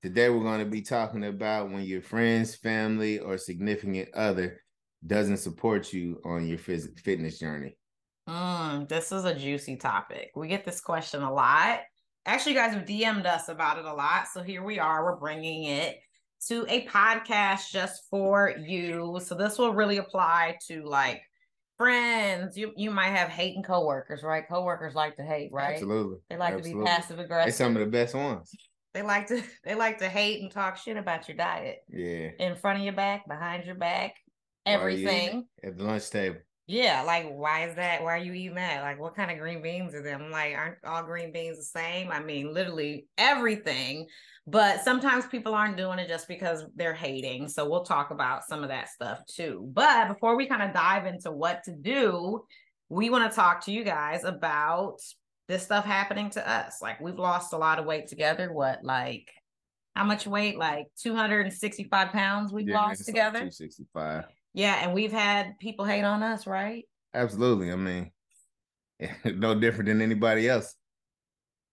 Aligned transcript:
Today, 0.00 0.28
we're 0.28 0.44
going 0.44 0.60
to 0.60 0.70
be 0.70 0.82
talking 0.82 1.24
about 1.24 1.70
when 1.70 1.82
your 1.82 2.02
friends, 2.02 2.54
family, 2.54 3.18
or 3.18 3.36
significant 3.36 4.08
other 4.14 4.60
doesn't 5.04 5.38
support 5.38 5.92
you 5.92 6.20
on 6.24 6.46
your 6.46 6.58
phys- 6.58 6.96
fitness 7.00 7.40
journey. 7.40 7.76
Mm, 8.28 8.88
this 8.88 9.10
is 9.10 9.24
a 9.24 9.34
juicy 9.34 9.76
topic. 9.76 10.30
We 10.36 10.46
get 10.46 10.64
this 10.64 10.80
question 10.80 11.22
a 11.22 11.32
lot. 11.32 11.80
Actually, 12.26 12.52
you 12.52 12.58
guys 12.58 12.74
have 12.74 12.84
DM'd 12.84 13.26
us 13.26 13.48
about 13.48 13.78
it 13.78 13.86
a 13.86 13.92
lot. 13.92 14.28
So 14.32 14.42
here 14.42 14.62
we 14.62 14.78
are. 14.78 15.04
We're 15.04 15.18
bringing 15.18 15.64
it 15.64 15.96
to 16.46 16.64
a 16.68 16.86
podcast 16.86 17.70
just 17.70 18.02
for 18.08 18.54
you. 18.56 19.18
So 19.24 19.34
this 19.34 19.58
will 19.58 19.74
really 19.74 19.96
apply 19.96 20.58
to 20.68 20.84
like 20.84 21.22
friends. 21.76 22.56
You 22.56 22.72
you 22.76 22.90
might 22.90 23.10
have 23.10 23.30
hating 23.30 23.64
coworkers, 23.64 24.22
right? 24.22 24.44
Coworkers 24.48 24.94
like 24.94 25.16
to 25.16 25.24
hate, 25.24 25.50
right? 25.52 25.74
Absolutely. 25.74 26.18
They 26.28 26.36
like 26.36 26.54
Absolutely. 26.54 26.72
to 26.72 26.84
be 26.84 26.86
passive 26.86 27.18
aggressive. 27.18 27.46
They're 27.46 27.66
some 27.66 27.76
of 27.76 27.80
the 27.80 27.90
best 27.90 28.14
ones. 28.14 28.52
They 28.98 29.04
like 29.04 29.28
to 29.28 29.40
they 29.64 29.76
like 29.76 29.98
to 29.98 30.08
hate 30.08 30.42
and 30.42 30.50
talk 30.50 30.76
shit 30.76 30.96
about 30.96 31.28
your 31.28 31.36
diet 31.36 31.78
Yeah. 31.88 32.30
in 32.40 32.56
front 32.56 32.80
of 32.80 32.84
your 32.84 32.94
back, 32.94 33.28
behind 33.28 33.64
your 33.64 33.76
back, 33.76 34.16
While 34.64 34.74
you 34.74 34.80
everything. 34.80 35.46
At 35.62 35.78
the 35.78 35.84
lunch 35.84 36.10
table. 36.10 36.38
Yeah, 36.66 37.02
like 37.02 37.30
why 37.30 37.68
is 37.68 37.76
that? 37.76 38.02
Why 38.02 38.14
are 38.14 38.22
you 38.22 38.32
eating 38.32 38.56
that? 38.56 38.82
Like 38.82 38.98
what 38.98 39.14
kind 39.14 39.30
of 39.30 39.38
green 39.38 39.62
beans 39.62 39.94
are 39.94 40.02
them? 40.02 40.32
Like 40.32 40.56
aren't 40.56 40.78
all 40.84 41.04
green 41.04 41.32
beans 41.32 41.58
the 41.58 41.62
same? 41.62 42.10
I 42.10 42.20
mean, 42.20 42.52
literally 42.52 43.06
everything. 43.16 44.08
But 44.48 44.82
sometimes 44.82 45.26
people 45.26 45.54
aren't 45.54 45.76
doing 45.76 46.00
it 46.00 46.08
just 46.08 46.26
because 46.26 46.64
they're 46.74 46.92
hating. 46.92 47.48
So 47.48 47.68
we'll 47.70 47.84
talk 47.84 48.10
about 48.10 48.44
some 48.48 48.64
of 48.64 48.70
that 48.70 48.88
stuff 48.88 49.20
too. 49.26 49.70
But 49.72 50.08
before 50.08 50.36
we 50.36 50.46
kind 50.46 50.62
of 50.62 50.74
dive 50.74 51.06
into 51.06 51.30
what 51.30 51.62
to 51.64 51.72
do, 51.72 52.42
we 52.88 53.10
want 53.10 53.30
to 53.30 53.36
talk 53.36 53.64
to 53.66 53.72
you 53.72 53.84
guys 53.84 54.24
about 54.24 54.96
this 55.48 55.62
stuff 55.64 55.84
happening 55.84 56.30
to 56.30 56.48
us. 56.48 56.80
Like 56.82 57.00
we've 57.00 57.18
lost 57.18 57.52
a 57.52 57.58
lot 57.58 57.78
of 57.78 57.86
weight 57.86 58.06
together. 58.06 58.52
What 58.52 58.84
like 58.84 59.30
how 59.96 60.04
much 60.04 60.26
weight? 60.26 60.58
Like 60.58 60.86
265 61.02 62.12
pounds 62.12 62.52
we've 62.52 62.68
Yeah, 62.68 62.76
lost 62.76 63.00
it's 63.00 63.08
like 63.08 63.14
together. 63.14 63.38
265. 63.38 64.24
Yeah, 64.54 64.76
and 64.82 64.92
we've 64.92 65.12
had 65.12 65.58
people 65.58 65.84
hate 65.84 66.04
on 66.04 66.22
us, 66.22 66.46
right? 66.46 66.84
Absolutely. 67.14 67.72
I 67.72 67.76
mean, 67.76 68.10
no 69.24 69.58
different 69.58 69.88
than 69.88 70.02
anybody 70.02 70.48
else. 70.48 70.74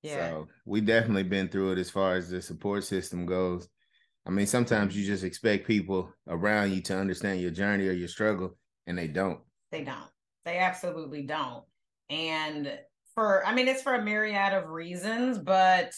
Yeah. 0.02 0.30
So 0.30 0.48
we 0.66 0.82
definitely 0.82 1.24
been 1.24 1.50
through 1.50 1.74
it 1.74 1.80
as 1.80 1.90
far 1.90 2.16
as 2.16 2.30
the 2.30 2.42
support 2.42 2.84
system 2.84 3.26
goes. 3.26 3.68
I 4.26 4.32
mean, 4.32 4.48
sometimes 4.48 4.98
you 4.98 5.06
just 5.06 5.24
expect 5.24 5.68
people 5.68 6.12
around 6.28 6.72
you 6.72 6.82
to 6.84 6.98
understand 6.98 7.42
your 7.42 7.52
journey 7.52 7.88
or 7.88 7.92
your 7.92 8.08
struggle, 8.08 8.58
and 8.88 8.98
they 8.98 9.08
don't. 9.08 9.40
They 9.72 9.84
don't. 9.84 10.10
They 10.46 10.58
absolutely 10.58 11.24
don't. 11.24 11.64
And 12.10 12.80
for 13.16 13.46
I 13.46 13.54
mean 13.56 13.68
it's 13.68 13.82
for 13.82 13.96
a 13.96 14.04
myriad 14.04 14.54
of 14.54 14.70
reasons, 14.70 15.40
but 15.40 15.94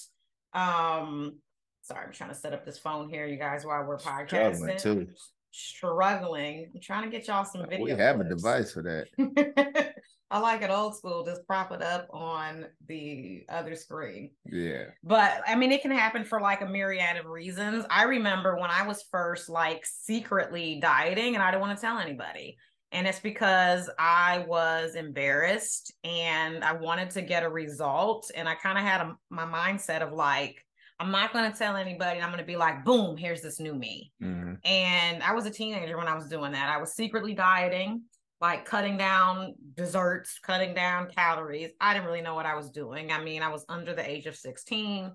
um 0.54 1.40
sorry, 1.82 2.06
I'm 2.06 2.14
trying 2.14 2.30
to 2.30 2.36
set 2.36 2.54
up 2.54 2.66
this 2.66 2.78
phone 2.78 3.10
here, 3.10 3.26
you 3.26 3.38
guys, 3.38 3.66
while 3.66 3.84
we're 3.84 4.00
Struggling, 4.00 4.76
podcasting. 4.76 4.82
too. 4.82 5.08
Struggling. 5.52 6.72
I'm 6.74 6.82
trying 6.82 7.04
to 7.04 7.10
get 7.10 7.28
y'all 7.28 7.46
some 7.46 7.66
video. 7.68 7.84
We 7.84 7.92
have 7.92 8.20
a 8.20 8.24
device 8.24 8.74
for 8.74 8.84
that. 8.84 9.94
I 10.30 10.40
like 10.40 10.62
it 10.62 10.70
old 10.70 10.98
school, 10.98 11.26
just 11.26 11.48
prop 11.48 11.72
it 11.72 11.82
up 11.82 12.08
on 12.12 12.66
the 12.88 13.46
other 13.48 13.76
screen. 13.76 14.32
Yeah. 14.46 14.84
But 15.02 15.42
I 15.48 15.56
mean, 15.56 15.72
it 15.72 15.82
can 15.82 15.92
happen 15.92 16.26
for 16.26 16.42
like 16.42 16.62
a 16.62 16.66
myriad 16.66 17.16
of 17.18 17.26
reasons. 17.28 17.86
I 17.90 18.04
remember 18.04 18.58
when 18.58 18.70
I 18.70 18.86
was 18.86 19.06
first 19.10 19.48
like 19.48 19.86
secretly 19.86 20.80
dieting 20.82 21.36
and 21.36 21.44
I 21.44 21.52
didn't 21.52 21.62
want 21.62 21.78
to 21.78 21.82
tell 21.82 21.98
anybody. 21.98 22.58
And 22.98 23.06
it's 23.06 23.20
because 23.20 23.92
I 24.00 24.44
was 24.48 24.96
embarrassed 24.96 25.94
and 26.04 26.64
I 26.64 26.74
wanted 26.74 27.12
to 27.12 27.22
get 27.22 27.44
a 27.44 27.50
result. 27.50 28.32
And 28.34 28.50
I 28.50 28.56
kind 28.56 28.76
of 28.76 28.84
had 28.84 29.02
a, 29.02 29.16
my 29.30 29.46
mindset 29.46 30.02
of 30.02 30.14
like, 30.14 30.66
I'm 31.00 31.12
not 31.12 31.32
going 31.32 31.52
to 31.52 31.56
tell 31.56 31.76
anybody. 31.76 32.20
I'm 32.20 32.30
going 32.30 32.40
to 32.40 32.44
be 32.44 32.56
like, 32.56 32.84
boom, 32.84 33.16
here's 33.16 33.44
this 33.44 33.60
new 33.60 33.76
me. 33.76 34.12
hmm 34.20 34.54
And 34.66 35.22
I 35.22 35.34
was 35.36 35.46
a 35.46 35.52
teenager 35.52 35.96
when 35.96 36.08
I 36.08 36.16
was 36.16 36.28
doing 36.28 36.54
that. 36.54 36.70
I 36.70 36.80
was 36.80 36.96
secretly 36.96 37.36
dieting, 37.36 38.02
like 38.42 38.66
cutting 38.66 38.98
down 38.98 39.54
desserts, 39.76 40.40
cutting 40.42 40.74
down 40.74 41.08
calories. 41.16 41.70
I 41.80 41.94
didn't 41.94 42.08
really 42.08 42.22
know 42.22 42.34
what 42.34 42.48
I 42.48 42.56
was 42.56 42.72
doing. 42.72 43.12
I 43.12 43.24
mean, 43.24 43.44
I 43.44 43.50
was 43.50 43.64
under 43.70 43.94
the 43.94 44.10
age 44.10 44.26
of 44.26 44.36
16, 44.36 45.12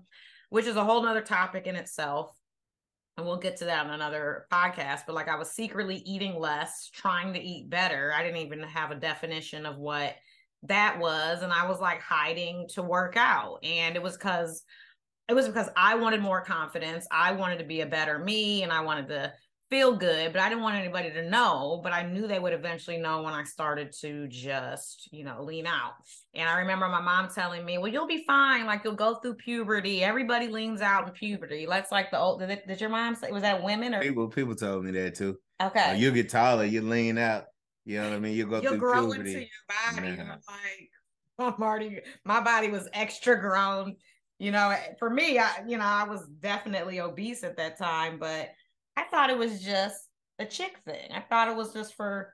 which 0.51 0.67
is 0.67 0.77
a 0.77 0.85
whole 0.85 1.03
nother 1.03 1.19
topic 1.19 1.67
in 1.67 1.75
itself. 1.75 2.33
And 3.17 3.25
we'll 3.25 3.37
get 3.37 3.57
to 3.57 3.65
that 3.65 3.85
in 3.85 3.91
another 3.91 4.47
podcast. 4.51 5.01
But 5.05 5.15
like 5.15 5.27
I 5.27 5.35
was 5.35 5.51
secretly 5.51 5.97
eating 6.05 6.39
less, 6.39 6.89
trying 6.91 7.33
to 7.33 7.39
eat 7.39 7.69
better. 7.69 8.11
I 8.15 8.23
didn't 8.23 8.41
even 8.41 8.61
have 8.63 8.91
a 8.91 8.95
definition 8.95 9.65
of 9.65 9.77
what 9.77 10.15
that 10.63 10.99
was. 10.99 11.43
And 11.43 11.53
I 11.53 11.67
was 11.67 11.79
like 11.79 12.01
hiding 12.01 12.67
to 12.73 12.81
work 12.81 13.15
out. 13.15 13.59
And 13.63 13.95
it 13.95 14.01
was 14.01 14.13
because 14.13 14.63
it 15.29 15.33
was 15.33 15.47
because 15.47 15.69
I 15.77 15.95
wanted 15.95 16.21
more 16.21 16.41
confidence. 16.41 17.07
I 17.11 17.31
wanted 17.33 17.59
to 17.59 17.65
be 17.65 17.81
a 17.81 17.85
better 17.85 18.19
me 18.19 18.63
and 18.63 18.71
I 18.71 18.81
wanted 18.81 19.07
to 19.09 19.33
feel 19.73 19.95
good, 19.95 20.31
but 20.31 20.39
I 20.39 20.49
didn't 20.49 20.63
want 20.63 20.75
anybody 20.75 21.09
to 21.09 21.27
know. 21.27 21.79
But 21.81 21.93
I 21.93 22.03
knew 22.03 22.27
they 22.27 22.37
would 22.37 22.53
eventually 22.53 22.97
know 22.97 23.23
when 23.23 23.33
I 23.33 23.43
started 23.43 23.91
to 24.01 24.27
just, 24.27 25.09
you 25.11 25.23
know, 25.23 25.41
lean 25.41 25.65
out. 25.65 25.93
And 26.35 26.47
I 26.47 26.59
remember 26.59 26.87
my 26.89 27.01
mom 27.01 27.27
telling 27.33 27.65
me, 27.65 27.79
Well, 27.79 27.87
you'll 27.87 28.05
be 28.05 28.23
fine. 28.27 28.67
Like 28.67 28.83
you'll 28.83 28.93
go 28.93 29.15
through 29.15 29.35
puberty. 29.35 30.03
Everybody 30.03 30.47
leans 30.47 30.81
out 30.81 31.07
in 31.07 31.13
puberty. 31.13 31.65
That's 31.65 31.91
like 31.91 32.11
the 32.11 32.19
old, 32.19 32.39
did, 32.41 32.61
did 32.67 32.79
your 32.79 32.91
mom 32.91 33.15
say, 33.15 33.31
was 33.31 33.41
that 33.41 33.63
women 33.63 33.95
or? 33.95 34.01
People 34.01 34.27
people 34.27 34.55
told 34.55 34.85
me 34.85 34.91
that 34.91 35.15
too. 35.15 35.39
Okay. 35.59 35.91
Uh, 35.91 35.93
you 35.93 36.11
get 36.11 36.29
taller, 36.29 36.65
you 36.65 36.83
lean 36.83 37.17
out. 37.17 37.45
You 37.85 37.99
know 37.99 38.09
what 38.09 38.15
I 38.15 38.19
mean? 38.19 38.35
You 38.35 38.45
go 38.45 38.61
You'll 38.61 38.73
through 38.73 38.79
grow 38.79 39.01
puberty. 39.07 39.31
into 39.31 39.39
your 39.39 40.01
body. 40.03 40.17
Nah. 40.17 40.23
I'm 40.23 40.29
like, 40.29 40.89
I'm 41.39 41.63
already, 41.63 42.01
my 42.23 42.41
body 42.41 42.69
was 42.69 42.87
extra 42.93 43.39
grown. 43.41 43.95
You 44.37 44.51
know, 44.51 44.75
for 44.99 45.09
me, 45.09 45.39
I, 45.39 45.63
you 45.67 45.77
know, 45.77 45.85
I 45.85 46.03
was 46.03 46.27
definitely 46.41 46.99
obese 46.99 47.43
at 47.43 47.57
that 47.57 47.77
time, 47.79 48.19
but 48.19 48.49
I 48.97 49.03
thought 49.05 49.29
it 49.29 49.37
was 49.37 49.61
just 49.61 49.99
a 50.39 50.45
chick 50.45 50.77
thing. 50.85 51.11
I 51.11 51.21
thought 51.21 51.47
it 51.47 51.55
was 51.55 51.73
just 51.73 51.95
for 51.95 52.33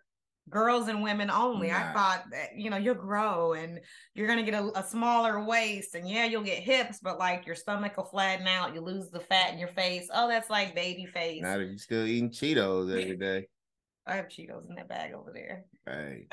girls 0.49 0.87
and 0.87 1.03
women 1.03 1.29
only. 1.29 1.71
I 1.71 1.93
thought 1.93 2.25
that, 2.31 2.57
you 2.57 2.69
know, 2.69 2.77
you'll 2.77 2.95
grow 2.95 3.53
and 3.53 3.79
you're 4.15 4.27
going 4.27 4.43
to 4.43 4.51
get 4.51 4.61
a, 4.61 4.79
a 4.79 4.83
smaller 4.83 5.43
waist 5.43 5.95
and 5.95 6.09
yeah, 6.09 6.25
you'll 6.25 6.43
get 6.43 6.59
hips, 6.59 6.99
but 7.01 7.19
like 7.19 7.45
your 7.45 7.55
stomach 7.55 7.97
will 7.97 8.05
flatten 8.05 8.47
out. 8.47 8.73
You 8.73 8.81
lose 8.81 9.09
the 9.09 9.19
fat 9.19 9.53
in 9.53 9.59
your 9.59 9.69
face. 9.69 10.09
Oh, 10.13 10.27
that's 10.27 10.49
like 10.49 10.75
baby 10.75 11.05
face. 11.05 11.41
Now 11.41 11.57
that 11.57 11.65
you're 11.65 11.77
still 11.77 12.05
eating 12.05 12.31
Cheetos 12.31 12.89
every 12.89 13.17
day. 13.17 13.47
I 14.07 14.15
have 14.15 14.27
Cheetos 14.27 14.67
in 14.67 14.75
that 14.75 14.89
bag 14.89 15.13
over 15.13 15.31
there. 15.31 15.65
Hey. 15.85 16.27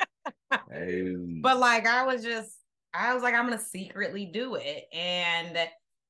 hey. 0.70 1.14
But 1.42 1.58
like 1.58 1.86
I 1.86 2.06
was 2.06 2.22
just 2.22 2.52
I 2.94 3.12
was 3.12 3.22
like, 3.22 3.34
I'm 3.34 3.44
gonna 3.44 3.58
secretly 3.58 4.24
do 4.26 4.54
it. 4.54 4.84
And 4.92 5.58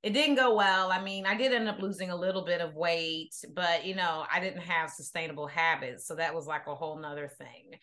it 0.02 0.12
didn't 0.12 0.36
go 0.36 0.54
well. 0.54 0.92
I 0.92 1.02
mean, 1.02 1.26
I 1.26 1.36
did 1.36 1.52
end 1.52 1.68
up 1.68 1.80
losing 1.80 2.10
a 2.10 2.16
little 2.16 2.44
bit 2.44 2.60
of 2.60 2.74
weight, 2.74 3.34
but 3.54 3.84
you 3.84 3.94
know, 3.94 4.24
I 4.32 4.40
didn't 4.40 4.62
have 4.62 4.90
sustainable 4.90 5.46
habits. 5.46 6.06
So 6.06 6.14
that 6.14 6.34
was 6.34 6.46
like 6.46 6.66
a 6.66 6.74
whole 6.74 6.98
nother 6.98 7.28
thing. 7.28 7.78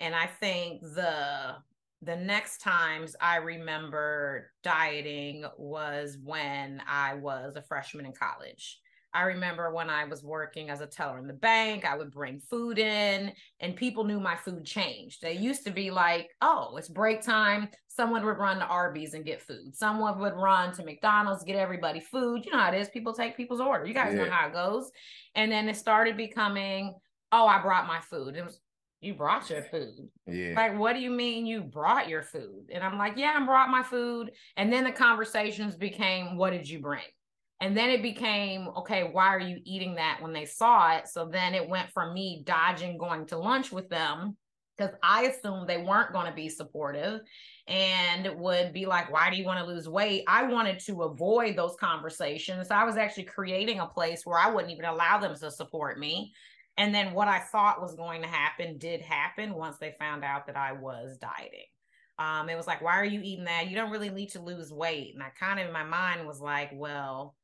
And 0.00 0.14
I 0.14 0.26
think 0.26 0.80
the 0.82 1.56
the 2.02 2.16
next 2.16 2.58
times 2.58 3.16
I 3.20 3.36
remember 3.36 4.50
dieting 4.62 5.44
was 5.56 6.16
when 6.22 6.80
I 6.86 7.14
was 7.14 7.56
a 7.56 7.62
freshman 7.62 8.06
in 8.06 8.12
college. 8.12 8.80
I 9.18 9.22
remember 9.22 9.74
when 9.74 9.90
I 9.90 10.04
was 10.04 10.22
working 10.22 10.70
as 10.70 10.80
a 10.80 10.86
teller 10.86 11.18
in 11.18 11.26
the 11.26 11.32
bank, 11.32 11.84
I 11.84 11.96
would 11.96 12.12
bring 12.12 12.38
food 12.38 12.78
in 12.78 13.32
and 13.58 13.74
people 13.74 14.04
knew 14.04 14.20
my 14.20 14.36
food 14.36 14.64
changed. 14.64 15.22
They 15.22 15.32
used 15.32 15.64
to 15.64 15.72
be 15.72 15.90
like, 15.90 16.30
oh, 16.40 16.76
it's 16.76 16.88
break 16.88 17.20
time. 17.20 17.68
Someone 17.88 18.24
would 18.24 18.38
run 18.38 18.60
to 18.60 18.64
Arby's 18.64 19.14
and 19.14 19.24
get 19.24 19.42
food. 19.42 19.74
Someone 19.74 20.20
would 20.20 20.34
run 20.34 20.72
to 20.74 20.84
McDonald's, 20.84 21.42
get 21.42 21.56
everybody 21.56 21.98
food. 21.98 22.46
You 22.46 22.52
know 22.52 22.58
how 22.58 22.72
it 22.72 22.80
is. 22.80 22.90
People 22.90 23.12
take 23.12 23.36
people's 23.36 23.60
order. 23.60 23.84
You 23.84 23.92
guys 23.92 24.14
know 24.14 24.30
how 24.30 24.46
it 24.46 24.52
goes. 24.52 24.88
And 25.34 25.50
then 25.50 25.68
it 25.68 25.76
started 25.76 26.16
becoming, 26.16 26.94
oh, 27.32 27.48
I 27.48 27.60
brought 27.60 27.88
my 27.88 28.00
food. 28.02 28.36
It 28.36 28.44
was, 28.44 28.60
you 29.00 29.14
brought 29.14 29.50
your 29.50 29.64
food. 29.64 30.10
Yeah. 30.28 30.54
Like, 30.54 30.78
what 30.78 30.92
do 30.92 31.00
you 31.00 31.10
mean 31.10 31.44
you 31.44 31.62
brought 31.62 32.08
your 32.08 32.22
food? 32.22 32.66
And 32.72 32.84
I'm 32.84 32.98
like, 32.98 33.14
yeah, 33.16 33.36
I 33.36 33.44
brought 33.44 33.68
my 33.68 33.82
food. 33.82 34.30
And 34.56 34.72
then 34.72 34.84
the 34.84 34.92
conversations 34.92 35.74
became, 35.74 36.36
what 36.36 36.50
did 36.50 36.68
you 36.68 36.78
bring? 36.78 37.02
And 37.60 37.76
then 37.76 37.90
it 37.90 38.02
became, 38.02 38.68
okay, 38.76 39.10
why 39.10 39.28
are 39.28 39.40
you 39.40 39.58
eating 39.64 39.96
that 39.96 40.18
when 40.20 40.32
they 40.32 40.44
saw 40.44 40.96
it? 40.96 41.08
So 41.08 41.26
then 41.26 41.54
it 41.54 41.68
went 41.68 41.90
from 41.90 42.14
me 42.14 42.42
dodging 42.44 42.98
going 42.98 43.26
to 43.26 43.38
lunch 43.38 43.72
with 43.72 43.88
them 43.88 44.36
because 44.76 44.94
I 45.02 45.24
assumed 45.24 45.68
they 45.68 45.82
weren't 45.82 46.12
going 46.12 46.26
to 46.26 46.32
be 46.32 46.48
supportive 46.48 47.20
and 47.66 48.38
would 48.38 48.72
be 48.72 48.86
like, 48.86 49.12
Why 49.12 49.28
do 49.28 49.36
you 49.36 49.44
want 49.44 49.58
to 49.58 49.66
lose 49.66 49.88
weight? 49.88 50.24
I 50.28 50.44
wanted 50.44 50.78
to 50.80 51.02
avoid 51.02 51.56
those 51.56 51.74
conversations. 51.80 52.70
I 52.70 52.84
was 52.84 52.96
actually 52.96 53.24
creating 53.24 53.80
a 53.80 53.86
place 53.86 54.24
where 54.24 54.38
I 54.38 54.50
wouldn't 54.50 54.72
even 54.72 54.84
allow 54.84 55.18
them 55.18 55.34
to 55.34 55.50
support 55.50 55.98
me. 55.98 56.32
And 56.76 56.94
then 56.94 57.12
what 57.12 57.26
I 57.26 57.40
thought 57.40 57.82
was 57.82 57.96
going 57.96 58.22
to 58.22 58.28
happen 58.28 58.78
did 58.78 59.00
happen 59.00 59.52
once 59.52 59.78
they 59.78 59.96
found 59.98 60.24
out 60.24 60.46
that 60.46 60.56
I 60.56 60.72
was 60.72 61.18
dieting. 61.18 61.66
Um, 62.20 62.48
it 62.48 62.56
was 62.56 62.68
like, 62.68 62.82
Why 62.82 62.98
are 62.98 63.04
you 63.04 63.20
eating 63.20 63.46
that? 63.46 63.68
You 63.68 63.74
don't 63.74 63.90
really 63.90 64.10
need 64.10 64.30
to 64.30 64.40
lose 64.40 64.72
weight. 64.72 65.14
And 65.14 65.22
I 65.22 65.30
kind 65.30 65.58
of 65.58 65.66
in 65.66 65.72
my 65.72 65.84
mind 65.84 66.26
was 66.26 66.40
like, 66.40 66.70
Well, 66.72 67.34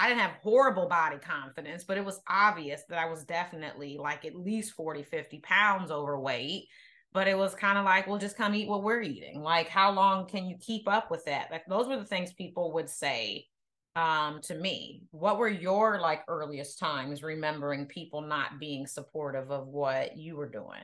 I 0.00 0.08
didn't 0.08 0.22
have 0.22 0.38
horrible 0.42 0.88
body 0.88 1.18
confidence, 1.18 1.84
but 1.84 1.98
it 1.98 2.04
was 2.04 2.22
obvious 2.26 2.84
that 2.88 2.98
I 2.98 3.04
was 3.04 3.22
definitely 3.22 3.98
like 3.98 4.24
at 4.24 4.34
least 4.34 4.72
40, 4.72 5.02
50 5.02 5.40
pounds 5.40 5.90
overweight. 5.90 6.68
But 7.12 7.28
it 7.28 7.36
was 7.36 7.54
kind 7.54 7.76
of 7.76 7.84
like, 7.84 8.06
well, 8.06 8.18
just 8.18 8.36
come 8.36 8.54
eat 8.54 8.68
what 8.68 8.82
we're 8.82 9.02
eating. 9.02 9.42
Like, 9.42 9.68
how 9.68 9.90
long 9.90 10.26
can 10.26 10.46
you 10.46 10.56
keep 10.58 10.88
up 10.88 11.10
with 11.10 11.24
that? 11.26 11.50
Like, 11.50 11.66
those 11.68 11.86
were 11.86 11.98
the 11.98 12.04
things 12.04 12.32
people 12.32 12.72
would 12.72 12.88
say 12.88 13.46
um, 13.94 14.40
to 14.44 14.54
me. 14.54 15.02
What 15.10 15.36
were 15.36 15.48
your 15.48 16.00
like 16.00 16.22
earliest 16.28 16.78
times 16.78 17.22
remembering 17.22 17.84
people 17.84 18.22
not 18.22 18.58
being 18.58 18.86
supportive 18.86 19.50
of 19.50 19.66
what 19.66 20.16
you 20.16 20.36
were 20.36 20.48
doing? 20.48 20.82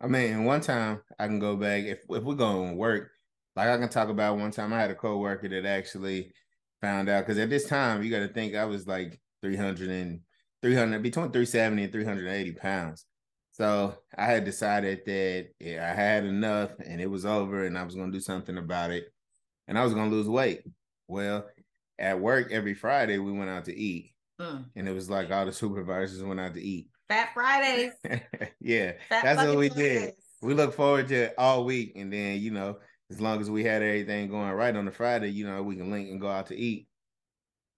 I 0.00 0.08
mean, 0.08 0.44
one 0.44 0.62
time 0.62 1.02
I 1.16 1.28
can 1.28 1.38
go 1.38 1.54
back 1.54 1.84
if 1.84 2.00
if 2.10 2.24
we're 2.24 2.34
going 2.34 2.70
to 2.70 2.76
work, 2.76 3.12
like 3.54 3.68
I 3.68 3.78
can 3.78 3.88
talk 3.88 4.08
about 4.08 4.38
one 4.38 4.50
time 4.50 4.72
I 4.72 4.80
had 4.80 4.90
a 4.90 4.96
coworker 4.96 5.48
that 5.48 5.64
actually 5.64 6.32
found 6.82 7.08
out 7.08 7.24
because 7.24 7.38
at 7.38 7.48
this 7.48 7.66
time 7.66 8.02
you 8.02 8.10
got 8.10 8.18
to 8.18 8.28
think 8.28 8.54
I 8.54 8.66
was 8.66 8.86
like 8.86 9.18
300 9.40 9.88
and 9.88 10.20
300 10.60 11.02
between 11.02 11.30
370 11.30 11.84
and 11.84 11.92
380 11.92 12.52
pounds. 12.52 13.06
So 13.52 13.94
I 14.16 14.26
had 14.26 14.44
decided 14.44 15.02
that 15.06 15.48
yeah, 15.60 15.90
I 15.90 15.94
had 15.94 16.24
enough 16.24 16.70
and 16.84 17.00
it 17.00 17.10
was 17.10 17.24
over 17.24 17.64
and 17.64 17.78
I 17.78 17.84
was 17.84 17.94
going 17.94 18.10
to 18.12 18.18
do 18.18 18.22
something 18.22 18.58
about 18.58 18.90
it 18.90 19.06
and 19.68 19.78
I 19.78 19.84
was 19.84 19.94
going 19.94 20.10
to 20.10 20.16
lose 20.16 20.28
weight. 20.28 20.62
Well, 21.08 21.46
at 21.98 22.18
work 22.18 22.50
every 22.50 22.74
Friday 22.74 23.18
we 23.18 23.32
went 23.32 23.50
out 23.50 23.66
to 23.66 23.76
eat. 23.76 24.10
Mm. 24.40 24.64
And 24.74 24.88
it 24.88 24.92
was 24.92 25.08
like 25.08 25.30
all 25.30 25.46
the 25.46 25.52
supervisors 25.52 26.22
went 26.22 26.40
out 26.40 26.54
to 26.54 26.62
eat. 26.62 26.88
Fat 27.08 27.30
Fridays. 27.34 27.92
yeah. 28.60 28.92
Fat 29.08 29.22
that's 29.22 29.42
what 29.42 29.56
we 29.56 29.68
Fridays. 29.68 30.00
did. 30.00 30.14
We 30.40 30.54
look 30.54 30.74
forward 30.74 31.08
to 31.08 31.14
it 31.14 31.34
all 31.38 31.64
week 31.64 31.92
and 31.94 32.12
then, 32.12 32.40
you 32.40 32.50
know, 32.50 32.78
as 33.12 33.20
long 33.20 33.40
as 33.40 33.50
we 33.50 33.62
had 33.62 33.82
everything 33.82 34.28
going 34.28 34.50
right 34.52 34.74
on 34.74 34.86
the 34.86 34.90
Friday, 34.90 35.30
you 35.30 35.46
know, 35.46 35.62
we 35.62 35.76
can 35.76 35.90
link 35.90 36.08
and 36.08 36.20
go 36.20 36.28
out 36.28 36.46
to 36.46 36.56
eat. 36.56 36.88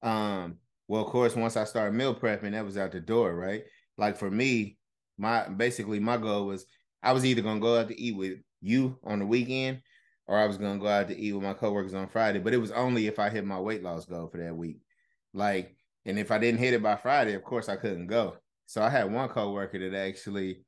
Um, 0.03 0.59
well, 0.87 1.03
of 1.03 1.09
course, 1.09 1.35
once 1.35 1.57
I 1.57 1.65
started 1.65 1.95
meal 1.95 2.15
prepping, 2.15 2.53
that 2.53 2.65
was 2.65 2.79
out 2.79 2.93
the 2.93 3.01
door, 3.01 3.35
right? 3.35 3.65
Like 3.99 4.17
for 4.17 4.31
me, 4.31 4.79
my 5.19 5.49
basically 5.49 5.99
my 5.99 6.17
goal 6.17 6.47
was 6.47 6.67
I 7.03 7.13
was 7.13 7.25
either 7.25 7.43
gonna 7.43 7.61
go 7.61 7.79
out 7.79 7.89
to 7.89 8.01
eat 8.01 8.17
with 8.17 8.39
you 8.61 8.99
on 9.03 9.19
the 9.19 9.27
weekend 9.27 9.83
or 10.27 10.39
I 10.39 10.47
was 10.47 10.57
gonna 10.57 10.79
go 10.79 10.87
out 10.87 11.09
to 11.09 11.19
eat 11.19 11.33
with 11.33 11.43
my 11.43 11.55
coworkers 11.55 11.95
on 11.95 12.09
Friday. 12.09 12.39
But 12.39 12.55
it 12.55 12.59
was 12.59 12.71
only 12.71 13.09
if 13.09 13.19
I 13.19 13.29
hit 13.29 13.45
my 13.45 13.59
weight 13.59 13.83
loss 13.83 14.07
goal 14.07 14.29
for 14.29 14.39
that 14.39 14.57
week. 14.57 14.79
Like, 15.33 15.77
and 16.05 16.17
if 16.17 16.31
I 16.31 16.39
didn't 16.39 16.61
hit 16.61 16.75
it 16.75 16.83
by 16.83 16.97
Friday, 16.97 17.35
of 17.35 17.43
course 17.43 17.69
I 17.69 17.77
couldn't 17.77 18.07
go. 18.07 18.37
So 18.67 18.83
I 18.83 18.89
had 18.89 19.13
one 19.13 19.29
coworker 19.29 19.79
that 19.79 20.07
actually 20.07 20.65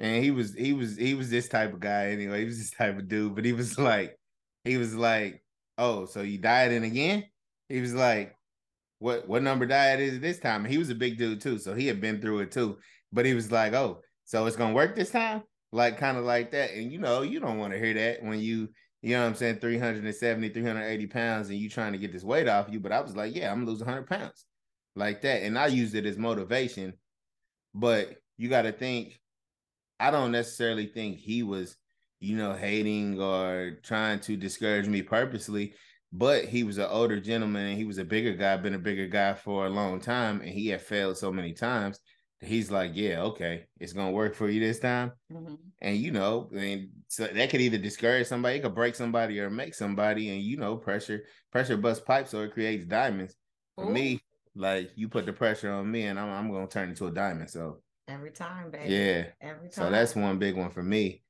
and 0.00 0.24
he 0.24 0.30
was 0.30 0.54
he 0.54 0.72
was 0.72 0.96
he 0.96 1.14
was 1.14 1.28
this 1.30 1.48
type 1.48 1.74
of 1.74 1.80
guy 1.80 2.08
anyway. 2.08 2.40
He 2.40 2.46
was 2.46 2.58
this 2.58 2.70
type 2.70 2.98
of 2.98 3.06
dude, 3.06 3.34
but 3.34 3.44
he 3.44 3.52
was 3.52 3.78
like, 3.78 4.18
he 4.64 4.78
was 4.78 4.94
like, 4.94 5.44
oh, 5.78 6.06
so 6.06 6.22
you 6.22 6.38
dieting 6.38 6.84
again? 6.84 7.24
He 7.68 7.80
was 7.80 7.94
like, 7.94 8.34
what 8.98 9.28
what 9.28 9.42
number 9.42 9.66
diet 9.66 10.00
is 10.00 10.18
this 10.18 10.40
time? 10.40 10.64
And 10.64 10.72
he 10.72 10.78
was 10.78 10.88
a 10.90 10.94
big 10.94 11.18
dude 11.18 11.42
too, 11.42 11.58
so 11.58 11.74
he 11.74 11.86
had 11.86 12.00
been 12.00 12.20
through 12.20 12.40
it 12.40 12.50
too. 12.50 12.78
But 13.12 13.26
he 13.26 13.34
was 13.34 13.52
like, 13.52 13.74
oh, 13.74 14.00
so 14.24 14.46
it's 14.46 14.56
gonna 14.56 14.74
work 14.74 14.96
this 14.96 15.10
time, 15.10 15.42
like 15.70 15.98
kind 15.98 16.16
of 16.16 16.24
like 16.24 16.50
that. 16.52 16.70
And 16.72 16.90
you 16.90 16.98
know, 16.98 17.20
you 17.20 17.38
don't 17.38 17.58
want 17.58 17.74
to 17.74 17.78
hear 17.78 17.94
that 17.94 18.22
when 18.22 18.40
you 18.40 18.70
you 19.02 19.16
know 19.16 19.22
what 19.22 19.28
I'm 19.28 19.34
saying, 19.34 19.58
370, 19.60 20.48
380 20.50 21.06
pounds, 21.08 21.50
and 21.50 21.58
you 21.58 21.68
trying 21.68 21.92
to 21.92 21.98
get 21.98 22.12
this 22.12 22.24
weight 22.24 22.48
off 22.48 22.68
you. 22.70 22.80
But 22.80 22.92
I 22.92 23.00
was 23.00 23.16
like, 23.16 23.34
yeah, 23.34 23.52
I'm 23.52 23.66
lose 23.66 23.80
100 23.80 24.06
pounds 24.06 24.46
like 24.96 25.22
that. 25.22 25.42
And 25.42 25.58
I 25.58 25.66
used 25.66 25.94
it 25.94 26.06
as 26.06 26.18
motivation. 26.18 26.94
But 27.74 28.16
you 28.36 28.48
got 28.48 28.62
to 28.62 28.72
think 28.72 29.20
I 30.00 30.10
don't 30.10 30.32
necessarily 30.32 30.86
think 30.86 31.18
he 31.18 31.42
was, 31.42 31.76
you 32.20 32.36
know, 32.36 32.54
hating 32.54 33.20
or 33.20 33.78
trying 33.82 34.18
to 34.20 34.36
discourage 34.36 34.88
me 34.88 35.02
purposely, 35.02 35.74
but 36.12 36.46
he 36.46 36.64
was 36.64 36.78
an 36.78 36.88
older 36.90 37.20
gentleman 37.20 37.66
and 37.66 37.78
he 37.78 37.84
was 37.84 37.98
a 37.98 38.04
bigger 38.04 38.32
guy, 38.32 38.56
been 38.56 38.74
a 38.74 38.78
bigger 38.78 39.06
guy 39.06 39.34
for 39.34 39.66
a 39.66 39.70
long 39.70 40.00
time, 40.00 40.40
and 40.40 40.48
he 40.48 40.68
had 40.68 40.80
failed 40.80 41.18
so 41.18 41.30
many 41.30 41.52
times. 41.52 42.00
He's 42.42 42.70
like, 42.70 42.92
yeah, 42.94 43.20
okay, 43.20 43.66
it's 43.78 43.92
gonna 43.92 44.10
work 44.10 44.34
for 44.34 44.48
you 44.48 44.60
this 44.60 44.78
time, 44.78 45.12
mm-hmm. 45.30 45.56
and 45.82 45.96
you 45.98 46.10
know, 46.10 46.48
I 46.52 46.54
mean, 46.54 46.90
so 47.08 47.26
that 47.26 47.50
could 47.50 47.60
either 47.60 47.76
discourage 47.76 48.28
somebody, 48.28 48.56
it 48.56 48.62
could 48.62 48.74
break 48.74 48.94
somebody, 48.94 49.38
or 49.40 49.50
make 49.50 49.74
somebody, 49.74 50.30
and 50.30 50.40
you 50.40 50.56
know, 50.56 50.76
pressure, 50.76 51.24
pressure 51.52 51.76
busts 51.76 52.02
pipes, 52.02 52.30
so 52.30 52.40
it 52.40 52.54
creates 52.54 52.86
diamonds. 52.86 53.36
For 53.74 53.84
Ooh. 53.84 53.92
me, 53.92 54.20
like 54.54 54.90
you 54.96 55.10
put 55.10 55.26
the 55.26 55.34
pressure 55.34 55.70
on 55.70 55.90
me, 55.90 56.04
and 56.04 56.18
I'm, 56.18 56.30
I'm 56.30 56.50
gonna 56.50 56.66
turn 56.66 56.88
into 56.88 57.08
a 57.08 57.10
diamond. 57.10 57.50
So 57.50 57.82
Every 58.10 58.30
time, 58.32 58.70
baby. 58.70 58.92
Yeah. 58.92 59.24
Every 59.40 59.68
time. 59.68 59.86
So 59.86 59.90
that's 59.90 60.16
one 60.16 60.38
big 60.38 60.56
one 60.56 60.70
for 60.70 60.82
me. 60.82 61.22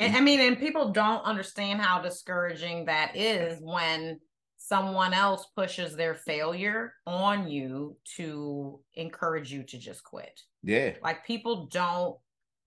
And 0.00 0.16
I 0.16 0.20
mean, 0.20 0.40
and 0.40 0.58
people 0.58 0.92
don't 0.92 1.24
understand 1.24 1.80
how 1.80 2.00
discouraging 2.00 2.84
that 2.84 3.16
is 3.16 3.58
when 3.60 4.20
someone 4.58 5.14
else 5.14 5.46
pushes 5.56 5.96
their 5.96 6.14
failure 6.14 6.92
on 7.06 7.48
you 7.48 7.96
to 8.16 8.80
encourage 8.94 9.50
you 9.50 9.62
to 9.64 9.78
just 9.78 10.04
quit. 10.04 10.40
Yeah. 10.62 10.94
Like 11.02 11.24
people 11.24 11.66
don't 11.66 12.16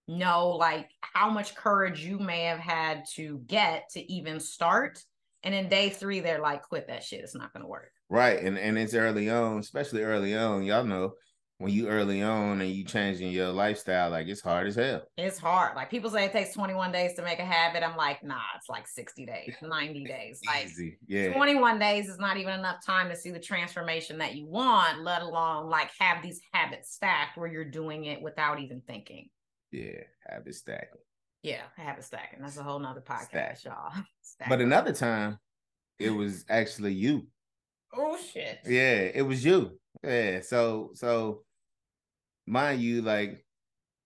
know 0.08 0.50
like 0.50 0.90
how 1.02 1.30
much 1.30 1.56
courage 1.56 2.04
you 2.04 2.18
may 2.18 2.44
have 2.44 2.60
had 2.60 3.06
to 3.13 3.42
get 3.48 3.90
to 3.92 4.12
even 4.12 4.40
start. 4.40 5.02
And 5.44 5.54
in 5.56 5.69
day 5.69 5.90
three, 5.90 6.19
they're 6.19 6.42
like, 6.42 6.63
quit 6.63 6.88
that 6.88 7.04
shit. 7.04 7.22
It's 7.22 7.36
not 7.36 7.54
gonna 7.54 7.68
work. 7.68 7.92
Right. 8.10 8.42
And 8.42 8.58
and 8.58 8.78
it's 8.78 8.94
early 8.94 9.30
on, 9.30 9.60
especially 9.60 10.04
early 10.04 10.36
on. 10.36 10.63
Y'all 10.63 10.84
know 10.84 11.13
when 11.62 11.72
you 11.72 11.88
early 11.88 12.22
on 12.22 12.60
and 12.62 12.72
you 12.72 12.84
changing 12.84 13.31
your 13.31 13.50
lifestyle, 13.50 14.10
like 14.10 14.28
it's 14.28 14.42
hard 14.42 14.68
as 14.68 14.75
hell. 14.75 15.04
It's 15.18 15.38
hard. 15.38 15.75
Like 15.75 15.90
people 15.90 16.10
say 16.10 16.25
it 16.25 16.31
takes 16.31 16.54
21 16.54 16.92
days 16.92 17.13
to 17.16 17.22
make 17.22 17.40
a 17.40 17.46
habit. 17.46 17.84
I'm 17.84 17.96
like, 17.96 18.24
nah, 18.24 18.40
it's 18.58 18.68
like 18.69 18.88
60 18.88 19.25
days, 19.25 19.54
90 19.62 20.04
days. 20.06 20.42
Like 20.48 20.66
Easy. 20.66 20.98
yeah. 21.08 21.34
21 21.34 21.80
days 21.80 22.10
is 22.10 22.18
not 22.18 22.38
even 22.38 22.54
enough 22.60 22.86
time 22.86 23.10
to 23.10 23.16
see 23.16 23.31
the 23.31 23.40
transformation 23.40 24.18
that 24.18 24.36
you 24.36 24.46
want, 24.48 25.02
let 25.04 25.22
alone 25.22 25.69
like 25.69 25.92
have 26.00 26.22
these 26.24 26.42
habits 26.52 26.94
stacked 26.94 27.38
where 27.38 27.48
you're 27.52 27.63
doing 27.69 28.06
it 28.06 28.22
without 28.22 28.60
even 28.60 28.81
thinking. 28.88 29.30
Yeah, 29.72 30.02
habit 30.28 30.56
stacking. 30.56 31.00
Yeah, 31.44 31.62
habit 31.75 32.04
stacking. 32.04 32.40
That's 32.42 32.58
a 32.58 32.63
whole 32.63 32.80
nother 32.80 33.02
podcast, 33.02 33.58
Stack. 33.58 33.63
y'all. 33.66 33.94
But 34.50 34.62
another 34.62 34.94
time, 34.94 35.38
it 36.00 36.10
was 36.10 36.46
actually 36.50 36.94
you. 36.94 37.28
Oh 37.94 38.18
shit. 38.34 38.60
Yeah, 38.66 39.10
it 39.13 39.22
was 39.22 39.44
you. 39.46 39.80
Yeah. 40.03 40.41
So 40.41 40.91
so 40.96 41.44
mind 42.48 42.81
you, 42.81 43.01
like 43.01 43.45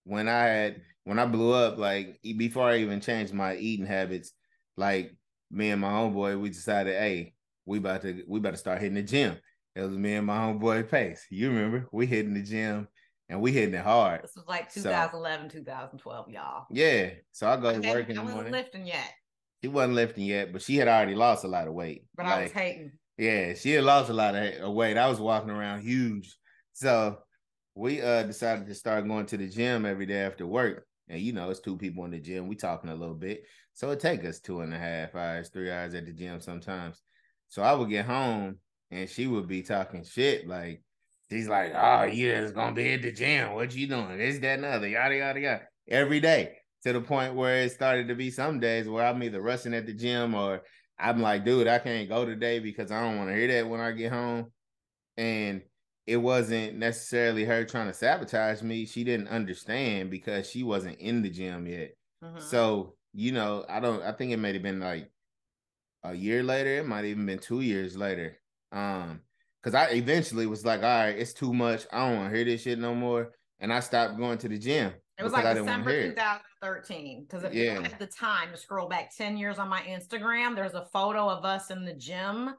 when 0.04 0.28
I 0.28 0.44
had 0.44 0.82
when 1.04 1.20
I 1.20 1.26
blew 1.26 1.54
up, 1.54 1.78
like 1.78 2.20
before 2.24 2.70
I 2.70 2.78
even 2.78 3.02
changed 3.02 3.34
my 3.34 3.56
eating 3.56 3.86
habits, 3.86 4.32
like 4.78 5.16
me 5.52 5.70
and 5.70 5.82
my 5.82 5.90
homeboy, 5.90 6.40
we 6.40 6.50
decided, 6.50 6.96
hey, 6.96 7.34
we 7.66 7.78
about 7.78 8.02
to 8.02 8.24
we 8.28 8.40
about 8.40 8.52
to 8.52 8.58
start 8.58 8.82
hitting 8.82 8.96
the 8.96 9.04
gym. 9.04 9.38
It 9.76 9.82
was 9.82 9.98
me 9.98 10.14
and 10.14 10.26
my 10.26 10.38
homeboy 10.38 10.90
Pace. 10.90 11.26
You 11.30 11.50
remember 11.50 11.88
we 11.92 12.06
hitting 12.06 12.34
the 12.34 12.44
gym 12.44 12.88
and 13.30 13.42
we 13.42 13.52
hitting 13.52 13.76
it 13.76 13.84
hard. 13.84 14.24
This 14.24 14.36
was 14.36 14.48
like 14.48 14.72
2011, 14.72 15.50
so, 15.50 15.58
2012, 15.60 16.30
y'all. 16.30 16.66
Yeah. 16.72 17.10
So 17.32 17.48
I 17.48 17.58
go 17.58 17.80
to 17.80 17.90
work 17.90 18.10
in 18.10 18.16
the 18.16 18.24
morning. 18.24 18.52
lifting 18.52 18.86
yet. 18.88 19.12
She 19.64 19.68
wasn't 19.68 19.96
lifting 19.96 20.26
yet, 20.26 20.54
but 20.54 20.62
she 20.62 20.78
had 20.78 20.88
already 20.88 21.16
lost 21.16 21.44
a 21.44 21.48
lot 21.48 21.68
of 21.68 21.74
weight. 21.74 22.06
But 22.16 22.26
like, 22.26 22.36
I 22.36 22.44
was 22.44 22.52
hating. 22.52 22.92
Yeah, 23.18 23.54
she 23.54 23.72
had 23.72 23.84
lost 23.84 24.10
a 24.10 24.14
lot 24.14 24.36
of 24.36 24.74
weight. 24.74 24.98
I 24.98 25.08
was 25.08 25.20
walking 25.20 25.50
around 25.50 25.82
huge. 25.82 26.36
So 26.74 27.18
we 27.76 28.02
uh 28.02 28.24
decided 28.24 28.66
to 28.68 28.74
start 28.74 29.08
going 29.08 29.26
to 29.28 29.38
the 29.38 29.48
gym 29.48 29.86
every 29.86 30.06
day 30.06 30.22
after 30.22 30.48
work. 30.48 30.88
And 31.08 31.22
you 31.22 31.34
know, 31.34 31.50
it's 31.50 31.60
two 31.60 31.78
people 31.78 32.06
in 32.06 32.12
the 32.12 32.20
gym. 32.20 32.48
We 32.48 32.56
talking 32.56 32.90
a 32.90 32.96
little 32.96 33.16
bit. 33.16 33.44
So 33.74 33.92
it 33.92 34.00
take 34.00 34.26
us 34.26 34.40
two 34.40 34.62
and 34.62 34.74
a 34.74 34.80
half 34.80 35.14
hours, 35.14 35.50
three 35.50 35.70
hours 35.70 35.94
at 35.94 36.06
the 36.06 36.14
gym 36.14 36.40
sometimes. 36.42 37.02
So 37.50 37.62
I 37.62 37.74
would 37.74 37.90
get 37.90 38.06
home 38.06 38.58
and 38.90 39.10
she 39.10 39.28
would 39.28 39.48
be 39.48 39.62
talking 39.62 40.04
shit 40.04 40.48
like 40.48 40.82
she's 41.30 41.48
like, 41.48 41.74
Oh, 41.76 42.04
you 42.04 42.32
just 42.34 42.56
gonna 42.56 42.74
be 42.74 42.94
at 42.94 43.02
the 43.02 43.12
gym. 43.12 43.54
What 43.54 43.76
you 43.76 43.88
doing? 43.88 44.18
This, 44.18 44.40
that, 44.40 44.60
and 44.60 44.66
other, 44.66 44.88
yada 44.88 45.16
yada 45.16 45.40
yada. 45.40 45.62
Every 45.88 46.20
day. 46.20 46.58
To 46.84 46.94
the 46.94 47.02
point 47.02 47.34
where 47.34 47.64
it 47.64 47.72
started 47.72 48.10
to 48.10 48.16
be 48.16 48.30
some 48.30 48.60
days 48.60 48.88
where 48.88 49.04
I'm 49.04 49.24
either 49.24 49.42
rushing 49.42 49.74
at 49.74 49.88
the 49.88 49.94
gym 49.94 50.36
or 50.36 50.62
I'm 51.00 51.20
like, 51.20 51.44
dude, 51.44 51.68
I 51.68 51.80
can't 51.80 52.08
go 52.08 52.26
today 52.26 52.60
because 52.60 52.92
I 52.92 53.02
don't 53.02 53.18
want 53.18 53.32
to 53.32 53.36
hear 53.36 53.48
that 53.48 53.68
when 53.68 53.80
I 53.80 53.92
get 53.92 54.12
home. 54.12 54.52
And 55.18 55.64
it 56.08 56.18
wasn't 56.18 56.78
necessarily 56.78 57.46
her 57.46 57.66
trying 57.66 57.88
to 57.88 57.94
sabotage 57.94 58.62
me. 58.62 58.86
She 58.86 59.04
didn't 59.04 59.28
understand 59.28 60.12
because 60.12 60.50
she 60.50 60.64
wasn't 60.64 61.00
in 61.00 61.22
the 61.22 61.30
gym 61.30 61.66
yet. 61.68 61.96
Mm-hmm. 62.24 62.40
So, 62.40 62.96
you 63.14 63.32
know, 63.32 63.66
I 63.68 63.80
don't 63.80 64.04
I 64.04 64.12
think 64.12 64.32
it 64.32 64.38
might 64.38 64.54
have 64.56 64.64
been 64.64 64.80
like 64.80 65.10
a 66.04 66.14
year 66.14 66.44
later, 66.44 66.78
it 66.78 66.88
might 66.88 67.06
even 67.06 67.26
been 67.26 67.40
two 67.40 67.62
years 67.62 67.98
later. 67.98 68.38
Um, 68.72 69.22
because 69.62 69.74
I 69.74 69.94
eventually 69.94 70.46
was 70.46 70.64
like, 70.64 70.84
all 70.84 71.06
right, 71.06 71.18
it's 71.18 71.34
too 71.34 71.52
much. 71.52 71.88
I 71.92 72.08
don't 72.08 72.18
want 72.18 72.30
to 72.30 72.36
hear 72.36 72.46
this 72.46 72.62
shit 72.62 72.78
no 72.78 72.94
more. 72.94 73.32
and 73.60 73.74
I 73.74 73.80
stopped 73.80 74.18
going 74.18 74.38
to 74.40 74.48
the 74.48 74.60
gym. 74.60 74.94
It 75.18 75.24
was 75.24 75.34
like 75.34 75.56
December 75.56 76.10
2013. 76.10 77.24
Because 77.24 77.46
if 77.46 77.54
yeah. 77.54 77.76
you 77.76 77.82
had 77.82 77.98
the 77.98 78.06
time 78.06 78.52
to 78.52 78.58
scroll 78.58 78.88
back 78.88 79.16
10 79.16 79.38
years 79.38 79.58
on 79.58 79.68
my 79.68 79.82
Instagram, 79.82 80.56
there's 80.56 80.76
a 80.76 80.86
photo 80.94 81.28
of 81.28 81.46
us 81.46 81.72
in 81.72 81.84
the 81.84 81.94
gym, 81.94 82.54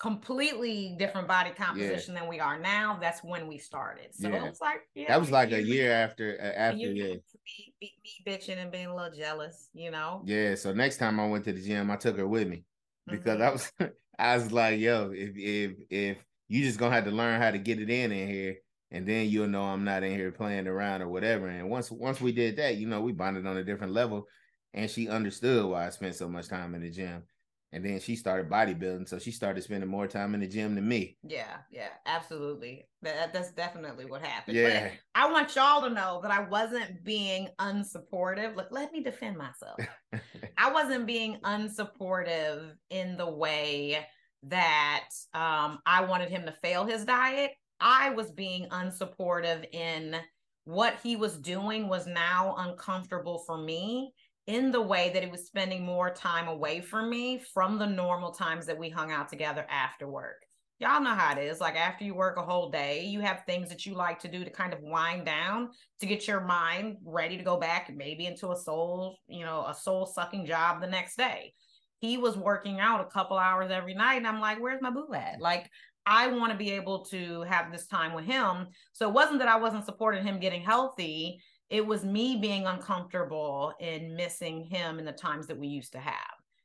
completely 0.00 0.96
different 0.98 1.28
body 1.28 1.50
composition 1.50 2.14
yeah. 2.14 2.20
than 2.20 2.28
we 2.28 2.40
are 2.40 2.58
now. 2.58 2.98
That's 3.00 3.22
when 3.22 3.46
we 3.46 3.58
started. 3.58 4.08
So 4.12 4.28
yeah. 4.28 4.36
it 4.36 4.48
was 4.48 4.60
like, 4.60 4.80
yeah, 4.94 5.08
that 5.08 5.20
was 5.20 5.30
like 5.30 5.52
a 5.52 5.62
year 5.62 5.92
after, 5.92 6.38
uh, 6.40 6.58
after, 6.58 6.78
yeah. 6.78 7.14
Be, 7.44 7.74
be, 7.80 7.92
me 8.02 8.10
bitching 8.26 8.56
and 8.56 8.72
being 8.72 8.86
a 8.86 8.96
little 8.96 9.12
jealous, 9.12 9.68
you 9.74 9.90
know? 9.90 10.22
Yeah. 10.24 10.54
So 10.54 10.72
next 10.72 10.96
time 10.96 11.20
I 11.20 11.28
went 11.28 11.44
to 11.44 11.52
the 11.52 11.60
gym, 11.60 11.90
I 11.90 11.96
took 11.96 12.16
her 12.16 12.26
with 12.26 12.48
me 12.48 12.64
because 13.06 13.38
mm-hmm. 13.38 13.42
I 13.42 13.50
was, 13.50 13.72
I 14.18 14.36
was 14.36 14.50
like, 14.50 14.80
yo, 14.80 15.12
if, 15.14 15.36
if, 15.36 15.72
if 15.90 16.18
you 16.48 16.64
just 16.64 16.78
gonna 16.78 16.94
have 16.94 17.04
to 17.04 17.10
learn 17.10 17.40
how 17.40 17.50
to 17.50 17.58
get 17.58 17.80
it 17.80 17.90
in 17.90 18.10
in 18.10 18.28
here 18.28 18.56
and 18.90 19.06
then 19.06 19.28
you'll 19.28 19.48
know 19.48 19.62
I'm 19.62 19.84
not 19.84 20.02
in 20.02 20.12
here 20.12 20.32
playing 20.32 20.66
around 20.66 21.02
or 21.02 21.08
whatever. 21.08 21.46
And 21.46 21.70
once 21.70 21.90
once 21.90 22.20
we 22.20 22.32
did 22.32 22.56
that, 22.56 22.76
you 22.76 22.86
know, 22.86 23.00
we 23.00 23.12
bonded 23.12 23.46
on 23.46 23.56
a 23.56 23.64
different 23.64 23.92
level, 23.92 24.26
and 24.74 24.90
she 24.90 25.08
understood 25.08 25.64
why 25.64 25.86
I 25.86 25.90
spent 25.90 26.16
so 26.16 26.28
much 26.28 26.48
time 26.48 26.74
in 26.74 26.82
the 26.82 26.90
gym. 26.90 27.22
And 27.72 27.84
then 27.84 28.00
she 28.00 28.16
started 28.16 28.50
bodybuilding, 28.50 29.08
so 29.08 29.20
she 29.20 29.30
started 29.30 29.62
spending 29.62 29.88
more 29.88 30.08
time 30.08 30.34
in 30.34 30.40
the 30.40 30.48
gym 30.48 30.74
than 30.74 30.88
me. 30.88 31.16
Yeah, 31.22 31.58
yeah, 31.70 31.90
absolutely. 32.04 32.88
That, 33.02 33.32
that's 33.32 33.52
definitely 33.52 34.06
what 34.06 34.22
happened. 34.22 34.56
Yeah, 34.56 34.88
but 34.88 34.92
I 35.14 35.30
want 35.30 35.54
y'all 35.54 35.82
to 35.82 35.90
know 35.90 36.18
that 36.22 36.32
I 36.32 36.40
wasn't 36.40 37.04
being 37.04 37.48
unsupportive. 37.60 38.56
Let, 38.56 38.72
let 38.72 38.92
me 38.92 39.04
defend 39.04 39.38
myself. 39.38 39.78
I 40.58 40.72
wasn't 40.72 41.06
being 41.06 41.38
unsupportive 41.44 42.72
in 42.90 43.16
the 43.16 43.30
way 43.30 44.04
that 44.44 45.08
um, 45.32 45.78
I 45.86 46.04
wanted 46.04 46.28
him 46.28 46.46
to 46.46 46.52
fail 46.52 46.84
his 46.84 47.04
diet. 47.04 47.52
I 47.80 48.10
was 48.10 48.32
being 48.32 48.68
unsupportive 48.70 49.64
in 49.72 50.16
what 50.64 50.98
he 51.02 51.16
was 51.16 51.38
doing 51.38 51.88
was 51.88 52.06
now 52.06 52.54
uncomfortable 52.58 53.38
for 53.46 53.58
me 53.58 54.12
in 54.50 54.72
the 54.72 54.82
way 54.82 55.10
that 55.14 55.22
he 55.22 55.30
was 55.30 55.46
spending 55.46 55.86
more 55.86 56.10
time 56.10 56.48
away 56.48 56.80
from 56.80 57.08
me 57.08 57.38
from 57.54 57.78
the 57.78 57.86
normal 57.86 58.32
times 58.32 58.66
that 58.66 58.76
we 58.76 58.90
hung 58.90 59.12
out 59.12 59.28
together 59.28 59.64
after 59.70 60.08
work. 60.08 60.44
Y'all 60.80 61.00
know 61.00 61.14
how 61.14 61.38
it 61.38 61.38
is. 61.38 61.60
Like 61.60 61.76
after 61.76 62.04
you 62.04 62.16
work 62.16 62.36
a 62.36 62.42
whole 62.42 62.68
day, 62.68 63.04
you 63.04 63.20
have 63.20 63.44
things 63.46 63.68
that 63.68 63.86
you 63.86 63.94
like 63.94 64.18
to 64.20 64.28
do 64.28 64.42
to 64.42 64.50
kind 64.50 64.72
of 64.72 64.80
wind 64.82 65.24
down 65.24 65.68
to 66.00 66.06
get 66.06 66.26
your 66.26 66.40
mind 66.40 66.96
ready 67.04 67.36
to 67.36 67.44
go 67.44 67.58
back 67.58 67.92
maybe 67.94 68.26
into 68.26 68.50
a 68.50 68.56
soul, 68.56 69.18
you 69.28 69.44
know, 69.44 69.64
a 69.68 69.74
soul 69.74 70.04
sucking 70.04 70.46
job 70.46 70.80
the 70.80 70.88
next 70.88 71.16
day. 71.16 71.52
He 72.00 72.16
was 72.16 72.36
working 72.36 72.80
out 72.80 73.00
a 73.00 73.10
couple 73.10 73.38
hours 73.38 73.70
every 73.70 73.94
night 73.94 74.16
and 74.16 74.26
I'm 74.26 74.40
like, 74.40 74.60
where's 74.60 74.82
my 74.82 74.90
boo 74.90 75.14
at? 75.14 75.40
Like 75.40 75.70
I 76.06 76.26
want 76.26 76.50
to 76.50 76.58
be 76.58 76.72
able 76.72 77.04
to 77.04 77.42
have 77.42 77.70
this 77.70 77.86
time 77.86 78.14
with 78.14 78.24
him. 78.24 78.66
So 78.94 79.06
it 79.06 79.14
wasn't 79.14 79.38
that 79.38 79.48
I 79.48 79.58
wasn't 79.58 79.84
supporting 79.84 80.24
him 80.24 80.40
getting 80.40 80.62
healthy. 80.62 81.40
It 81.70 81.86
was 81.86 82.04
me 82.04 82.36
being 82.36 82.66
uncomfortable 82.66 83.72
in 83.80 84.16
missing 84.16 84.64
him 84.64 84.98
in 84.98 85.04
the 85.04 85.12
times 85.12 85.46
that 85.46 85.58
we 85.58 85.68
used 85.68 85.92
to 85.92 86.00
have. 86.00 86.14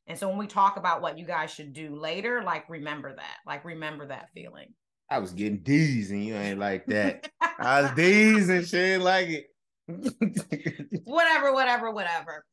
And 0.08 0.18
so 0.18 0.28
when 0.28 0.38
we 0.38 0.48
talk 0.48 0.78
about 0.78 1.02
what 1.02 1.18
you 1.18 1.26
guys 1.26 1.52
should 1.52 1.74
do 1.74 1.96
later, 1.96 2.44
like 2.44 2.70
remember 2.70 3.16
that, 3.16 3.38
like 3.46 3.64
remember 3.66 4.08
that 4.08 4.30
feeling. 4.34 4.74
I 5.10 5.20
was 5.20 5.32
getting 5.32 5.60
D's 5.60 6.10
and 6.10 6.26
you 6.26 6.36
ain't 6.36 6.60
like 6.60 6.86
that. 6.88 7.30
I 7.60 7.84
was 7.84 7.92
D's 7.96 8.50
and 8.50 8.68
shit 8.68 9.02
like 9.02 9.28
it. 9.30 9.46
whatever, 11.06 11.54
whatever, 11.54 11.92
whatever. 11.92 12.44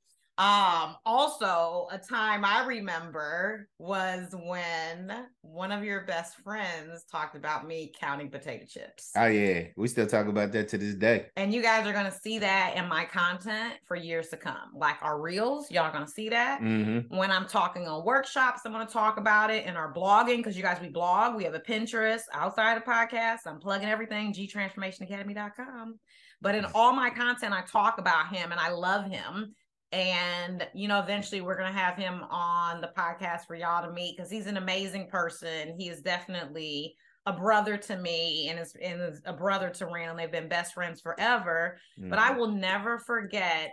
Um, 0.43 0.97
also, 1.07 1.87
a 1.93 1.99
time 1.99 2.45
I 2.45 2.65
remember 2.67 3.69
was 3.79 4.35
when 4.35 5.29
one 5.43 5.71
of 5.71 5.85
your 5.85 6.01
best 6.01 6.35
friends 6.39 7.05
talked 7.05 7.37
about 7.37 7.65
me 7.65 7.93
counting 8.01 8.29
potato 8.29 8.65
chips. 8.69 9.13
Oh, 9.17 9.27
yeah. 9.27 9.69
We 9.77 9.87
still 9.87 10.09
talk 10.09 10.27
about 10.27 10.51
that 10.51 10.67
to 10.71 10.79
this 10.79 10.97
day. 10.97 11.27
And 11.37 11.55
you 11.55 11.63
guys 11.63 11.87
are 11.87 11.93
going 11.93 12.07
to 12.07 12.19
see 12.19 12.41
that 12.41 12.75
in 12.77 12.89
my 12.89 13.05
content 13.05 13.75
for 13.87 13.95
years 13.95 14.31
to 14.31 14.37
come. 14.37 14.73
Like 14.75 14.97
our 15.01 15.21
reels, 15.21 15.71
y'all 15.71 15.85
are 15.85 15.93
going 15.93 16.07
to 16.07 16.11
see 16.11 16.29
that. 16.31 16.61
Mm-hmm. 16.61 17.17
When 17.17 17.31
I'm 17.31 17.47
talking 17.47 17.87
on 17.87 18.05
workshops, 18.05 18.63
I'm 18.65 18.73
going 18.73 18.85
to 18.85 18.93
talk 18.93 19.19
about 19.19 19.49
it 19.49 19.65
in 19.67 19.77
our 19.77 19.95
blogging 19.95 20.39
because 20.39 20.57
you 20.57 20.65
guys, 20.65 20.81
we 20.81 20.89
blog. 20.89 21.37
We 21.37 21.45
have 21.45 21.55
a 21.55 21.61
Pinterest 21.61 22.23
outside 22.35 22.77
of 22.79 22.83
podcast. 22.83 23.41
I'm 23.47 23.61
plugging 23.61 23.89
everything, 23.89 24.35
gtransformationacademy.com. 24.35 26.01
But 26.41 26.57
in 26.57 26.65
all 26.75 26.93
my 26.93 27.11
content, 27.11 27.55
I 27.55 27.61
talk 27.61 27.99
about 27.99 28.35
him 28.35 28.51
and 28.51 28.61
I 28.61 28.71
love 28.71 29.09
him 29.09 29.55
and 29.93 30.67
you 30.75 30.89
know 30.89 31.01
eventually 31.01 31.41
we're 31.41 31.57
going 31.57 31.73
to 31.73 31.79
have 31.79 31.97
him 31.97 32.23
on 32.31 32.81
the 32.81 32.91
podcast 32.97 33.47
for 33.47 33.55
y'all 33.55 33.87
to 33.87 33.93
meet 33.93 34.17
because 34.17 34.31
he's 34.31 34.47
an 34.47 34.57
amazing 34.57 35.07
person 35.07 35.75
he 35.79 35.89
is 35.89 36.01
definitely 36.01 36.97
a 37.27 37.33
brother 37.33 37.77
to 37.77 37.97
me 37.97 38.49
and 38.49 38.59
is, 38.59 38.75
and 38.83 39.01
is 39.01 39.21
a 39.25 39.33
brother 39.33 39.71
to 39.71 39.87
Randall. 39.87 40.17
They've 40.17 40.31
been 40.31 40.49
best 40.49 40.75
friends 40.75 41.01
forever. 41.01 41.79
Mm. 42.01 42.11
But 42.11 42.19
I 42.19 42.31
mm-hmm. 42.31 42.39
will 42.39 42.51
never 42.51 42.99
forget 42.99 43.73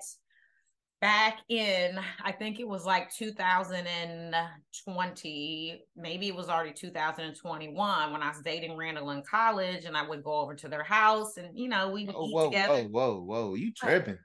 back 1.01 1.39
in, 1.47 1.97
I 2.23 2.31
think 2.31 2.59
it 2.59 2.67
was 2.67 2.85
like 2.85 3.11
2020, 3.15 5.83
maybe 5.95 6.27
it 6.27 6.35
was 6.35 6.49
already 6.49 6.73
2021 6.73 8.11
when 8.11 8.21
I 8.21 8.27
was 8.27 8.41
dating 8.43 8.75
Randall 8.75 9.11
in 9.11 9.23
college 9.23 9.85
and 9.85 9.95
I 9.95 10.05
would 10.07 10.23
go 10.23 10.33
over 10.33 10.55
to 10.55 10.67
their 10.67 10.83
house 10.83 11.37
and, 11.37 11.57
you 11.57 11.69
know, 11.69 11.89
we 11.89 12.03
would 12.05 12.15
oh, 12.17 12.27
eat 12.27 12.33
whoa, 12.33 12.49
together. 12.49 12.83
Whoa, 12.83 12.89
whoa, 12.89 13.21
whoa, 13.21 13.55
you 13.55 13.71
tripping. 13.73 14.17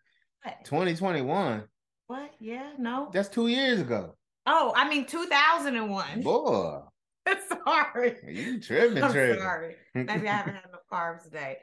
What? 0.43 0.57
2021. 0.65 1.63
What? 2.07 2.31
Yeah, 2.41 2.73
no. 2.79 3.11
That's 3.13 3.29
two 3.29 3.49
years 3.49 3.81
ago. 3.81 4.15
Oh, 4.47 4.73
I 4.77 4.89
mean 4.89 5.07
2001. 5.07 6.23
Boy. 6.23 6.81
sorry. 7.65 8.17
You 8.29 8.61
tripping, 8.61 9.03
I'm 9.03 9.13
tripping. 9.13 9.41
Sorry. 9.41 9.77
Maybe 9.95 10.29
I 10.29 10.33
haven't 10.33 10.55
had 10.57 10.65
enough 10.69 10.83
carbs 10.93 11.25
today. 11.25 11.59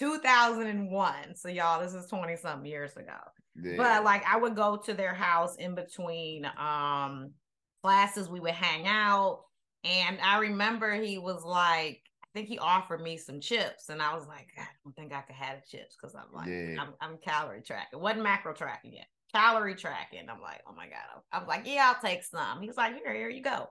2001. 0.00 1.36
So 1.36 1.48
y'all, 1.48 1.80
this 1.80 1.94
is 1.94 2.08
20 2.08 2.36
something 2.36 2.66
years 2.68 2.96
ago. 2.96 3.12
Yeah. 3.62 3.76
But 3.76 4.04
like 4.04 4.24
I 4.26 4.36
would 4.36 4.56
go 4.56 4.76
to 4.78 4.94
their 4.94 5.14
house 5.14 5.56
in 5.56 5.76
between 5.76 6.44
um 6.58 7.30
classes, 7.84 8.28
we 8.28 8.40
would 8.40 8.54
hang 8.54 8.86
out. 8.86 9.44
And 9.84 10.18
I 10.20 10.38
remember 10.38 10.94
he 10.94 11.18
was 11.18 11.44
like, 11.44 12.00
I 12.24 12.26
think 12.34 12.48
he 12.48 12.58
offered 12.58 13.00
me 13.00 13.16
some 13.16 13.40
chips. 13.40 13.90
And 13.90 14.02
I 14.02 14.14
was 14.14 14.26
like, 14.26 14.48
I 14.58 14.64
don't 14.82 14.96
think 14.96 15.12
I 15.12 15.20
could 15.20 15.36
have 15.36 15.58
the 15.60 15.76
chips 15.78 15.94
because 15.94 16.16
I'm 16.16 16.32
like, 16.32 16.48
yeah. 16.48 16.80
I'm, 16.80 16.94
I'm 17.00 17.18
calorie 17.18 17.62
tracking. 17.62 18.00
Wasn't 18.00 18.22
macro 18.22 18.54
tracking 18.54 18.94
yet 18.94 19.06
calorie 19.34 19.74
tracking. 19.74 20.28
I'm 20.30 20.40
like, 20.40 20.62
oh 20.68 20.74
my 20.74 20.86
God. 20.86 21.22
I 21.32 21.38
was 21.38 21.48
like, 21.48 21.66
yeah, 21.66 21.92
I'll 21.92 22.00
take 22.00 22.22
some. 22.22 22.60
He 22.60 22.68
was 22.68 22.76
like, 22.76 22.94
here, 22.94 23.12
here 23.12 23.28
you 23.28 23.42
go. 23.42 23.68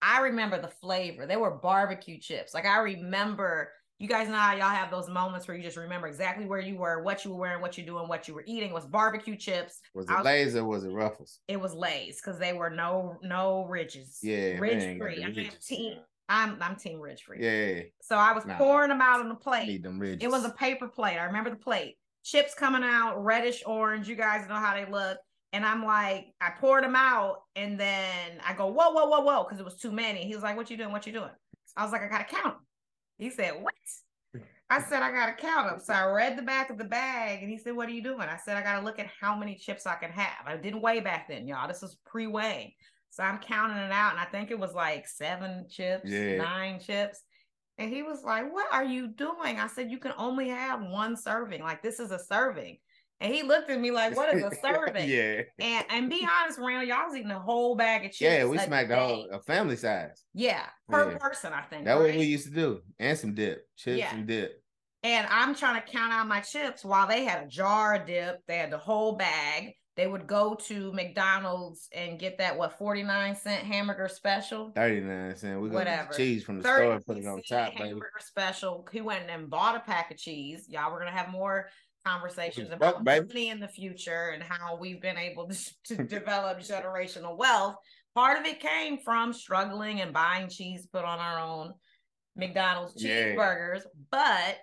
I 0.00 0.20
remember 0.20 0.60
the 0.60 0.68
flavor. 0.68 1.26
They 1.26 1.36
were 1.36 1.50
barbecue 1.50 2.18
chips. 2.18 2.54
Like 2.54 2.66
I 2.66 2.78
remember, 2.78 3.70
you 3.98 4.08
guys 4.08 4.28
know 4.28 4.34
how 4.34 4.54
y'all 4.54 4.68
have 4.68 4.90
those 4.90 5.08
moments 5.08 5.48
where 5.48 5.56
you 5.56 5.62
just 5.62 5.76
remember 5.76 6.06
exactly 6.06 6.46
where 6.46 6.60
you 6.60 6.76
were, 6.76 7.02
what 7.02 7.24
you 7.24 7.32
were 7.32 7.40
wearing, 7.40 7.60
what 7.60 7.76
you're 7.76 7.86
doing, 7.86 8.08
what 8.08 8.28
you 8.28 8.34
were 8.34 8.44
eating. 8.46 8.70
It 8.70 8.74
was 8.74 8.84
barbecue 8.84 9.36
chips. 9.36 9.80
Was 9.94 10.08
it 10.08 10.14
was, 10.14 10.24
Lay's 10.24 10.56
or 10.56 10.64
was 10.64 10.84
it 10.84 10.90
Ruffles? 10.90 11.40
It 11.48 11.60
was 11.60 11.74
Lay's 11.74 12.20
because 12.20 12.38
they 12.38 12.52
were 12.52 12.70
no 12.70 13.18
no 13.22 13.66
ridges. 13.66 14.18
Yeah, 14.22 14.58
ridge 14.58 14.98
free. 14.98 15.24
I'm 15.24 15.34
team. 15.66 15.98
I'm 16.28 16.60
I'm 16.60 16.76
team 16.76 17.00
ridge 17.00 17.22
free. 17.22 17.38
Yeah. 17.40 17.82
So 18.02 18.16
I 18.16 18.32
was 18.32 18.44
nah, 18.44 18.58
pouring 18.58 18.90
them 18.90 19.00
out 19.00 19.20
on 19.20 19.28
the 19.28 19.34
plate. 19.34 19.68
Need 19.68 19.82
them 19.82 19.98
ridges. 19.98 20.22
It 20.22 20.30
was 20.30 20.44
a 20.44 20.50
paper 20.50 20.88
plate. 20.88 21.18
I 21.18 21.24
remember 21.24 21.50
the 21.50 21.56
plate 21.56 21.96
chips 22.26 22.54
coming 22.54 22.82
out, 22.82 23.22
reddish 23.22 23.62
orange. 23.64 24.08
You 24.08 24.16
guys 24.16 24.48
know 24.48 24.56
how 24.56 24.74
they 24.74 24.90
look. 24.90 25.18
And 25.52 25.64
I'm 25.64 25.84
like, 25.84 26.26
I 26.40 26.50
poured 26.50 26.84
them 26.84 26.96
out, 26.96 27.36
and 27.54 27.78
then 27.78 28.40
I 28.46 28.52
go, 28.52 28.66
whoa, 28.66 28.90
whoa, 28.90 29.06
whoa, 29.06 29.20
whoa, 29.20 29.44
because 29.44 29.60
it 29.60 29.64
was 29.64 29.76
too 29.76 29.92
many. 29.92 30.26
He 30.26 30.34
was 30.34 30.42
like, 30.42 30.56
"What 30.56 30.68
you 30.70 30.76
doing? 30.76 30.90
What 30.90 31.06
you 31.06 31.12
doing?" 31.12 31.30
I 31.76 31.84
was 31.84 31.92
like, 31.92 32.02
"I 32.02 32.08
gotta 32.08 32.24
count 32.24 32.56
them." 32.56 32.66
He 33.16 33.30
said, 33.30 33.62
"What?" 33.62 33.72
I 34.68 34.82
said, 34.82 35.02
"I 35.02 35.12
gotta 35.12 35.34
count 35.34 35.70
them." 35.70 35.78
So 35.78 35.94
I 35.94 36.04
read 36.10 36.36
the 36.36 36.42
back 36.42 36.68
of 36.68 36.78
the 36.78 36.84
bag, 36.84 37.42
and 37.42 37.50
he 37.50 37.56
said, 37.56 37.74
"What 37.74 37.88
are 37.88 37.92
you 37.92 38.02
doing?" 38.02 38.22
I 38.22 38.36
said, 38.36 38.56
"I 38.56 38.62
gotta 38.62 38.84
look 38.84 38.98
at 38.98 39.06
how 39.06 39.36
many 39.36 39.54
chips 39.54 39.86
I 39.86 39.94
can 39.94 40.10
have." 40.10 40.46
I 40.46 40.56
didn't 40.56 40.82
weigh 40.82 41.00
back 41.00 41.28
then, 41.28 41.46
y'all. 41.46 41.68
This 41.68 41.80
was 41.80 41.96
pre-weigh, 42.04 42.74
so 43.08 43.22
I'm 43.22 43.38
counting 43.38 43.78
it 43.78 43.92
out, 43.92 44.10
and 44.10 44.20
I 44.20 44.24
think 44.24 44.50
it 44.50 44.58
was 44.58 44.74
like 44.74 45.06
seven 45.06 45.66
chips, 45.70 46.10
yeah. 46.10 46.36
nine 46.36 46.80
chips. 46.80 47.22
And 47.78 47.92
he 47.92 48.02
was 48.02 48.22
like, 48.24 48.52
What 48.52 48.66
are 48.72 48.84
you 48.84 49.08
doing? 49.08 49.58
I 49.58 49.66
said, 49.66 49.90
You 49.90 49.98
can 49.98 50.12
only 50.16 50.48
have 50.48 50.82
one 50.82 51.16
serving. 51.16 51.62
Like, 51.62 51.82
this 51.82 52.00
is 52.00 52.10
a 52.10 52.18
serving. 52.18 52.78
And 53.20 53.32
he 53.32 53.42
looked 53.42 53.70
at 53.70 53.80
me 53.80 53.90
like, 53.90 54.14
"What 54.14 54.34
is 54.34 54.42
a 54.42 54.50
serving?" 54.62 55.08
yeah. 55.08 55.42
And 55.58 55.86
and 55.88 56.10
be 56.10 56.26
honest, 56.30 56.58
around 56.58 56.86
y'all 56.86 57.06
was 57.06 57.16
eating 57.16 57.30
a 57.30 57.38
whole 57.38 57.74
bag 57.74 58.04
of 58.04 58.12
chips. 58.12 58.20
Yeah, 58.20 58.44
we 58.44 58.58
smacked 58.58 58.90
the 58.90 58.96
whole 58.96 59.28
a 59.32 59.40
family 59.40 59.76
size. 59.76 60.22
Yeah, 60.34 60.66
per 60.88 61.12
yeah. 61.12 61.18
person, 61.18 61.52
I 61.54 61.62
think. 61.62 61.86
That's 61.86 61.98
right? 61.98 62.10
what 62.10 62.18
we 62.18 62.26
used 62.26 62.44
to 62.44 62.52
do, 62.52 62.80
and 62.98 63.16
some 63.16 63.34
dip, 63.34 63.62
chips 63.76 63.98
yeah. 63.98 64.14
and 64.14 64.26
dip. 64.26 64.62
And 65.02 65.26
I'm 65.30 65.54
trying 65.54 65.80
to 65.80 65.86
count 65.90 66.12
out 66.12 66.26
my 66.26 66.40
chips 66.40 66.84
while 66.84 67.06
they 67.06 67.24
had 67.24 67.44
a 67.44 67.46
jar 67.46 67.94
of 67.94 68.06
dip. 68.06 68.40
They 68.46 68.58
had 68.58 68.70
the 68.70 68.78
whole 68.78 69.16
bag 69.16 69.72
they 69.96 70.06
would 70.06 70.26
go 70.26 70.54
to 70.54 70.92
McDonald's 70.92 71.88
and 71.92 72.18
get 72.18 72.38
that 72.38 72.56
what 72.56 72.78
49 72.78 73.34
cent 73.34 73.64
hamburger 73.64 74.08
special 74.08 74.70
39 74.74 75.36
cent 75.36 75.60
we 75.60 75.70
got 75.70 76.12
cheese 76.16 76.44
from 76.44 76.58
the 76.58 76.62
store 76.62 76.92
and 76.92 77.06
put 77.06 77.16
it 77.16 77.26
on 77.26 77.42
top 77.42 77.72
hamburger 77.72 78.10
baby. 78.14 78.24
special 78.24 78.86
he 78.92 79.00
went 79.00 79.28
and 79.28 79.50
bought 79.50 79.76
a 79.76 79.80
pack 79.80 80.10
of 80.10 80.16
cheese 80.16 80.66
y'all 80.68 80.92
we're 80.92 80.98
gonna 80.98 81.10
have 81.10 81.30
more 81.30 81.68
conversations 82.04 82.70
about 82.70 83.02
money 83.04 83.48
in 83.48 83.58
the 83.58 83.66
future 83.66 84.30
and 84.34 84.42
how 84.42 84.76
we've 84.76 85.02
been 85.02 85.18
able 85.18 85.48
to, 85.48 85.56
to 85.84 86.04
develop 86.04 86.60
generational 86.60 87.36
wealth 87.36 87.74
part 88.14 88.38
of 88.38 88.46
it 88.46 88.60
came 88.60 88.98
from 88.98 89.32
struggling 89.32 90.00
and 90.00 90.12
buying 90.12 90.48
cheese 90.48 90.86
put 90.92 91.04
on 91.04 91.18
our 91.18 91.40
own 91.40 91.72
McDonald's 92.36 93.02
cheeseburgers 93.02 93.80
yeah. 93.80 94.04
but 94.10 94.58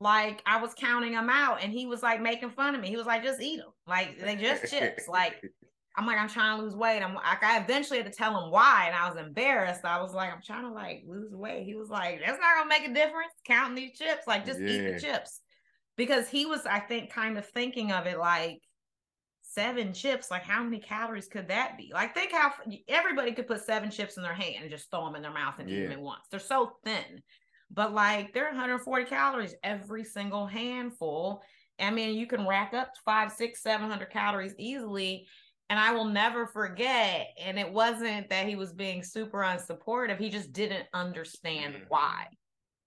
like 0.00 0.42
I 0.46 0.60
was 0.60 0.74
counting 0.74 1.12
them 1.12 1.28
out 1.30 1.62
and 1.62 1.72
he 1.72 1.86
was 1.86 2.02
like 2.02 2.20
making 2.20 2.50
fun 2.50 2.74
of 2.74 2.80
me. 2.80 2.88
He 2.88 2.96
was 2.96 3.06
like, 3.06 3.24
just 3.24 3.40
eat 3.40 3.58
them. 3.58 3.70
Like 3.88 4.20
they 4.20 4.36
just 4.36 4.70
chips. 4.70 5.08
Like 5.08 5.42
I'm 5.98 6.06
like, 6.06 6.18
I'm 6.18 6.28
trying 6.28 6.56
to 6.56 6.62
lose 6.62 6.76
weight. 6.76 7.02
I'm 7.02 7.14
like, 7.14 7.42
I 7.42 7.58
eventually 7.58 7.98
had 7.98 8.06
to 8.06 8.16
tell 8.16 8.40
him 8.40 8.52
why. 8.52 8.84
And 8.86 8.94
I 8.94 9.08
was 9.08 9.18
embarrassed. 9.18 9.84
I 9.84 10.00
was 10.00 10.14
like, 10.14 10.32
I'm 10.32 10.40
trying 10.40 10.62
to 10.62 10.70
like 10.70 11.02
lose 11.08 11.34
weight. 11.34 11.64
He 11.64 11.74
was 11.74 11.88
like, 11.88 12.20
that's 12.24 12.38
not 12.38 12.56
gonna 12.56 12.68
make 12.68 12.88
a 12.88 12.94
difference 12.94 13.32
counting 13.44 13.74
these 13.74 13.98
chips. 13.98 14.26
Like 14.26 14.46
just 14.46 14.60
yeah. 14.60 14.68
eat 14.68 14.92
the 14.92 15.00
chips. 15.00 15.40
Because 15.96 16.28
he 16.28 16.46
was, 16.46 16.64
I 16.66 16.78
think, 16.78 17.10
kind 17.12 17.36
of 17.36 17.46
thinking 17.46 17.90
of 17.90 18.06
it 18.06 18.16
like 18.16 18.60
seven 19.42 19.92
chips. 19.92 20.30
Like 20.30 20.44
how 20.44 20.62
many 20.62 20.78
calories 20.78 21.26
could 21.26 21.48
that 21.48 21.76
be? 21.76 21.90
Like 21.92 22.14
think 22.14 22.30
how 22.30 22.52
everybody 22.86 23.32
could 23.32 23.48
put 23.48 23.64
seven 23.64 23.90
chips 23.90 24.16
in 24.16 24.22
their 24.22 24.34
hand 24.34 24.58
and 24.62 24.70
just 24.70 24.88
throw 24.92 25.04
them 25.04 25.16
in 25.16 25.22
their 25.22 25.32
mouth 25.32 25.58
and 25.58 25.68
yeah. 25.68 25.78
eat 25.78 25.82
them 25.82 25.92
at 25.92 26.00
once. 26.00 26.26
They're 26.30 26.38
so 26.38 26.74
thin 26.84 27.22
but 27.70 27.92
like 27.92 28.32
they're 28.32 28.46
140 28.46 29.04
calories 29.04 29.54
every 29.62 30.04
single 30.04 30.46
handful. 30.46 31.42
I 31.80 31.90
mean, 31.90 32.18
you 32.18 32.26
can 32.26 32.46
rack 32.46 32.74
up 32.74 32.92
five, 33.04 33.32
six, 33.32 33.62
seven 33.62 33.88
hundred 33.88 34.10
calories 34.10 34.54
easily. 34.58 35.26
And 35.70 35.78
I 35.78 35.92
will 35.92 36.06
never 36.06 36.46
forget. 36.46 37.28
And 37.38 37.58
it 37.58 37.70
wasn't 37.70 38.30
that 38.30 38.46
he 38.46 38.56
was 38.56 38.72
being 38.72 39.02
super 39.02 39.38
unsupportive, 39.40 40.18
he 40.18 40.30
just 40.30 40.52
didn't 40.52 40.86
understand 40.94 41.74
mm-hmm. 41.74 41.84
why. 41.88 42.26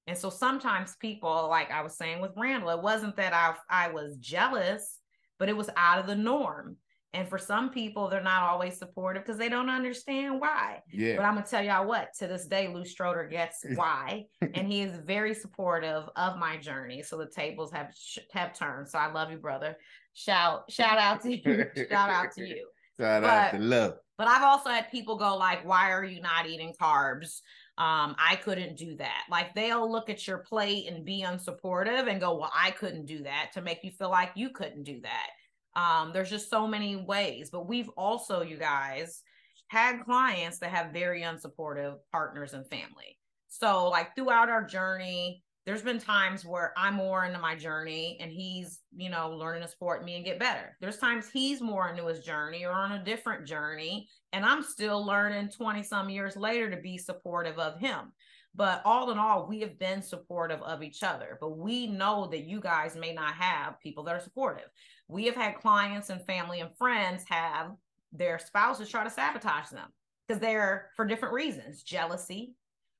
And 0.07 0.17
so 0.17 0.29
sometimes 0.29 0.95
people, 0.95 1.47
like 1.47 1.69
I 1.69 1.83
was 1.83 1.95
saying 1.95 2.21
with 2.21 2.31
Randall, 2.35 2.71
it 2.71 2.81
wasn't 2.81 3.15
that 3.17 3.33
I 3.33 3.53
I 3.69 3.89
was 3.91 4.17
jealous, 4.17 4.97
but 5.37 5.47
it 5.47 5.55
was 5.55 5.69
out 5.77 5.99
of 5.99 6.07
the 6.07 6.15
norm. 6.15 6.77
And 7.13 7.27
for 7.27 7.37
some 7.37 7.71
people, 7.71 8.07
they're 8.07 8.23
not 8.23 8.43
always 8.43 8.77
supportive 8.77 9.23
because 9.23 9.37
they 9.37 9.49
don't 9.49 9.69
understand 9.69 10.39
why. 10.39 10.79
Yeah. 10.91 11.17
But 11.17 11.25
I'm 11.25 11.33
gonna 11.33 11.45
tell 11.45 11.61
y'all 11.61 11.85
what, 11.85 12.13
to 12.19 12.27
this 12.27 12.47
day, 12.47 12.69
Lou 12.69 12.83
Stroder 12.83 13.29
gets 13.29 13.65
why, 13.75 14.25
and 14.53 14.71
he 14.71 14.81
is 14.81 14.97
very 15.05 15.33
supportive 15.33 16.03
of 16.15 16.37
my 16.37 16.55
journey. 16.57 17.03
So 17.03 17.17
the 17.17 17.27
tables 17.27 17.71
have 17.73 17.91
have 18.31 18.57
turned. 18.57 18.87
So 18.87 18.97
I 18.97 19.11
love 19.11 19.29
you, 19.29 19.37
brother. 19.37 19.75
Shout 20.13 20.71
shout 20.71 20.97
out 20.97 21.21
to 21.23 21.35
you. 21.35 21.65
shout 21.89 22.09
out 22.09 22.31
to 22.37 22.47
you. 22.47 22.67
Shout 22.97 23.23
but, 23.23 23.29
out 23.29 23.51
to 23.51 23.59
love. 23.59 23.95
But 24.17 24.27
I've 24.27 24.43
also 24.43 24.69
had 24.69 24.89
people 24.89 25.17
go 25.17 25.35
like, 25.35 25.65
"Why 25.65 25.91
are 25.91 26.05
you 26.05 26.21
not 26.21 26.47
eating 26.47 26.73
carbs?" 26.81 27.41
Um, 27.77 28.15
I 28.19 28.39
couldn't 28.41 28.77
do 28.77 28.95
that. 28.97 29.23
Like 29.29 29.53
they'll 29.53 29.91
look 29.91 30.09
at 30.09 30.27
your 30.27 30.37
plate 30.37 30.87
and 30.87 31.03
be 31.03 31.23
unsupportive 31.23 32.09
and 32.09 32.21
go, 32.21 32.37
"Well, 32.37 32.51
I 32.55 32.71
couldn't 32.71 33.05
do 33.05 33.23
that," 33.23 33.51
to 33.55 33.61
make 33.61 33.83
you 33.83 33.91
feel 33.91 34.11
like 34.11 34.31
you 34.35 34.51
couldn't 34.51 34.83
do 34.83 35.01
that 35.01 35.27
um, 35.75 36.11
there's 36.13 36.29
just 36.29 36.49
so 36.49 36.67
many 36.67 36.95
ways, 36.95 37.49
but 37.51 37.67
we've 37.67 37.89
also, 37.97 38.41
you 38.41 38.57
guys, 38.57 39.21
had 39.67 40.03
clients 40.03 40.59
that 40.59 40.71
have 40.71 40.91
very 40.91 41.21
unsupportive 41.21 41.95
partners 42.11 42.53
and 42.53 42.67
family. 42.67 43.17
So, 43.47 43.89
like 43.89 44.15
throughout 44.15 44.49
our 44.49 44.65
journey, 44.65 45.43
there's 45.65 45.81
been 45.81 45.99
times 45.99 46.43
where 46.43 46.73
I'm 46.75 46.95
more 46.95 47.25
into 47.25 47.39
my 47.39 47.55
journey 47.55 48.17
and 48.19 48.31
he's, 48.31 48.79
you 48.95 49.09
know, 49.09 49.29
learning 49.29 49.61
to 49.61 49.67
support 49.67 50.03
me 50.03 50.15
and 50.15 50.25
get 50.25 50.39
better. 50.39 50.75
There's 50.81 50.97
times 50.97 51.29
he's 51.29 51.61
more 51.61 51.89
into 51.89 52.07
his 52.07 52.19
journey 52.19 52.65
or 52.65 52.71
on 52.71 52.93
a 52.93 53.03
different 53.03 53.45
journey, 53.45 54.09
and 54.33 54.43
I'm 54.43 54.63
still 54.63 55.05
learning 55.05 55.49
20 55.49 55.83
some 55.83 56.09
years 56.09 56.35
later 56.35 56.69
to 56.71 56.81
be 56.81 56.97
supportive 56.97 57.59
of 57.59 57.79
him. 57.79 58.11
But 58.53 58.81
all 58.83 59.11
in 59.11 59.17
all, 59.17 59.47
we 59.47 59.61
have 59.61 59.79
been 59.79 60.01
supportive 60.01 60.61
of 60.61 60.83
each 60.83 61.03
other. 61.03 61.37
But 61.39 61.57
we 61.57 61.87
know 61.87 62.27
that 62.27 62.43
you 62.43 62.59
guys 62.59 62.95
may 62.95 63.13
not 63.13 63.33
have 63.35 63.79
people 63.79 64.03
that 64.03 64.15
are 64.15 64.19
supportive. 64.19 64.67
We 65.07 65.25
have 65.25 65.35
had 65.35 65.55
clients 65.55 66.09
and 66.09 66.25
family 66.25 66.59
and 66.59 66.75
friends 66.77 67.23
have 67.29 67.71
their 68.11 68.39
spouses 68.39 68.89
try 68.89 69.03
to 69.03 69.09
sabotage 69.09 69.69
them 69.69 69.87
because 70.27 70.41
they're 70.41 70.89
for 70.95 71.05
different 71.05 71.33
reasons 71.33 71.83
jealousy 71.83 72.53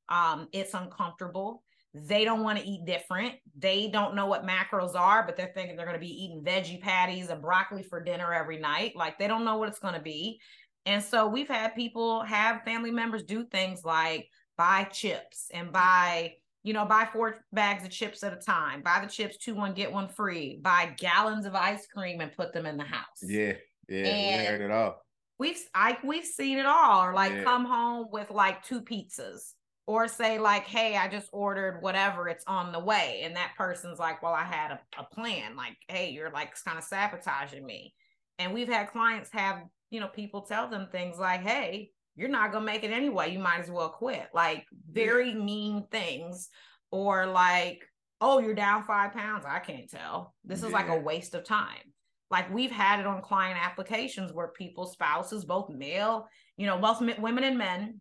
um 0.09 0.47
it's 0.51 0.73
uncomfortable. 0.73 1.63
They 1.93 2.23
don't 2.23 2.43
want 2.43 2.57
to 2.57 2.65
eat 2.65 2.85
different. 2.85 3.35
They 3.57 3.89
don't 3.89 4.15
know 4.15 4.25
what 4.25 4.47
macros 4.47 4.95
are 4.95 5.25
but 5.25 5.35
they're 5.35 5.51
thinking 5.53 5.75
they're 5.75 5.85
going 5.85 5.99
to 5.99 6.05
be 6.05 6.23
eating 6.23 6.43
veggie 6.43 6.81
patties 6.81 7.29
and 7.29 7.41
broccoli 7.41 7.83
for 7.83 8.01
dinner 8.01 8.33
every 8.33 8.59
night. 8.59 8.95
Like 8.95 9.19
they 9.19 9.27
don't 9.27 9.45
know 9.45 9.57
what 9.57 9.67
it's 9.67 9.79
going 9.79 9.95
to 9.95 10.01
be. 10.01 10.39
And 10.85 11.03
so 11.03 11.27
we've 11.27 11.47
had 11.47 11.75
people 11.75 12.23
have 12.23 12.63
family 12.63 12.91
members 12.91 13.23
do 13.23 13.45
things 13.45 13.83
like 13.83 14.29
buy 14.61 14.83
chips 14.91 15.47
and 15.51 15.71
buy 15.71 16.35
you 16.63 16.73
know, 16.73 16.85
buy 16.85 17.07
four 17.11 17.37
bags 17.51 17.83
of 17.83 17.89
chips 17.89 18.23
at 18.23 18.33
a 18.33 18.35
time, 18.35 18.83
buy 18.83 19.01
the 19.03 19.11
chips, 19.11 19.35
two, 19.37 19.55
one, 19.55 19.73
get 19.73 19.91
one 19.91 20.07
free, 20.07 20.59
buy 20.61 20.93
gallons 20.95 21.47
of 21.47 21.55
ice 21.55 21.87
cream 21.87 22.21
and 22.21 22.31
put 22.31 22.53
them 22.53 22.67
in 22.67 22.77
the 22.77 22.83
house. 22.83 23.23
Yeah. 23.23 23.53
Yeah. 23.89 24.05
And 24.05 24.41
we 24.41 24.45
heard 24.45 24.61
it 24.61 24.69
all. 24.69 25.01
We've 25.39 25.59
I 25.73 25.97
we've 26.03 26.25
seen 26.25 26.59
it 26.59 26.67
all. 26.67 27.03
Or 27.03 27.15
like 27.15 27.31
yeah. 27.31 27.43
come 27.43 27.65
home 27.65 28.09
with 28.11 28.29
like 28.29 28.63
two 28.63 28.81
pizzas. 28.81 29.53
Or 29.87 30.07
say 30.07 30.37
like, 30.37 30.65
hey, 30.65 30.95
I 30.95 31.07
just 31.07 31.29
ordered 31.33 31.81
whatever, 31.81 32.29
it's 32.29 32.45
on 32.45 32.71
the 32.71 32.79
way. 32.79 33.21
And 33.23 33.35
that 33.35 33.53
person's 33.57 33.97
like, 33.97 34.21
Well, 34.21 34.33
I 34.33 34.43
had 34.43 34.71
a, 34.71 34.79
a 34.99 35.03
plan. 35.15 35.55
Like, 35.55 35.75
hey, 35.87 36.11
you're 36.11 36.29
like 36.29 36.53
kind 36.63 36.77
of 36.77 36.83
sabotaging 36.83 37.65
me. 37.65 37.95
And 38.37 38.53
we've 38.53 38.69
had 38.69 38.91
clients 38.91 39.31
have, 39.33 39.63
you 39.89 39.99
know, 39.99 40.07
people 40.07 40.41
tell 40.41 40.69
them 40.69 40.87
things 40.91 41.17
like, 41.17 41.41
Hey, 41.41 41.89
you're 42.15 42.29
not 42.29 42.51
gonna 42.51 42.65
make 42.65 42.83
it 42.83 42.91
anyway. 42.91 43.31
You 43.31 43.39
might 43.39 43.61
as 43.61 43.71
well 43.71 43.89
quit. 43.89 44.27
Like 44.33 44.65
very 44.91 45.33
mean 45.33 45.87
things, 45.91 46.49
or 46.91 47.25
like, 47.25 47.81
oh, 48.19 48.39
you're 48.39 48.53
down 48.53 48.83
five 48.83 49.13
pounds. 49.13 49.45
I 49.47 49.59
can't 49.59 49.89
tell. 49.89 50.33
This 50.43 50.61
yeah. 50.61 50.67
is 50.67 50.73
like 50.73 50.89
a 50.89 50.99
waste 50.99 51.35
of 51.35 51.43
time. 51.43 51.93
Like 52.29 52.53
we've 52.53 52.71
had 52.71 52.99
it 52.99 53.07
on 53.07 53.21
client 53.21 53.59
applications 53.61 54.31
where 54.31 54.49
people, 54.49 54.85
spouses, 54.85 55.43
both 55.45 55.69
male, 55.69 56.27
you 56.57 56.65
know, 56.65 56.77
both 56.77 57.01
women 57.19 57.43
and 57.43 57.57
men, 57.57 57.99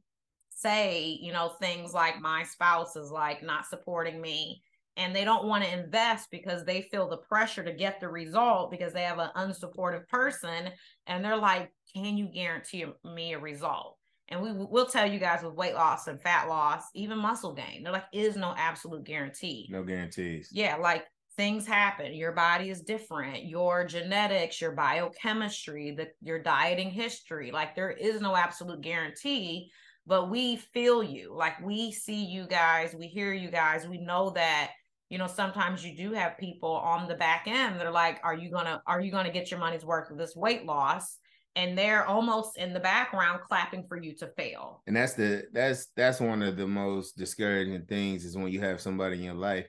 say, 0.50 1.18
you 1.20 1.32
know, 1.32 1.54
things 1.60 1.92
like 1.92 2.20
my 2.20 2.44
spouse 2.44 2.94
is 2.94 3.10
like 3.10 3.42
not 3.42 3.66
supporting 3.66 4.20
me 4.20 4.62
and 4.96 5.16
they 5.16 5.24
don't 5.24 5.46
want 5.46 5.64
to 5.64 5.78
invest 5.78 6.28
because 6.30 6.64
they 6.64 6.82
feel 6.82 7.08
the 7.08 7.16
pressure 7.16 7.64
to 7.64 7.72
get 7.72 8.00
the 8.00 8.08
result 8.08 8.70
because 8.70 8.92
they 8.92 9.02
have 9.02 9.18
an 9.18 9.30
unsupportive 9.36 10.06
person 10.08 10.70
and 11.06 11.24
they're 11.24 11.36
like 11.36 11.72
can 11.94 12.16
you 12.16 12.26
guarantee 12.26 12.84
me 13.04 13.32
a 13.32 13.38
result 13.38 13.96
and 14.30 14.40
we 14.40 14.52
will 14.52 14.86
tell 14.86 15.10
you 15.10 15.18
guys 15.18 15.42
with 15.42 15.54
weight 15.54 15.74
loss 15.74 16.06
and 16.06 16.20
fat 16.20 16.48
loss, 16.48 16.84
even 16.94 17.18
muscle 17.18 17.52
gain, 17.52 17.82
there 17.82 17.92
like 17.92 18.04
is 18.12 18.36
no 18.36 18.54
absolute 18.56 19.04
guarantee. 19.04 19.68
No 19.70 19.82
guarantees. 19.82 20.50
Yeah, 20.52 20.76
like 20.76 21.04
things 21.36 21.66
happen. 21.66 22.14
Your 22.14 22.32
body 22.32 22.70
is 22.70 22.82
different. 22.82 23.44
Your 23.44 23.84
genetics, 23.84 24.60
your 24.60 24.72
biochemistry, 24.72 25.92
the 25.96 26.08
your 26.22 26.40
dieting 26.40 26.90
history, 26.90 27.50
like 27.50 27.74
there 27.74 27.90
is 27.90 28.20
no 28.20 28.36
absolute 28.36 28.82
guarantee. 28.82 29.70
But 30.06 30.30
we 30.30 30.56
feel 30.56 31.02
you, 31.02 31.34
like 31.36 31.60
we 31.60 31.92
see 31.92 32.24
you 32.24 32.46
guys, 32.46 32.94
we 32.94 33.06
hear 33.06 33.32
you 33.32 33.50
guys, 33.50 33.86
we 33.86 33.98
know 33.98 34.30
that 34.30 34.70
you 35.08 35.18
know 35.18 35.26
sometimes 35.26 35.84
you 35.84 35.96
do 35.96 36.12
have 36.12 36.38
people 36.38 36.70
on 36.70 37.08
the 37.08 37.16
back 37.16 37.44
end 37.46 37.76
that 37.78 37.86
are 37.86 37.92
like 37.92 38.20
are 38.22 38.34
you 38.34 38.50
gonna 38.50 38.80
are 38.86 39.00
you 39.00 39.10
gonna 39.10 39.32
get 39.32 39.50
your 39.50 39.60
money's 39.60 39.84
worth 39.84 40.10
of 40.10 40.16
this 40.16 40.36
weight 40.36 40.64
loss 40.64 41.18
and 41.56 41.76
they're 41.76 42.06
almost 42.06 42.56
in 42.56 42.72
the 42.72 42.80
background 42.80 43.40
clapping 43.48 43.84
for 43.88 44.00
you 44.00 44.14
to 44.16 44.28
fail. 44.36 44.82
And 44.86 44.96
that's 44.96 45.14
the 45.14 45.44
that's 45.52 45.88
that's 45.96 46.20
one 46.20 46.42
of 46.42 46.56
the 46.56 46.66
most 46.66 47.16
discouraging 47.16 47.86
things 47.86 48.24
is 48.24 48.36
when 48.36 48.52
you 48.52 48.60
have 48.60 48.80
somebody 48.80 49.16
in 49.16 49.22
your 49.22 49.34
life 49.34 49.68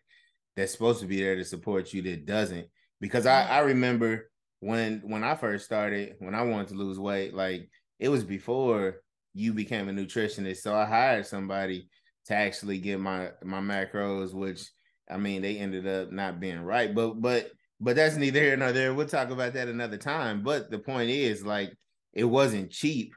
that's 0.56 0.72
supposed 0.72 1.00
to 1.02 1.08
be 1.08 1.22
there 1.22 1.36
to 1.36 1.46
support 1.46 1.94
you 1.94 2.02
that 2.04 2.26
doesn't. 2.26 2.68
Because 3.00 3.26
I 3.26 3.44
I 3.48 3.60
remember 3.60 4.30
when 4.60 5.02
when 5.04 5.24
I 5.24 5.36
first 5.36 5.66
started, 5.66 6.16
when 6.20 6.36
I 6.36 6.44
wanted 6.44 6.70
to 6.70 6.76
lose 6.76 7.00
weight, 7.00 7.34
like 7.34 7.70
it 8.00 8.10
was 8.10 8.24
before 8.24 9.02
you 9.34 9.54
became 9.54 9.90
a 9.90 9.92
nutritionist. 9.92 10.58
So 10.58 10.76
I 10.76 10.86
hired 10.86 11.26
somebody 11.26 11.90
to 12.26 12.36
actually 12.36 12.78
get 12.78 13.00
my 13.00 13.32
my 13.44 13.60
macros, 13.60 14.34
which 14.34 14.64
I 15.10 15.18
mean 15.18 15.42
they 15.42 15.58
ended 15.58 15.88
up 15.88 16.12
not 16.12 16.40
being 16.40 16.62
right. 16.62 16.94
But 16.94 17.20
but 17.22 17.50
but 17.82 17.96
that's 17.96 18.16
neither 18.16 18.40
here 18.40 18.56
nor 18.56 18.72
there. 18.72 18.94
We'll 18.94 19.08
talk 19.08 19.32
about 19.32 19.54
that 19.54 19.68
another 19.68 19.98
time. 19.98 20.44
But 20.44 20.70
the 20.70 20.78
point 20.78 21.10
is, 21.10 21.44
like, 21.44 21.74
it 22.14 22.26
wasn't 22.26 22.70
cheap. 22.70 23.16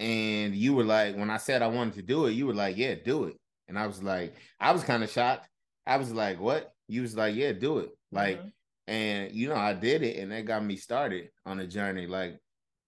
And 0.00 0.56
you 0.56 0.74
were 0.74 0.82
like, 0.82 1.16
when 1.16 1.30
I 1.30 1.36
said 1.36 1.62
I 1.62 1.68
wanted 1.68 1.94
to 1.94 2.02
do 2.02 2.26
it, 2.26 2.32
you 2.32 2.48
were 2.48 2.54
like, 2.54 2.76
yeah, 2.76 2.96
do 3.04 3.24
it. 3.24 3.36
And 3.68 3.78
I 3.78 3.86
was 3.86 4.02
like, 4.02 4.34
I 4.58 4.72
was 4.72 4.82
kind 4.82 5.04
of 5.04 5.10
shocked. 5.10 5.48
I 5.86 5.98
was 5.98 6.12
like, 6.12 6.40
what? 6.40 6.72
You 6.88 7.02
was 7.02 7.16
like, 7.16 7.36
yeah, 7.36 7.52
do 7.52 7.78
it. 7.78 7.90
Like, 8.10 8.38
mm-hmm. 8.38 8.48
and 8.88 9.32
you 9.32 9.48
know, 9.48 9.54
I 9.54 9.72
did 9.72 10.02
it 10.02 10.18
and 10.18 10.32
that 10.32 10.46
got 10.46 10.64
me 10.64 10.74
started 10.74 11.28
on 11.46 11.60
a 11.60 11.66
journey. 11.68 12.08
Like, 12.08 12.40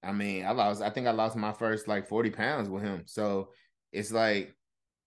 I 0.02 0.10
mean, 0.10 0.44
I 0.44 0.50
lost, 0.50 0.82
I 0.82 0.90
think 0.90 1.06
I 1.06 1.12
lost 1.12 1.36
my 1.36 1.52
first 1.52 1.86
like 1.86 2.08
40 2.08 2.30
pounds 2.30 2.68
with 2.68 2.82
him. 2.82 3.04
So 3.06 3.50
it's 3.92 4.10
like 4.10 4.52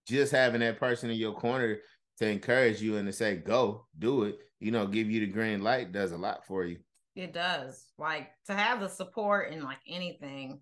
just 0.07 0.31
having 0.31 0.61
that 0.61 0.79
person 0.79 1.09
in 1.09 1.17
your 1.17 1.33
corner 1.33 1.79
to 2.19 2.27
encourage 2.29 2.81
you 2.81 2.95
and 2.95 3.05
to 3.07 3.13
say, 3.13 3.35
go, 3.35 3.85
do 3.99 4.23
it 4.23 4.39
you 4.59 4.71
know, 4.71 4.87
give 4.87 5.09
you 5.09 5.19
the 5.19 5.27
green 5.27 5.61
light 5.61 5.91
does 5.91 6.11
a 6.11 6.17
lot 6.17 6.45
for 6.45 6.65
you. 6.65 6.77
It 7.15 7.33
does. 7.33 7.85
Like 7.97 8.29
to 8.45 8.53
have 8.53 8.79
the 8.79 8.87
support 8.87 9.51
and 9.51 9.63
like 9.63 9.79
anything 9.87 10.59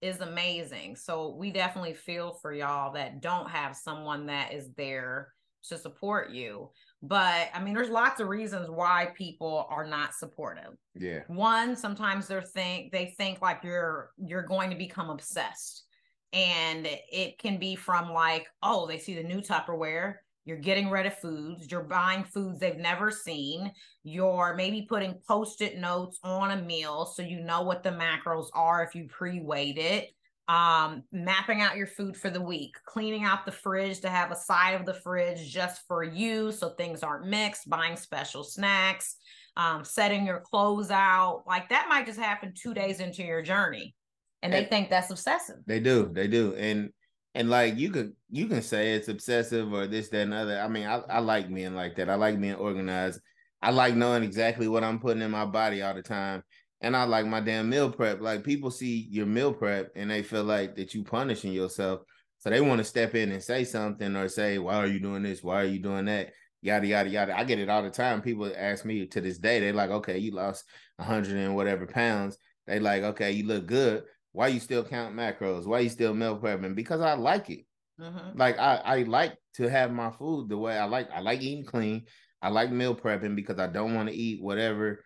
is 0.00 0.20
amazing. 0.20 0.96
So 0.96 1.34
we 1.36 1.50
definitely 1.50 1.94
feel 1.94 2.38
for 2.40 2.52
y'all 2.52 2.92
that 2.92 3.20
don't 3.20 3.50
have 3.50 3.76
someone 3.76 4.26
that 4.26 4.52
is 4.52 4.70
there 4.76 5.32
to 5.68 5.78
support 5.78 6.30
you. 6.30 6.70
But 7.02 7.48
I 7.54 7.62
mean, 7.62 7.74
there's 7.74 7.90
lots 7.90 8.20
of 8.20 8.28
reasons 8.28 8.68
why 8.70 9.08
people 9.16 9.66
are 9.68 9.86
not 9.86 10.14
supportive. 10.14 10.74
Yeah. 10.94 11.20
One, 11.28 11.76
sometimes 11.76 12.26
they're 12.26 12.42
think 12.42 12.92
they 12.92 13.14
think 13.16 13.42
like 13.42 13.60
you're 13.62 14.10
you're 14.16 14.42
going 14.42 14.70
to 14.70 14.76
become 14.76 15.10
obsessed. 15.10 15.84
And 16.32 16.86
it 17.10 17.38
can 17.38 17.58
be 17.58 17.76
from 17.76 18.12
like, 18.12 18.46
oh, 18.62 18.86
they 18.86 18.98
see 18.98 19.14
the 19.14 19.22
new 19.22 19.40
Tupperware 19.40 20.16
You're 20.46 20.58
getting 20.58 20.88
rid 20.88 21.06
of 21.06 21.18
foods. 21.18 21.70
You're 21.70 21.82
buying 21.82 22.22
foods 22.22 22.60
they've 22.60 22.78
never 22.78 23.10
seen. 23.10 23.72
You're 24.04 24.54
maybe 24.54 24.86
putting 24.88 25.20
post 25.28 25.60
it 25.60 25.76
notes 25.76 26.20
on 26.22 26.52
a 26.52 26.62
meal 26.62 27.04
so 27.04 27.20
you 27.22 27.40
know 27.40 27.62
what 27.62 27.82
the 27.82 27.90
macros 27.90 28.46
are 28.54 28.82
if 28.84 28.94
you 28.94 29.08
pre 29.08 29.40
weighed 29.40 29.76
it. 29.76 30.10
Um, 30.48 31.02
mapping 31.10 31.60
out 31.60 31.76
your 31.76 31.88
food 31.88 32.16
for 32.16 32.30
the 32.30 32.40
week, 32.40 32.76
cleaning 32.86 33.24
out 33.24 33.44
the 33.44 33.50
fridge 33.50 34.00
to 34.02 34.08
have 34.08 34.30
a 34.30 34.36
side 34.36 34.76
of 34.76 34.86
the 34.86 34.94
fridge 34.94 35.52
just 35.52 35.82
for 35.88 36.04
you 36.04 36.52
so 36.52 36.70
things 36.70 37.02
aren't 37.02 37.26
mixed, 37.26 37.68
buying 37.68 37.96
special 37.96 38.44
snacks, 38.44 39.16
um, 39.56 39.84
setting 39.84 40.24
your 40.24 40.38
clothes 40.38 40.92
out. 40.92 41.42
Like 41.48 41.68
that 41.70 41.88
might 41.88 42.06
just 42.06 42.20
happen 42.20 42.54
two 42.54 42.72
days 42.72 43.00
into 43.00 43.24
your 43.24 43.42
journey. 43.42 43.96
And 44.42 44.52
they 44.52 44.60
and 44.60 44.70
think 44.70 44.90
that's 44.90 45.10
obsessive. 45.10 45.56
They 45.66 45.80
do, 45.80 46.10
they 46.12 46.28
do. 46.28 46.54
And 46.54 46.90
and 47.36 47.50
like 47.50 47.76
you 47.76 47.90
could 47.90 48.14
you 48.30 48.46
can 48.46 48.62
say 48.62 48.94
it's 48.94 49.08
obsessive 49.08 49.70
or 49.70 49.86
this 49.86 50.08
that 50.08 50.22
and 50.22 50.32
other. 50.34 50.58
I 50.58 50.68
mean 50.68 50.86
I, 50.86 51.02
I 51.08 51.18
like 51.18 51.52
being 51.52 51.74
like 51.74 51.94
that. 51.96 52.08
I 52.08 52.14
like 52.14 52.40
being 52.40 52.54
organized. 52.54 53.20
I 53.60 53.70
like 53.70 53.94
knowing 53.94 54.22
exactly 54.22 54.68
what 54.68 54.82
i'm 54.82 54.98
putting 54.98 55.22
in 55.22 55.30
my 55.30 55.44
body 55.44 55.82
all 55.82 55.94
the 55.94 56.02
time. 56.02 56.42
And 56.80 56.96
i 56.96 57.04
like 57.04 57.26
my 57.26 57.40
damn 57.40 57.68
meal 57.68 57.90
prep. 57.90 58.22
Like 58.22 58.42
people 58.42 58.70
see 58.70 59.06
your 59.10 59.26
meal 59.26 59.52
prep 59.52 59.92
and 59.94 60.10
they 60.10 60.22
feel 60.22 60.44
like 60.44 60.76
that 60.76 60.94
you 60.94 61.04
punishing 61.04 61.52
yourself. 61.52 62.00
So 62.38 62.48
they 62.48 62.62
want 62.62 62.78
to 62.78 62.84
step 62.84 63.14
in 63.14 63.30
and 63.30 63.42
say 63.42 63.64
something 63.64 64.16
or 64.16 64.28
say 64.30 64.56
why 64.58 64.76
are 64.76 64.86
you 64.86 64.98
doing 64.98 65.22
this? 65.22 65.42
Why 65.42 65.60
are 65.60 65.66
you 65.66 65.78
doing 65.78 66.06
that? 66.06 66.32
Yada 66.62 66.86
yada 66.86 67.10
yada. 67.10 67.38
I 67.38 67.44
get 67.44 67.58
it 67.58 67.68
all 67.68 67.82
the 67.82 67.90
time. 67.90 68.22
People 68.22 68.50
ask 68.56 68.86
me 68.86 69.06
to 69.08 69.20
this 69.20 69.36
day 69.36 69.60
they're 69.60 69.74
like 69.74 69.90
okay 69.90 70.16
you 70.16 70.32
lost 70.32 70.64
100 70.96 71.36
and 71.36 71.54
whatever 71.54 71.86
pounds. 71.86 72.38
They 72.66 72.80
like 72.80 73.02
okay 73.02 73.32
you 73.32 73.46
look 73.46 73.66
good 73.66 74.04
why 74.36 74.48
you 74.48 74.60
still 74.60 74.84
count 74.84 75.16
macros? 75.16 75.64
Why 75.64 75.78
you 75.78 75.88
still 75.88 76.12
meal 76.12 76.38
prepping? 76.38 76.74
Because 76.74 77.00
I 77.00 77.14
like 77.14 77.48
it. 77.48 77.64
Mm-hmm. 77.98 78.38
Like 78.38 78.58
I, 78.58 78.74
I 78.84 79.02
like 79.04 79.34
to 79.54 79.66
have 79.66 79.90
my 79.90 80.10
food 80.10 80.50
the 80.50 80.58
way 80.58 80.76
I 80.76 80.84
like. 80.84 81.10
I 81.10 81.20
like 81.20 81.40
eating 81.40 81.64
clean. 81.64 82.04
I 82.42 82.50
like 82.50 82.70
meal 82.70 82.94
prepping 82.94 83.34
because 83.34 83.58
I 83.58 83.66
don't 83.66 83.94
want 83.94 84.10
to 84.10 84.14
eat 84.14 84.42
whatever 84.42 85.02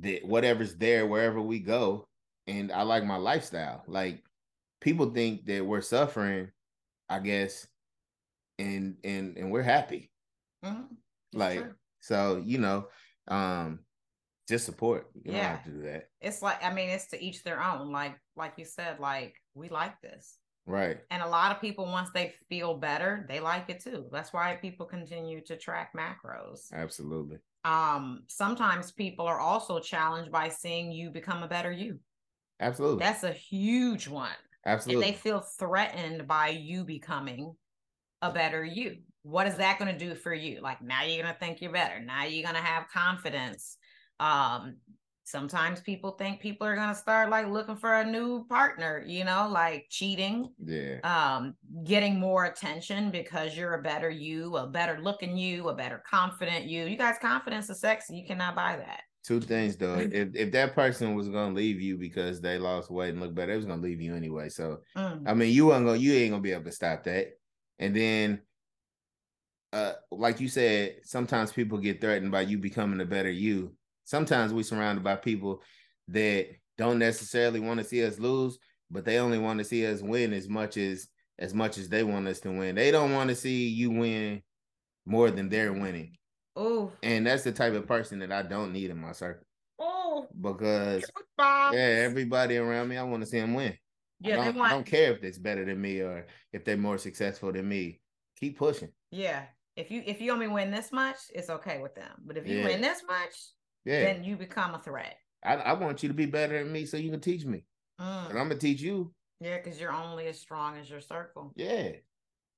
that 0.00 0.24
whatever's 0.24 0.76
there 0.76 1.04
wherever 1.08 1.40
we 1.40 1.58
go. 1.58 2.06
And 2.46 2.70
I 2.70 2.82
like 2.82 3.04
my 3.04 3.16
lifestyle. 3.16 3.82
Like 3.88 4.22
people 4.80 5.10
think 5.10 5.46
that 5.46 5.66
we're 5.66 5.80
suffering, 5.80 6.52
I 7.08 7.18
guess, 7.18 7.66
and 8.60 8.98
and 9.02 9.36
and 9.36 9.50
we're 9.50 9.62
happy. 9.62 10.12
Mm-hmm. 10.64 10.94
Like 11.32 11.66
so, 11.98 12.40
you 12.46 12.58
know, 12.58 12.86
um, 13.26 13.80
just 14.50 14.66
support. 14.66 15.08
You 15.14 15.32
yeah. 15.32 15.56
to 15.58 15.70
do 15.70 15.82
that. 15.82 16.08
It's 16.20 16.42
like 16.42 16.62
I 16.62 16.72
mean, 16.72 16.90
it's 16.90 17.06
to 17.08 17.22
each 17.22 17.42
their 17.42 17.62
own. 17.62 17.90
Like 17.90 18.16
like 18.36 18.54
you 18.56 18.64
said, 18.64 19.00
like 19.00 19.34
we 19.54 19.68
like 19.68 20.00
this. 20.02 20.36
Right. 20.66 20.98
And 21.10 21.22
a 21.22 21.28
lot 21.28 21.52
of 21.52 21.60
people, 21.60 21.84
once 21.86 22.10
they 22.14 22.34
feel 22.48 22.74
better, 22.74 23.26
they 23.28 23.40
like 23.40 23.68
it 23.68 23.80
too. 23.82 24.06
That's 24.12 24.32
why 24.32 24.56
people 24.60 24.86
continue 24.86 25.40
to 25.46 25.56
track 25.56 25.92
macros. 25.96 26.72
Absolutely. 26.72 27.38
Um, 27.64 28.22
sometimes 28.28 28.92
people 28.92 29.26
are 29.26 29.40
also 29.40 29.80
challenged 29.80 30.30
by 30.30 30.48
seeing 30.48 30.92
you 30.92 31.10
become 31.10 31.42
a 31.42 31.48
better 31.48 31.72
you. 31.72 31.98
Absolutely. 32.60 33.00
That's 33.00 33.24
a 33.24 33.32
huge 33.32 34.06
one. 34.06 34.30
Absolutely. 34.66 35.06
And 35.06 35.14
they 35.14 35.18
feel 35.18 35.40
threatened 35.40 36.28
by 36.28 36.48
you 36.48 36.84
becoming 36.84 37.54
a 38.22 38.30
better 38.30 38.64
you. 38.64 38.98
What 39.22 39.46
is 39.46 39.56
that 39.56 39.78
going 39.78 39.92
to 39.92 39.98
do 39.98 40.14
for 40.14 40.32
you? 40.32 40.60
Like 40.60 40.80
now 40.82 41.02
you're 41.02 41.22
going 41.22 41.34
to 41.34 41.40
think 41.40 41.60
you're 41.60 41.72
better. 41.72 42.00
Now 42.00 42.24
you're 42.24 42.44
going 42.44 42.54
to 42.54 42.60
have 42.60 42.88
confidence 42.88 43.76
um 44.20 44.76
sometimes 45.24 45.80
people 45.80 46.12
think 46.12 46.40
people 46.40 46.66
are 46.66 46.74
going 46.74 46.88
to 46.88 46.94
start 46.94 47.30
like 47.30 47.46
looking 47.46 47.76
for 47.76 47.94
a 47.94 48.04
new 48.04 48.44
partner 48.46 49.04
you 49.06 49.24
know 49.24 49.48
like 49.48 49.86
cheating 49.88 50.50
yeah. 50.64 50.98
um 51.04 51.54
getting 51.84 52.18
more 52.18 52.46
attention 52.46 53.10
because 53.10 53.56
you're 53.56 53.74
a 53.74 53.82
better 53.82 54.10
you 54.10 54.56
a 54.56 54.66
better 54.66 54.98
looking 55.00 55.36
you 55.36 55.68
a 55.68 55.74
better 55.74 56.02
confident 56.08 56.64
you. 56.64 56.84
You 56.84 56.96
guys 56.96 57.16
confidence 57.20 57.70
is 57.70 57.80
sexy. 57.80 58.16
You 58.16 58.26
cannot 58.26 58.54
buy 58.54 58.76
that. 58.76 59.02
Two 59.24 59.40
things 59.40 59.76
though. 59.76 59.94
If 59.94 60.34
if 60.34 60.52
that 60.52 60.74
person 60.74 61.14
was 61.14 61.28
going 61.28 61.50
to 61.50 61.56
leave 61.56 61.80
you 61.80 61.96
because 61.96 62.40
they 62.40 62.58
lost 62.58 62.90
weight 62.90 63.10
and 63.10 63.20
look 63.20 63.34
better 63.34 63.52
it 63.52 63.56
was 63.56 63.66
going 63.66 63.80
to 63.80 63.86
leave 63.86 64.00
you 64.00 64.14
anyway. 64.14 64.48
So 64.48 64.78
mm. 64.96 65.22
i 65.26 65.34
mean 65.34 65.52
you 65.52 65.66
weren't 65.66 65.86
going 65.86 66.00
you 66.00 66.12
ain't 66.14 66.30
going 66.30 66.42
to 66.42 66.46
be 66.46 66.52
able 66.52 66.64
to 66.64 66.72
stop 66.72 67.04
that. 67.04 67.28
And 67.78 67.94
then 67.94 68.40
uh 69.72 69.92
like 70.10 70.40
you 70.40 70.48
said 70.48 70.96
sometimes 71.04 71.52
people 71.52 71.78
get 71.78 72.00
threatened 72.00 72.32
by 72.32 72.40
you 72.40 72.58
becoming 72.58 73.00
a 73.00 73.04
better 73.04 73.30
you 73.30 73.72
sometimes 74.10 74.52
we 74.52 74.64
surrounded 74.64 75.04
by 75.04 75.14
people 75.14 75.62
that 76.08 76.48
don't 76.76 76.98
necessarily 76.98 77.60
want 77.60 77.78
to 77.78 77.84
see 77.84 78.04
us 78.04 78.18
lose, 78.18 78.58
but 78.90 79.04
they 79.04 79.18
only 79.18 79.38
want 79.38 79.58
to 79.58 79.64
see 79.64 79.86
us 79.86 80.02
win 80.02 80.32
as 80.32 80.48
much 80.48 80.76
as 80.76 81.06
as 81.38 81.54
much 81.54 81.78
as 81.78 81.88
they 81.88 82.02
want 82.02 82.26
us 82.26 82.40
to 82.40 82.50
win. 82.50 82.74
They 82.74 82.90
don't 82.90 83.12
want 83.12 83.30
to 83.30 83.36
see 83.36 83.68
you 83.68 83.90
win 83.90 84.42
more 85.06 85.30
than 85.30 85.48
they're 85.48 85.72
winning. 85.72 86.16
Oh, 86.56 86.90
and 87.02 87.24
that's 87.24 87.44
the 87.44 87.52
type 87.52 87.74
of 87.74 87.86
person 87.86 88.18
that 88.18 88.32
I 88.32 88.42
don't 88.42 88.72
need 88.72 88.90
in 88.90 89.00
my 89.00 89.12
circle. 89.12 89.46
Oh, 89.78 90.26
because 90.38 91.04
yeah, 91.38 92.02
everybody 92.04 92.56
around 92.56 92.88
me, 92.88 92.96
I 92.96 93.04
want 93.04 93.22
to 93.22 93.28
see 93.28 93.38
them 93.38 93.54
win. 93.54 93.74
Yeah, 94.18 94.40
I 94.40 94.46
don't, 94.46 94.56
want... 94.56 94.72
I 94.72 94.74
don't 94.74 94.86
care 94.86 95.12
if 95.12 95.22
it's 95.22 95.38
better 95.38 95.64
than 95.64 95.80
me 95.80 96.00
or 96.00 96.26
if 96.52 96.64
they're 96.64 96.76
more 96.76 96.98
successful 96.98 97.52
than 97.52 97.66
me. 97.66 98.00
Keep 98.38 98.58
pushing. 98.58 98.90
Yeah, 99.12 99.44
if 99.76 99.90
you 99.90 100.02
if 100.04 100.20
you 100.20 100.32
only 100.32 100.48
win 100.48 100.72
this 100.72 100.90
much, 100.90 101.16
it's 101.32 101.48
okay 101.48 101.80
with 101.80 101.94
them. 101.94 102.10
But 102.26 102.36
if 102.36 102.46
you 102.46 102.58
yeah. 102.58 102.66
win 102.66 102.80
this 102.80 103.02
much, 103.06 103.34
yeah. 103.84 104.04
then 104.04 104.24
you 104.24 104.36
become 104.36 104.74
a 104.74 104.78
threat. 104.78 105.16
I, 105.44 105.54
I 105.54 105.72
want 105.72 106.02
you 106.02 106.08
to 106.08 106.14
be 106.14 106.26
better 106.26 106.62
than 106.62 106.72
me 106.72 106.84
so 106.84 106.96
you 106.96 107.10
can 107.10 107.20
teach 107.20 107.44
me. 107.44 107.64
Mm. 108.00 108.30
And 108.30 108.38
I'm 108.38 108.48
gonna 108.48 108.58
teach 108.58 108.80
you. 108.80 109.12
Yeah, 109.40 109.56
because 109.56 109.80
you're 109.80 109.92
only 109.92 110.26
as 110.26 110.38
strong 110.38 110.76
as 110.76 110.90
your 110.90 111.00
circle. 111.00 111.52
Yeah. 111.56 111.92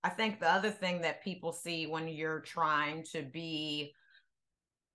I 0.05 0.09
think 0.09 0.41
the 0.41 0.51
other 0.51 0.71
thing 0.71 1.03
that 1.03 1.23
people 1.23 1.53
see 1.53 1.87
when 1.87 2.09
you're 2.09 2.41
trying 2.41 3.05
to 3.13 3.23
be 3.23 3.93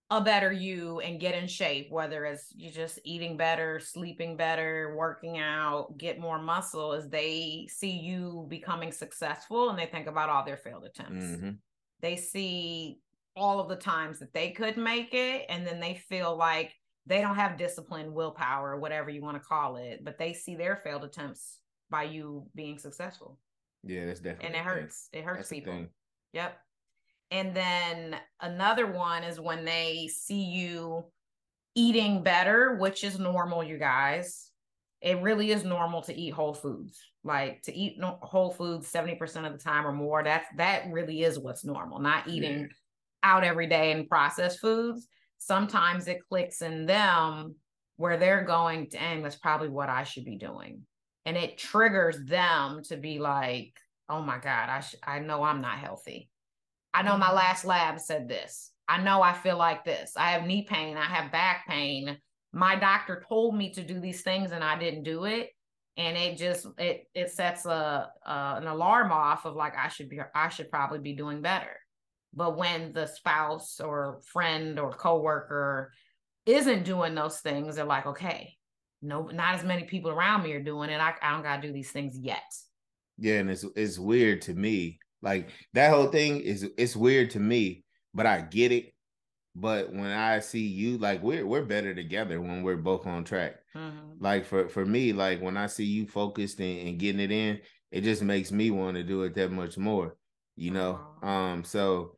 a 0.10 0.22
better 0.22 0.52
you 0.52 1.00
and 1.00 1.20
get 1.20 1.36
in 1.36 1.48
shape, 1.48 1.92
whether 1.92 2.26
it's 2.26 2.48
you 2.56 2.72
just 2.72 3.00
eating 3.04 3.36
better, 3.36 3.80
sleeping 3.80 4.38
better, 4.38 4.96
working 4.98 5.38
out, 5.38 5.98
get 5.98 6.20
more 6.20 6.42
muscle, 6.42 6.94
is 6.94 7.10
they 7.10 7.68
see 7.70 7.92
you 7.92 8.46
becoming 8.50 8.92
successful 8.92 9.70
and 9.70 9.78
they 9.78 9.86
think 9.86 10.08
about 10.08 10.30
all 10.30 10.46
their 10.46 10.58
failed 10.58 10.86
attempts. 10.86 11.26
Mm-hmm. 11.26 11.50
They 12.02 12.16
see 12.16 13.00
all 13.38 13.60
of 13.60 13.70
the 13.70 13.76
times 13.76 14.20
that 14.20 14.34
they 14.34 14.52
could 14.52 14.78
make 14.78 15.14
it 15.14 15.46
and 15.50 15.66
then 15.66 15.80
they 15.80 15.96
feel 16.10 16.36
like 16.36 16.74
they 17.06 17.22
don't 17.22 17.36
have 17.36 17.58
discipline 17.58 18.14
willpower 18.14 18.78
whatever 18.78 19.10
you 19.10 19.22
want 19.22 19.38
to 19.38 19.48
call 19.48 19.78
it 19.78 20.04
but 20.04 20.18
they 20.18 20.34
see 20.34 20.56
their 20.56 20.76
failed 20.84 21.04
attempts 21.04 21.60
by 21.90 22.04
you 22.04 22.46
being 22.56 22.78
successful. 22.78 23.40
Yeah 23.84 24.06
that's 24.06 24.20
definitely 24.20 24.48
and 24.48 24.56
it 24.56 24.64
hurts. 24.64 25.10
It 25.14 25.24
hurts 25.24 25.50
people. 25.50 25.86
yep. 26.34 26.58
And 27.30 27.54
then 27.54 28.18
another 28.42 28.88
one 28.88 29.24
is 29.24 29.40
when 29.40 29.66
they 29.66 30.10
see 30.14 30.44
you 30.44 31.06
eating 31.76 32.24
better 32.24 32.78
which 32.78 33.04
is 33.04 33.20
normal 33.20 33.64
you 33.64 33.78
guys. 33.78 34.52
It 35.00 35.22
really 35.22 35.52
is 35.52 35.64
normal 35.64 36.02
to 36.04 36.16
eat 36.20 36.34
whole 36.34 36.56
foods. 36.56 37.00
Like 37.24 37.62
to 37.64 37.76
eat 37.76 38.02
whole 38.02 38.50
foods 38.50 38.92
70% 38.92 39.46
of 39.46 39.54
the 39.54 39.60
time 39.60 39.86
or 39.86 39.92
more 39.92 40.24
that's 40.24 40.48
that 40.58 40.86
really 40.92 41.22
is 41.22 41.38
what's 41.38 41.64
normal 41.64 42.00
not 42.00 42.28
eating 42.28 42.62
yeah 42.62 42.68
out 43.24 43.44
every 43.44 43.68
day 43.68 43.92
in 43.92 44.08
processed 44.08 44.60
foods, 44.60 45.08
sometimes 45.38 46.08
it 46.08 46.20
clicks 46.30 46.62
in 46.62 46.86
them 46.86 47.56
where 47.98 48.18
they're 48.18 48.44
going, 48.44 48.88
dang, 48.90 49.24
that's 49.24 49.36
probably 49.36 49.70
what 49.70 49.90
I 49.90 50.04
should 50.04 50.26
be 50.26 50.38
doing. 50.38 50.84
And 51.26 51.36
it 51.36 51.58
triggers 51.58 52.24
them 52.24 52.82
to 52.86 52.98
be 52.98 53.20
like, 53.20 53.74
oh 54.08 54.22
my 54.22 54.38
God, 54.38 54.70
I, 54.70 54.80
sh- 54.80 54.96
I 55.04 55.20
know 55.20 55.44
I'm 55.44 55.62
not 55.62 55.80
healthy. 55.80 56.30
I 56.94 57.02
know 57.02 57.18
my 57.18 57.28
mm-hmm. 57.28 57.36
last 57.36 57.66
lab 57.66 58.00
said 58.00 58.28
this. 58.28 58.72
I 58.88 59.02
know 59.02 59.22
I 59.22 59.34
feel 59.34 59.58
like 59.58 59.84
this. 59.84 60.14
I 60.16 60.32
have 60.32 60.46
knee 60.46 60.66
pain. 60.68 60.96
I 60.98 61.06
have 61.06 61.32
back 61.32 61.68
pain. 61.68 62.18
My 62.54 62.76
doctor 62.76 63.24
told 63.28 63.56
me 63.56 63.72
to 63.74 63.84
do 63.84 64.00
these 64.00 64.22
things 64.22 64.52
and 64.52 64.64
I 64.64 64.80
didn't 64.80 65.04
do 65.04 65.26
it. 65.26 65.50
And 65.98 66.16
it 66.16 66.38
just 66.38 66.68
it 66.78 67.08
it 67.16 67.32
sets 67.32 67.66
a 67.66 68.10
uh, 68.26 68.56
an 68.58 68.68
alarm 68.68 69.12
off 69.12 69.46
of 69.46 69.56
like 69.56 69.76
I 69.76 69.88
should 69.88 70.10
be 70.10 70.20
I 70.34 70.50
should 70.50 70.70
probably 70.70 71.00
be 71.00 71.14
doing 71.14 71.42
better. 71.42 71.76
But 72.34 72.58
when 72.58 72.94
the 72.94 73.08
spouse 73.08 73.80
or 73.80 74.20
friend 74.26 74.80
or 74.80 74.92
coworker 74.92 75.92
isn't 76.46 76.84
doing 76.84 77.16
those 77.16 77.40
things, 77.40 77.76
they're 77.76 77.86
like, 77.86 78.06
okay, 78.06 78.58
no, 79.02 79.28
not 79.28 79.56
as 79.56 79.64
many 79.64 79.84
people 79.84 80.12
around 80.12 80.44
me 80.44 80.54
are 80.54 80.64
doing 80.64 80.90
it. 80.90 81.00
I, 81.00 81.14
I 81.22 81.34
don't 81.34 81.44
gotta 81.44 81.62
do 81.62 81.74
these 81.74 81.92
things 81.92 82.18
yet. 82.18 82.44
Yeah, 83.18 83.40
and 83.40 83.50
it's 83.50 83.66
it's 83.76 83.98
weird 83.98 84.42
to 84.44 84.54
me. 84.54 85.00
Like 85.22 85.50
that 85.74 85.92
whole 85.92 86.08
thing 86.08 86.42
is 86.42 86.70
it's 86.78 86.96
weird 86.96 87.32
to 87.32 87.40
me, 87.40 87.84
but 88.14 88.26
I 88.26 88.42
get 88.42 88.72
it. 88.72 88.94
But 89.56 89.92
when 89.92 90.12
I 90.12 90.40
see 90.40 90.66
you, 90.68 91.00
like 91.00 91.24
we're 91.24 91.46
we're 91.46 91.66
better 91.66 91.96
together 91.96 92.40
when 92.40 92.62
we're 92.62 92.78
both 92.78 93.08
on 93.08 93.24
track. 93.24 93.56
Mm-hmm. 93.76 94.24
Like 94.24 94.46
for 94.46 94.70
for 94.70 94.86
me, 94.86 95.14
like 95.14 95.42
when 95.42 95.58
I 95.58 95.66
see 95.68 95.86
you 95.86 96.08
focused 96.08 96.60
and, 96.60 96.88
and 96.88 97.00
getting 97.00 97.22
it 97.22 97.32
in, 97.32 97.60
it 97.92 98.02
just 98.02 98.22
makes 98.22 98.52
me 98.52 98.70
want 98.70 98.98
to 98.98 99.04
do 99.04 99.24
it 99.24 99.34
that 99.36 99.52
much 99.52 99.78
more. 99.78 100.16
You 100.58 100.72
know, 100.72 101.00
um. 101.22 101.64
So 101.64 102.18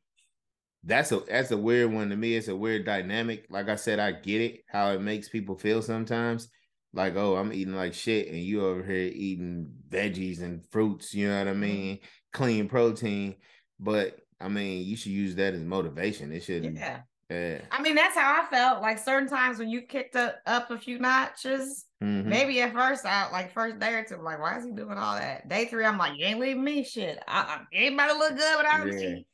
that's 0.83 1.11
a 1.11 1.19
that's 1.19 1.51
a 1.51 1.57
weird 1.57 1.93
one 1.93 2.09
to 2.09 2.15
me. 2.15 2.35
It's 2.35 2.47
a 2.47 2.55
weird 2.55 2.85
dynamic. 2.85 3.45
Like 3.49 3.69
I 3.69 3.75
said, 3.75 3.99
I 3.99 4.11
get 4.13 4.41
it 4.41 4.61
how 4.67 4.91
it 4.91 5.01
makes 5.01 5.29
people 5.29 5.55
feel 5.55 5.81
sometimes. 5.83 6.49
Like, 6.93 7.15
oh, 7.15 7.35
I'm 7.35 7.53
eating 7.53 7.75
like 7.75 7.93
shit, 7.93 8.29
and 8.29 8.39
you 8.39 8.65
over 8.65 8.83
here 8.83 9.11
eating 9.13 9.71
veggies 9.89 10.41
and 10.41 10.65
fruits. 10.71 11.13
You 11.13 11.27
know 11.27 11.37
what 11.37 11.47
I 11.47 11.51
mm-hmm. 11.51 11.59
mean? 11.59 11.99
Clean 12.33 12.67
protein, 12.67 13.35
but 13.79 14.17
I 14.39 14.47
mean, 14.47 14.85
you 14.85 14.95
should 14.95 15.11
use 15.11 15.35
that 15.35 15.53
as 15.53 15.61
motivation. 15.61 16.31
It 16.31 16.43
shouldn't. 16.43 16.77
Yeah. 16.77 17.01
Yeah. 17.29 17.59
I 17.71 17.81
mean, 17.81 17.95
that's 17.95 18.15
how 18.15 18.41
I 18.41 18.45
felt. 18.47 18.81
Like 18.81 18.97
certain 18.97 19.29
times 19.29 19.59
when 19.59 19.69
you 19.69 19.81
kicked 19.81 20.15
a, 20.15 20.35
up 20.47 20.71
a 20.71 20.79
few 20.79 20.97
notches, 20.97 21.85
Mhm. 22.01 22.25
maybe 22.25 22.61
at 22.61 22.73
first 22.73 23.05
out, 23.05 23.31
like 23.31 23.53
first 23.53 23.79
day 23.79 23.93
or 23.93 24.05
two, 24.05 24.15
I'm 24.15 24.23
like, 24.23 24.39
why 24.39 24.57
is 24.57 24.63
he 24.65 24.71
doing 24.71 24.97
all 24.97 25.15
that? 25.15 25.47
Day 25.49 25.65
three, 25.65 25.83
I'm 25.85 25.97
like, 25.97 26.17
you 26.17 26.25
ain't 26.25 26.39
leaving 26.39 26.63
me 26.63 26.83
shit. 26.83 27.21
I, 27.27 27.59
I 27.71 27.75
ain't 27.75 27.93
about 27.95 28.13
to 28.13 28.17
look 28.17 28.37
good 28.37 28.57
without 28.57 28.87
Yeah. 28.87 29.09
me. 29.09 29.27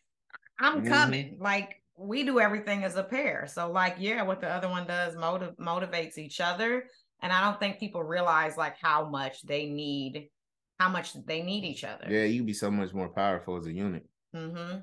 I'm 0.59 0.83
Mhm. 0.83 0.87
coming. 0.87 1.37
Like 1.39 1.83
we 1.97 2.23
do 2.23 2.39
everything 2.39 2.83
as 2.83 2.95
a 2.95 3.03
pair. 3.03 3.45
So 3.47 3.71
like, 3.71 3.97
yeah, 3.99 4.23
what 4.23 4.41
the 4.41 4.49
other 4.49 4.67
one 4.67 4.87
does 4.87 5.15
motiv- 5.15 5.55
motivates 5.57 6.17
each 6.17 6.41
other. 6.41 6.89
And 7.21 7.31
I 7.31 7.41
don't 7.41 7.59
think 7.59 7.79
people 7.79 8.03
realize 8.03 8.57
like 8.57 8.77
how 8.81 9.07
much 9.09 9.43
they 9.43 9.67
need, 9.67 10.29
how 10.79 10.89
much 10.89 11.13
they 11.25 11.41
need 11.43 11.63
each 11.65 11.83
other. 11.83 12.07
Yeah, 12.09 12.23
you 12.25 12.43
be 12.43 12.53
so 12.53 12.71
much 12.71 12.93
more 12.93 13.09
powerful 13.09 13.57
as 13.57 13.67
a 13.67 13.71
unit. 13.73 14.07
Mm-hmm. 14.35 14.79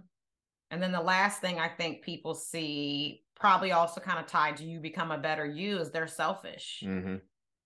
And 0.71 0.83
then 0.83 0.93
the 0.93 1.03
last 1.03 1.41
thing 1.41 1.59
I 1.59 1.69
think 1.69 2.03
people 2.03 2.35
see, 2.35 3.25
probably 3.35 3.73
also 3.73 4.01
kind 4.01 4.19
of 4.21 4.27
tied 4.27 4.57
to 4.59 4.65
you 4.65 4.81
become 4.81 5.11
a 5.11 5.19
better 5.19 5.45
you, 5.45 5.79
is 5.81 5.91
they're 5.91 6.07
selfish. 6.07 6.81
hmm 6.85 7.17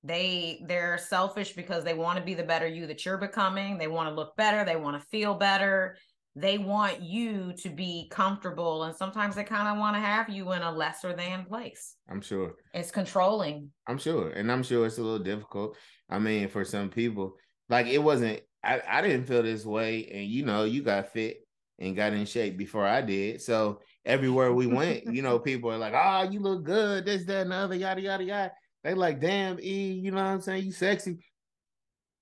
They 0.06 0.62
they're 0.66 0.98
selfish 0.98 1.52
because 1.54 1.82
they 1.82 1.94
want 1.94 2.18
to 2.18 2.24
be 2.24 2.34
the 2.34 2.44
better 2.44 2.66
you 2.66 2.86
that 2.86 3.04
you're 3.04 3.18
becoming. 3.18 3.76
They 3.76 3.88
want 3.88 4.08
to 4.08 4.14
look 4.14 4.36
better. 4.36 4.64
They 4.64 4.76
want 4.76 5.00
to 5.00 5.08
feel 5.08 5.34
better. 5.34 5.96
They 6.36 6.58
want 6.58 7.02
you 7.02 7.54
to 7.62 7.70
be 7.70 8.08
comfortable, 8.10 8.84
and 8.84 8.94
sometimes 8.94 9.34
they 9.34 9.42
kind 9.42 9.68
of 9.68 9.78
want 9.78 9.96
to 9.96 10.00
have 10.00 10.28
you 10.28 10.52
in 10.52 10.62
a 10.62 10.70
lesser 10.70 11.14
than 11.14 11.46
place. 11.46 11.94
I'm 12.10 12.20
sure. 12.20 12.56
It's 12.74 12.90
controlling. 12.90 13.70
I'm 13.86 13.96
sure. 13.96 14.28
And 14.28 14.52
I'm 14.52 14.62
sure 14.62 14.86
it's 14.86 14.98
a 14.98 15.02
little 15.02 15.24
difficult. 15.24 15.76
I 16.10 16.18
mean, 16.18 16.48
for 16.48 16.62
some 16.62 16.90
people, 16.90 17.36
like 17.70 17.86
it 17.86 17.98
wasn't, 17.98 18.42
I, 18.62 18.82
I 18.86 19.00
didn't 19.00 19.24
feel 19.24 19.42
this 19.42 19.64
way. 19.64 20.06
And 20.12 20.26
you 20.26 20.44
know, 20.44 20.64
you 20.64 20.82
got 20.82 21.12
fit 21.12 21.38
and 21.78 21.96
got 21.96 22.12
in 22.12 22.26
shape 22.26 22.58
before 22.58 22.86
I 22.86 23.00
did. 23.00 23.40
So 23.40 23.80
everywhere 24.04 24.52
we 24.52 24.66
went, 24.66 25.06
you 25.06 25.22
know, 25.22 25.38
people 25.40 25.70
are 25.70 25.78
like, 25.78 25.94
oh, 25.96 26.30
you 26.30 26.40
look 26.40 26.64
good, 26.64 27.06
this, 27.06 27.24
that, 27.24 27.42
and 27.42 27.50
the 27.50 27.56
other, 27.56 27.74
yada, 27.74 28.00
yada, 28.02 28.24
yada. 28.24 28.52
They 28.86 28.94
like, 28.94 29.20
damn, 29.20 29.58
E, 29.58 29.94
you 29.94 30.12
know 30.12 30.18
what 30.22 30.30
I'm 30.30 30.40
saying? 30.40 30.64
You 30.64 30.70
sexy. 30.70 31.18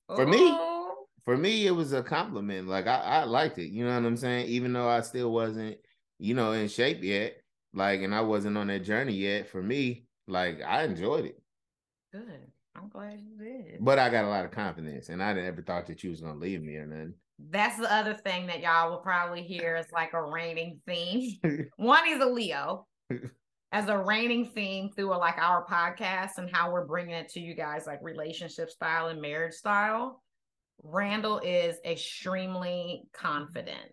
For 0.09 0.27
me, 0.27 0.59
For 1.23 1.37
me, 1.37 1.67
it 1.67 1.73
was 1.73 1.93
a 1.93 2.03
compliment. 2.03 2.69
Like 2.69 2.87
I, 2.87 3.01
I 3.01 3.25
liked 3.25 3.59
it. 3.59 3.69
You 3.69 3.85
know 3.85 3.95
what 3.95 4.07
I'm 4.07 4.17
saying? 4.17 4.47
Even 4.47 4.73
though 4.73 4.89
I 4.89 5.03
still 5.03 5.31
wasn't, 5.31 5.77
you 6.19 6.33
know, 6.33 6.53
in 6.53 6.69
shape 6.69 7.03
yet. 7.03 7.35
Like, 7.75 8.01
and 8.01 8.15
I 8.15 8.23
wasn't 8.23 8.57
on 8.57 8.69
that 8.69 8.83
journey 8.83 9.13
yet. 9.13 9.51
For 9.51 9.63
me, 9.63 10.07
like 10.27 10.63
I 10.67 10.85
enjoyed 10.85 11.27
it. 11.27 11.43
good. 12.11 12.51
I'm 12.75 12.89
glad 12.89 13.21
you 13.21 13.37
did. 13.37 13.85
But 13.85 13.99
I 13.99 14.09
got 14.09 14.25
a 14.25 14.29
lot 14.29 14.47
of 14.47 14.51
confidence, 14.51 15.11
and 15.11 15.23
I 15.23 15.35
never 15.35 15.61
thought 15.61 15.87
that 15.89 16.03
you 16.03 16.09
was 16.09 16.23
gonna 16.23 16.41
leave 16.41 16.63
me 16.63 16.77
or 16.77 16.87
nothing. 16.87 17.13
That's 17.51 17.77
the 17.77 17.93
other 17.93 18.15
thing 18.15 18.47
that 18.47 18.61
y'all 18.61 18.91
will 18.91 18.99
probably 18.99 19.43
hear 19.43 19.77
is 19.77 19.93
like 19.93 20.15
a 20.15 20.23
reigning 20.23 20.81
theme. 20.87 21.37
One 21.77 22.09
is 22.09 22.23
a 22.23 22.27
Leo 22.27 22.87
as 23.75 23.89
a 23.89 23.99
reigning 23.99 24.47
theme 24.47 24.89
through 24.89 25.11
like 25.19 25.37
our 25.37 25.67
podcast 25.67 26.39
and 26.39 26.49
how 26.49 26.71
we're 26.71 26.87
bringing 26.87 27.17
it 27.17 27.29
to 27.29 27.41
you 27.41 27.57
guys, 27.57 27.89
like 27.89 27.99
relationship 28.03 28.71
style 28.71 29.09
and 29.09 29.21
marriage 29.21 29.53
style. 29.53 30.23
Randall 30.85 31.41
is 31.41 31.79
extremely 31.85 33.03
confident. 33.13 33.93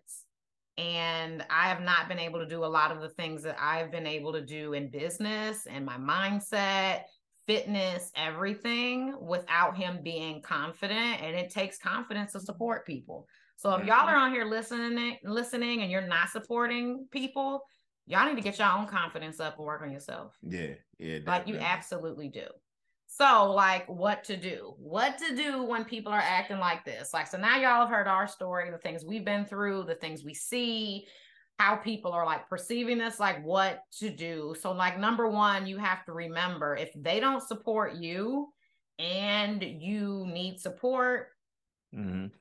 And 0.78 1.44
I 1.50 1.68
have 1.68 1.80
not 1.80 2.08
been 2.08 2.20
able 2.20 2.38
to 2.38 2.46
do 2.46 2.64
a 2.64 2.66
lot 2.66 2.92
of 2.92 3.00
the 3.00 3.08
things 3.08 3.42
that 3.42 3.56
I've 3.60 3.90
been 3.90 4.06
able 4.06 4.32
to 4.34 4.40
do 4.40 4.72
in 4.74 4.88
business 4.88 5.66
and 5.68 5.84
my 5.84 5.96
mindset, 5.96 7.02
fitness, 7.48 8.12
everything 8.14 9.16
without 9.20 9.76
him 9.76 9.98
being 10.04 10.42
confident. 10.42 11.20
And 11.22 11.34
it 11.34 11.50
takes 11.50 11.78
confidence 11.78 12.32
to 12.32 12.40
support 12.40 12.86
people. 12.86 13.26
So 13.56 13.74
if 13.74 13.84
y'all 13.84 13.96
mm-hmm. 13.96 14.10
are 14.10 14.16
on 14.16 14.32
here 14.32 14.44
listening, 14.44 15.18
listening, 15.24 15.82
and 15.82 15.90
you're 15.90 16.06
not 16.06 16.28
supporting 16.28 17.08
people, 17.10 17.62
y'all 18.06 18.26
need 18.26 18.36
to 18.36 18.42
get 18.42 18.58
your 18.58 18.68
own 18.68 18.86
confidence 18.86 19.40
up 19.40 19.58
and 19.58 19.66
work 19.66 19.82
on 19.82 19.90
yourself. 19.90 20.36
Yeah, 20.42 20.74
yeah. 20.98 21.18
Like 21.26 21.46
you 21.48 21.56
absolutely 21.58 22.28
do. 22.28 22.46
So, 23.06 23.52
like, 23.52 23.86
what 23.88 24.24
to 24.24 24.36
do? 24.38 24.74
What 24.78 25.18
to 25.18 25.36
do 25.36 25.62
when 25.64 25.84
people 25.84 26.12
are 26.12 26.18
acting 26.20 26.58
like 26.58 26.84
this? 26.84 27.12
Like, 27.12 27.26
so 27.26 27.36
now 27.36 27.56
y'all 27.56 27.80
have 27.80 27.90
heard 27.90 28.06
our 28.08 28.26
story, 28.26 28.70
the 28.70 28.78
things 28.78 29.04
we've 29.04 29.24
been 29.24 29.44
through, 29.44 29.84
the 29.84 29.96
things 29.96 30.24
we 30.24 30.32
see, 30.32 31.06
how 31.58 31.76
people 31.76 32.10
are 32.12 32.24
like 32.24 32.48
perceiving 32.48 32.96
this, 32.96 33.20
like 33.20 33.44
what 33.44 33.80
to 33.98 34.08
do. 34.08 34.54
So, 34.58 34.72
like, 34.72 34.98
number 34.98 35.28
one, 35.28 35.66
you 35.66 35.76
have 35.76 36.06
to 36.06 36.12
remember 36.12 36.74
if 36.74 36.90
they 36.96 37.20
don't 37.20 37.46
support 37.46 37.96
you 37.96 38.48
and 38.98 39.62
you 39.62 40.26
need 40.26 40.58
support, 40.58 41.28
Mhm. 41.94 42.32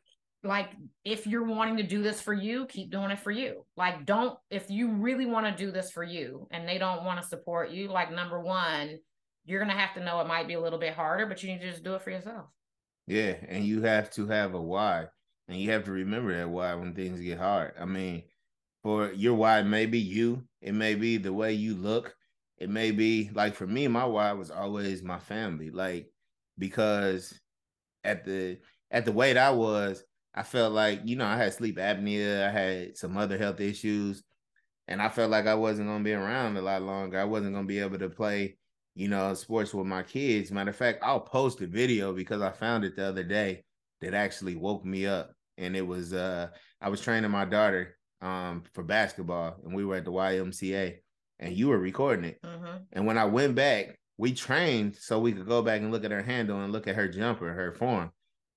Like 0.43 0.69
if 1.06 1.27
you're 1.27 1.43
wanting 1.45 1.77
to 1.77 1.84
do 1.84 2.01
this 2.01 2.21
for 2.21 2.34
you 2.34 2.65
keep 2.65 2.89
doing 2.91 3.12
it 3.12 3.19
for 3.19 3.32
you 3.32 3.65
like 3.77 4.06
don't 4.06 4.38
if 4.49 4.69
you 4.69 4.89
really 4.89 5.25
want 5.25 5.45
to 5.45 5.65
do 5.65 5.71
this 5.71 5.91
for 5.91 6.04
you 6.04 6.47
and 6.51 6.67
they 6.67 6.77
don't 6.77 7.04
want 7.04 7.21
to 7.21 7.27
support 7.27 7.69
you 7.69 7.88
like 7.88 8.12
number 8.12 8.39
one 8.39 8.97
you're 9.45 9.60
gonna 9.60 9.77
have 9.77 9.93
to 9.93 10.04
know 10.04 10.19
it 10.19 10.27
might 10.27 10.47
be 10.47 10.54
a 10.56 10.60
little 10.62 10.80
bit 10.80 10.93
harder 10.93 11.25
but 11.25 11.41
you 11.43 11.51
need 11.51 11.62
to 11.62 11.69
just 11.69 11.84
do 11.84 11.93
it 11.95 12.01
for 12.01 12.10
yourself 12.12 12.45
Yeah, 13.08 13.36
and 13.47 13.65
you 13.65 13.82
have 13.84 14.10
to 14.12 14.27
have 14.27 14.54
a 14.54 14.62
why, 14.62 15.08
and 15.47 15.60
you 15.60 15.71
have 15.71 15.84
to 15.86 15.91
remember 15.91 16.36
that 16.36 16.49
why 16.49 16.73
when 16.75 16.93
things 16.93 17.19
get 17.19 17.39
hard. 17.39 17.73
I 17.80 17.86
mean, 17.86 18.23
for 18.84 19.12
your 19.13 19.36
why, 19.36 19.62
may 19.63 19.86
be 19.86 19.99
you. 19.99 20.43
It 20.62 20.73
may 20.73 20.95
be 20.95 21.17
the 21.17 21.34
way 21.34 21.54
you 21.54 21.75
look. 21.75 22.15
It 22.58 22.69
may 22.69 22.91
be 22.91 23.30
like 23.34 23.56
for 23.56 23.67
me, 23.67 23.88
my 23.88 24.06
why 24.06 24.32
was 24.34 24.51
always 24.51 25.04
my 25.04 25.19
family. 25.19 25.69
Like 25.71 26.08
because 26.58 27.39
at 28.04 28.25
the 28.25 28.60
at 28.91 29.06
the 29.06 29.12
weight 29.12 29.38
I 29.38 29.51
was, 29.51 30.04
I 30.34 30.44
felt 30.44 30.74
like 30.74 31.02
you 31.06 31.15
know 31.15 31.26
I 31.26 31.38
had 31.38 31.54
sleep 31.54 31.78
apnea. 31.78 32.48
I 32.48 32.52
had 32.52 32.98
some 32.98 33.17
other 33.17 33.38
health 33.38 33.60
issues, 33.60 34.24
and 34.88 35.02
I 35.02 35.10
felt 35.10 35.32
like 35.32 35.48
I 35.48 35.56
wasn't 35.56 35.88
gonna 35.88 36.04
be 36.04 36.13
around 36.13 36.58
a 36.58 36.62
lot 36.62 36.82
longer. 36.82 37.20
I 37.20 37.26
wasn't 37.26 37.54
gonna 37.54 37.67
be 37.67 37.80
able 37.80 38.00
to 38.00 38.10
play 38.10 38.58
you 38.96 39.08
know, 39.08 39.34
sports 39.34 39.74
with 39.74 39.88
my 39.88 40.04
kids. 40.04 40.52
Matter 40.52 40.72
of 40.72 40.76
fact, 40.76 41.00
I'll 41.02 41.22
post 41.22 41.62
a 41.62 41.67
video 41.67 42.13
because 42.13 42.41
I 42.41 42.52
found 42.52 42.84
it 42.84 42.96
the 42.96 43.06
other 43.06 43.24
day 43.24 43.63
that 44.02 44.13
actually 44.13 44.56
woke 44.56 44.86
me 44.86 45.06
up. 45.06 45.32
And 45.58 45.76
it 45.76 45.86
was 45.86 46.13
uh 46.13 46.48
I 46.82 46.89
was 46.89 47.02
training 47.02 47.32
my 47.32 47.46
daughter 47.46 47.98
um 48.22 48.63
for 48.74 48.84
basketball 48.84 49.58
and 49.63 49.74
we 49.74 49.86
were 49.86 49.96
at 49.96 50.06
the 50.06 50.12
YMCA 50.12 50.98
and 51.39 51.56
you 51.56 51.70
were 51.70 51.80
recording 51.80 52.26
it. 52.26 52.41
mm-hmm. 52.44 52.84
And 52.91 53.06
when 53.06 53.17
I 53.17 53.26
went 53.26 53.56
back, 53.56 53.98
we 54.17 54.34
trained 54.34 54.96
so 54.96 55.20
we 55.20 55.32
could 55.32 55.48
go 55.48 55.62
back 55.62 55.82
and 55.82 55.91
look 55.91 56.04
at 56.04 56.12
her 56.12 56.22
handle 56.22 56.62
and 56.62 56.72
look 56.72 56.88
at 56.88 56.96
her 56.96 57.08
jumper, 57.08 57.52
her 57.52 57.72
form. 57.72 58.12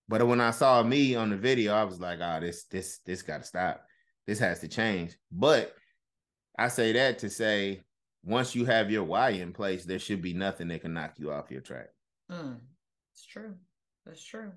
But 0.08 0.26
when 0.26 0.40
I 0.40 0.50
saw 0.50 0.82
me 0.82 1.14
on 1.14 1.30
the 1.30 1.36
video, 1.36 1.74
I 1.74 1.84
was 1.84 2.00
like, 2.00 2.18
oh, 2.20 2.40
this 2.40 2.64
this 2.64 2.98
this 3.06 3.22
gotta 3.22 3.44
stop. 3.44 3.84
This 4.26 4.38
has 4.38 4.60
to 4.60 4.68
change. 4.68 5.16
But 5.32 5.74
I 6.58 6.68
say 6.68 6.92
that 6.92 7.18
to 7.20 7.30
say 7.30 7.82
once 8.22 8.54
you 8.54 8.64
have 8.64 8.90
your 8.90 9.04
why 9.04 9.30
in 9.30 9.52
place, 9.52 9.84
there 9.84 9.98
should 9.98 10.22
be 10.22 10.34
nothing 10.34 10.68
that 10.68 10.80
can 10.82 10.94
knock 10.94 11.14
you 11.18 11.30
off 11.32 11.50
your 11.50 11.60
track. 11.60 11.88
mm. 12.30 12.56
it's 13.12 13.26
true 13.26 13.54
that's 14.06 14.24
true 14.24 14.50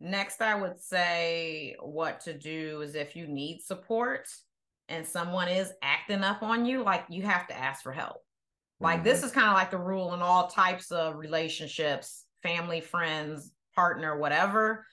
next 0.00 0.40
i 0.40 0.54
would 0.54 0.78
say 0.80 1.74
what 1.80 2.20
to 2.20 2.32
do 2.32 2.80
is 2.82 2.94
if 2.94 3.16
you 3.16 3.26
need 3.26 3.60
support 3.60 4.28
and 4.88 5.04
someone 5.06 5.48
is 5.48 5.72
acting 5.82 6.22
up 6.22 6.42
on 6.42 6.64
you 6.64 6.82
like 6.82 7.04
you 7.10 7.22
have 7.22 7.46
to 7.48 7.58
ask 7.58 7.82
for 7.82 7.92
help 7.92 8.22
Like 8.80 9.02
this 9.02 9.22
is 9.24 9.32
kind 9.32 9.48
of 9.48 9.54
like 9.54 9.70
the 9.70 9.78
rule 9.78 10.14
in 10.14 10.22
all 10.22 10.46
types 10.46 10.92
of 10.92 11.16
relationships, 11.16 12.24
family, 12.42 12.80
friends, 12.80 13.50
partner, 13.78 14.18
whatever. 14.18 14.84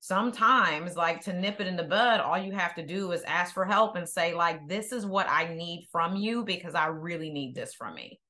Sometimes, 0.00 0.94
like 0.94 1.22
to 1.22 1.32
nip 1.32 1.60
it 1.60 1.66
in 1.66 1.76
the 1.76 1.82
bud, 1.82 2.20
all 2.20 2.38
you 2.38 2.52
have 2.52 2.74
to 2.74 2.86
do 2.86 3.12
is 3.12 3.22
ask 3.22 3.54
for 3.54 3.64
help 3.64 3.96
and 3.96 4.06
say, 4.06 4.34
like, 4.34 4.68
this 4.68 4.92
is 4.92 5.06
what 5.06 5.26
I 5.28 5.54
need 5.54 5.88
from 5.90 6.16
you 6.16 6.44
because 6.44 6.74
I 6.74 6.88
really 6.88 7.30
need 7.30 7.54
this 7.54 7.72
from 7.74 7.94
me. 7.94 8.20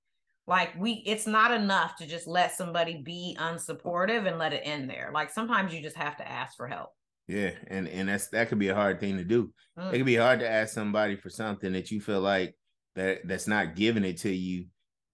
Like 0.46 0.78
we 0.78 1.02
it's 1.04 1.26
not 1.26 1.50
enough 1.50 1.96
to 1.96 2.06
just 2.06 2.28
let 2.28 2.54
somebody 2.54 3.02
be 3.02 3.36
unsupportive 3.40 4.28
and 4.28 4.38
let 4.38 4.52
it 4.52 4.62
end 4.64 4.88
there. 4.88 5.10
Like 5.12 5.30
sometimes 5.30 5.74
you 5.74 5.82
just 5.82 5.96
have 5.96 6.16
to 6.18 6.28
ask 6.28 6.56
for 6.56 6.68
help. 6.68 6.90
Yeah, 7.26 7.50
and 7.66 7.88
and 7.88 8.08
that's 8.08 8.28
that 8.28 8.48
could 8.48 8.60
be 8.60 8.68
a 8.68 8.74
hard 8.74 9.00
thing 9.00 9.16
to 9.16 9.24
do. 9.24 9.52
Mm. 9.76 9.92
It 9.92 9.96
could 9.96 10.06
be 10.06 10.14
hard 10.14 10.38
to 10.40 10.48
ask 10.48 10.72
somebody 10.72 11.16
for 11.16 11.30
something 11.30 11.72
that 11.72 11.90
you 11.90 12.00
feel 12.00 12.20
like 12.20 12.54
that 12.94 13.26
that's 13.26 13.48
not 13.48 13.74
giving 13.74 14.04
it 14.04 14.18
to 14.18 14.30
you, 14.30 14.66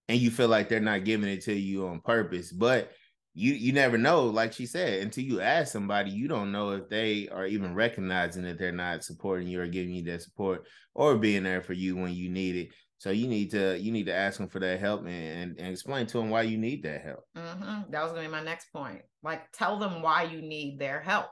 and 0.09 0.20
you 0.20 0.31
feel 0.31 0.48
like 0.48 0.68
they're 0.68 0.81
not 0.81 1.05
giving 1.05 1.31
it 1.31 1.44
to 1.44 1.55
you 1.55 1.87
on 1.87 2.00
purpose. 2.00 2.52
But 2.52 2.92
you 3.35 3.55
you 3.55 3.73
never 3.73 3.97
know, 3.97 4.27
like 4.27 4.53
she 4.53 4.66
said, 4.66 5.03
until 5.03 5.25
you 5.25 5.40
ask 5.40 5.73
somebody, 5.73 6.11
you 6.11 6.29
don't 6.29 6.53
know 6.53 6.71
if 6.71 6.88
they 6.88 7.29
are 7.29 7.47
even 7.47 7.75
recognizing 7.75 8.42
that 8.45 8.59
they're 8.59 8.73
not 8.73 9.05
supporting 9.05 9.49
you 9.49 9.61
or 9.61 9.66
giving 9.66 9.95
you 9.95 10.05
that 10.05 10.23
support 10.23 10.66
or 10.95 11.16
being 11.16 11.42
there 11.42 11.62
for 11.62 11.73
you 11.73 11.97
when 11.97 12.12
you 12.12 12.29
need 12.29 12.57
it. 12.57 12.68
So 12.99 13.11
you 13.11 13.27
need 13.27 13.51
to 13.53 13.79
you 13.79 13.90
need 13.90 14.07
to 14.07 14.14
ask 14.14 14.38
them 14.38 14.49
for 14.49 14.61
that 14.61 14.81
help 14.81 15.07
and 15.07 15.59
and, 15.59 15.68
explain 15.68 16.07
to 16.09 16.18
them 16.18 16.31
why 16.31 16.42
you 16.42 16.59
need 16.59 16.83
that 16.85 17.03
help. 17.03 17.25
Mhm. 17.37 17.90
That 17.90 18.03
was 18.03 18.12
gonna 18.12 18.25
be 18.25 18.31
my 18.31 18.45
next 18.45 18.73
point. 18.73 19.03
Like 19.23 19.51
tell 19.53 19.79
them 19.79 20.03
why 20.03 20.25
you 20.25 20.42
need 20.42 20.79
their 20.79 21.01
help. 21.01 21.31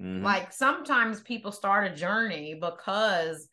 Mhm. 0.00 0.22
Like 0.22 0.52
sometimes 0.52 1.20
people 1.20 1.52
start 1.52 1.86
a 1.90 1.94
journey 1.94 2.54
because 2.54 3.46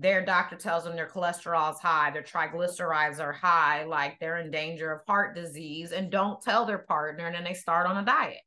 their 0.00 0.24
doctor 0.24 0.56
tells 0.56 0.84
them 0.84 0.96
their 0.96 1.08
cholesterol 1.08 1.72
is 1.72 1.78
high, 1.78 2.10
their 2.10 2.22
triglycerides 2.22 3.20
are 3.20 3.32
high, 3.32 3.84
like 3.84 4.18
they're 4.18 4.38
in 4.38 4.50
danger 4.50 4.90
of 4.90 5.02
heart 5.06 5.36
disease, 5.36 5.92
and 5.92 6.10
don't 6.10 6.40
tell 6.40 6.64
their 6.64 6.78
partner, 6.78 7.26
and 7.26 7.34
then 7.34 7.44
they 7.44 7.52
start 7.52 7.86
on 7.86 7.98
a 7.98 8.04
diet. 8.04 8.38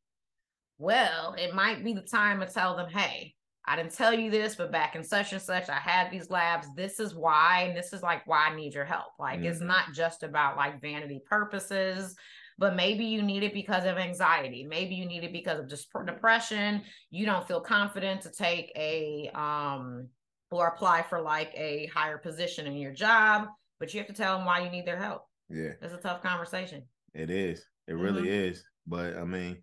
Well, 0.80 1.36
it 1.38 1.54
might 1.54 1.84
be 1.84 1.94
the 1.94 2.02
time 2.02 2.40
to 2.40 2.48
tell 2.48 2.76
them, 2.76 2.90
hey, 2.90 3.36
I 3.66 3.76
didn't 3.76 3.94
tell 3.94 4.14
you 4.14 4.32
this, 4.32 4.56
but 4.56 4.72
back 4.72 4.96
in 4.96 5.04
such 5.04 5.32
and 5.32 5.42
such, 5.42 5.70
I 5.70 5.78
had 5.78 6.10
these 6.10 6.32
labs. 6.32 6.68
This 6.76 7.00
is 7.00 7.14
why, 7.14 7.66
and 7.68 7.78
this 7.78 7.94
is 7.94 8.02
like 8.02 8.26
why 8.26 8.50
I 8.50 8.56
need 8.56 8.74
your 8.74 8.84
help. 8.84 9.14
Like 9.20 9.40
mm-hmm. 9.40 9.48
it's 9.48 9.62
not 9.62 9.94
just 9.94 10.24
about 10.24 10.58
like 10.58 10.82
vanity 10.82 11.22
purposes, 11.30 12.16
but 12.58 12.76
maybe 12.76 13.06
you 13.06 13.22
need 13.22 13.44
it 13.44 13.54
because 13.54 13.86
of 13.86 13.98
anxiety. 13.98 14.66
Maybe 14.68 14.96
you 14.96 15.06
need 15.06 15.24
it 15.24 15.32
because 15.32 15.60
of 15.60 15.70
just 15.70 15.88
depression. 16.06 16.82
You 17.12 17.28
don't 17.28 17.48
feel 17.48 17.62
confident 17.62 18.22
to 18.22 18.32
take 18.32 18.72
a 18.76 19.30
um 19.36 20.10
or 20.58 20.68
apply 20.68 21.04
for 21.04 21.22
like 21.22 21.52
a 21.56 21.90
higher 21.94 22.18
position 22.18 22.68
in 22.68 22.74
your 22.74 22.94
job, 22.94 23.48
but 23.80 23.94
you 23.94 24.00
have 24.00 24.08
to 24.08 24.14
tell 24.14 24.38
them 24.38 24.46
why 24.46 24.64
you 24.64 24.70
need 24.70 24.86
their 24.86 25.00
help. 25.00 25.24
Yeah. 25.50 25.72
It's 25.82 25.94
a 25.94 25.98
tough 25.98 26.22
conversation. 26.22 26.84
It 27.14 27.30
is. 27.30 27.66
It 27.88 27.94
really 27.94 28.24
mm-hmm. 28.24 28.50
is. 28.50 28.64
But 28.88 29.18
I 29.18 29.24
mean, 29.24 29.58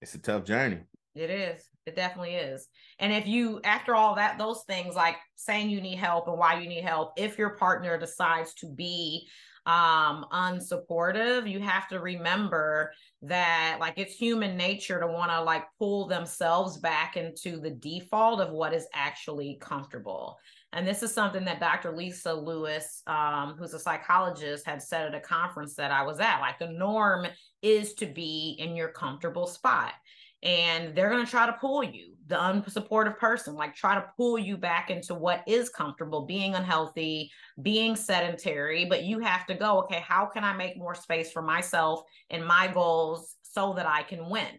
it's 0.00 0.14
a 0.14 0.18
tough 0.18 0.44
journey. 0.44 0.80
It 1.14 1.30
is. 1.30 1.68
It 1.86 1.96
definitely 1.96 2.34
is. 2.34 2.68
And 2.98 3.12
if 3.12 3.26
you, 3.26 3.60
after 3.64 3.94
all 3.94 4.14
that, 4.14 4.38
those 4.38 4.62
things 4.66 4.94
like 4.94 5.16
saying 5.36 5.70
you 5.70 5.80
need 5.80 5.98
help 5.98 6.28
and 6.28 6.38
why 6.38 6.60
you 6.60 6.68
need 6.68 6.84
help, 6.84 7.12
if 7.16 7.36
your 7.36 7.56
partner 7.56 7.98
decides 7.98 8.54
to 8.54 8.66
be 8.66 9.26
um 9.66 10.24
unsupportive 10.32 11.50
you 11.50 11.60
have 11.60 11.86
to 11.88 12.00
remember 12.00 12.92
that 13.22 13.76
like 13.78 13.94
it's 13.98 14.14
human 14.14 14.56
nature 14.56 14.98
to 14.98 15.06
want 15.06 15.30
to 15.30 15.42
like 15.42 15.64
pull 15.78 16.06
themselves 16.06 16.78
back 16.78 17.16
into 17.16 17.60
the 17.60 17.70
default 17.70 18.40
of 18.40 18.50
what 18.50 18.72
is 18.72 18.86
actually 18.94 19.58
comfortable 19.60 20.38
and 20.72 20.86
this 20.86 21.02
is 21.02 21.12
something 21.12 21.44
that 21.46 21.58
Dr. 21.58 21.90
Lisa 21.90 22.32
Lewis, 22.32 23.02
um, 23.08 23.56
who's 23.58 23.74
a 23.74 23.78
psychologist, 23.78 24.64
had 24.64 24.80
said 24.80 25.06
at 25.06 25.16
a 25.16 25.20
conference 25.20 25.74
that 25.74 25.90
I 25.90 26.02
was 26.02 26.20
at. 26.20 26.38
Like 26.38 26.60
the 26.60 26.68
norm 26.68 27.26
is 27.60 27.94
to 27.94 28.06
be 28.06 28.56
in 28.56 28.76
your 28.76 28.90
comfortable 28.90 29.48
spot 29.48 29.94
and 30.42 30.94
they're 30.94 31.10
going 31.10 31.24
to 31.24 31.30
try 31.30 31.46
to 31.46 31.52
pull 31.54 31.82
you 31.82 32.14
the 32.30 32.36
unsupportive 32.36 33.18
person 33.18 33.54
like 33.54 33.74
try 33.74 33.94
to 33.94 34.04
pull 34.16 34.38
you 34.38 34.56
back 34.56 34.88
into 34.88 35.14
what 35.14 35.42
is 35.46 35.68
comfortable 35.68 36.24
being 36.24 36.54
unhealthy 36.54 37.30
being 37.60 37.94
sedentary 37.94 38.86
but 38.86 39.02
you 39.02 39.18
have 39.18 39.44
to 39.46 39.54
go 39.54 39.80
okay 39.80 40.02
how 40.06 40.24
can 40.24 40.44
i 40.44 40.52
make 40.54 40.78
more 40.78 40.94
space 40.94 41.30
for 41.30 41.42
myself 41.42 42.02
and 42.30 42.46
my 42.46 42.66
goals 42.68 43.36
so 43.42 43.74
that 43.74 43.86
i 43.86 44.02
can 44.02 44.30
win? 44.30 44.56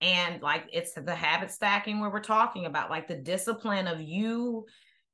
And 0.00 0.42
like 0.42 0.64
it's 0.70 0.92
the 0.92 1.14
habit 1.14 1.50
stacking 1.50 1.98
where 1.98 2.10
we're 2.10 2.20
talking 2.20 2.66
about 2.66 2.90
like 2.90 3.08
the 3.08 3.16
discipline 3.16 3.86
of 3.86 4.02
you 4.02 4.66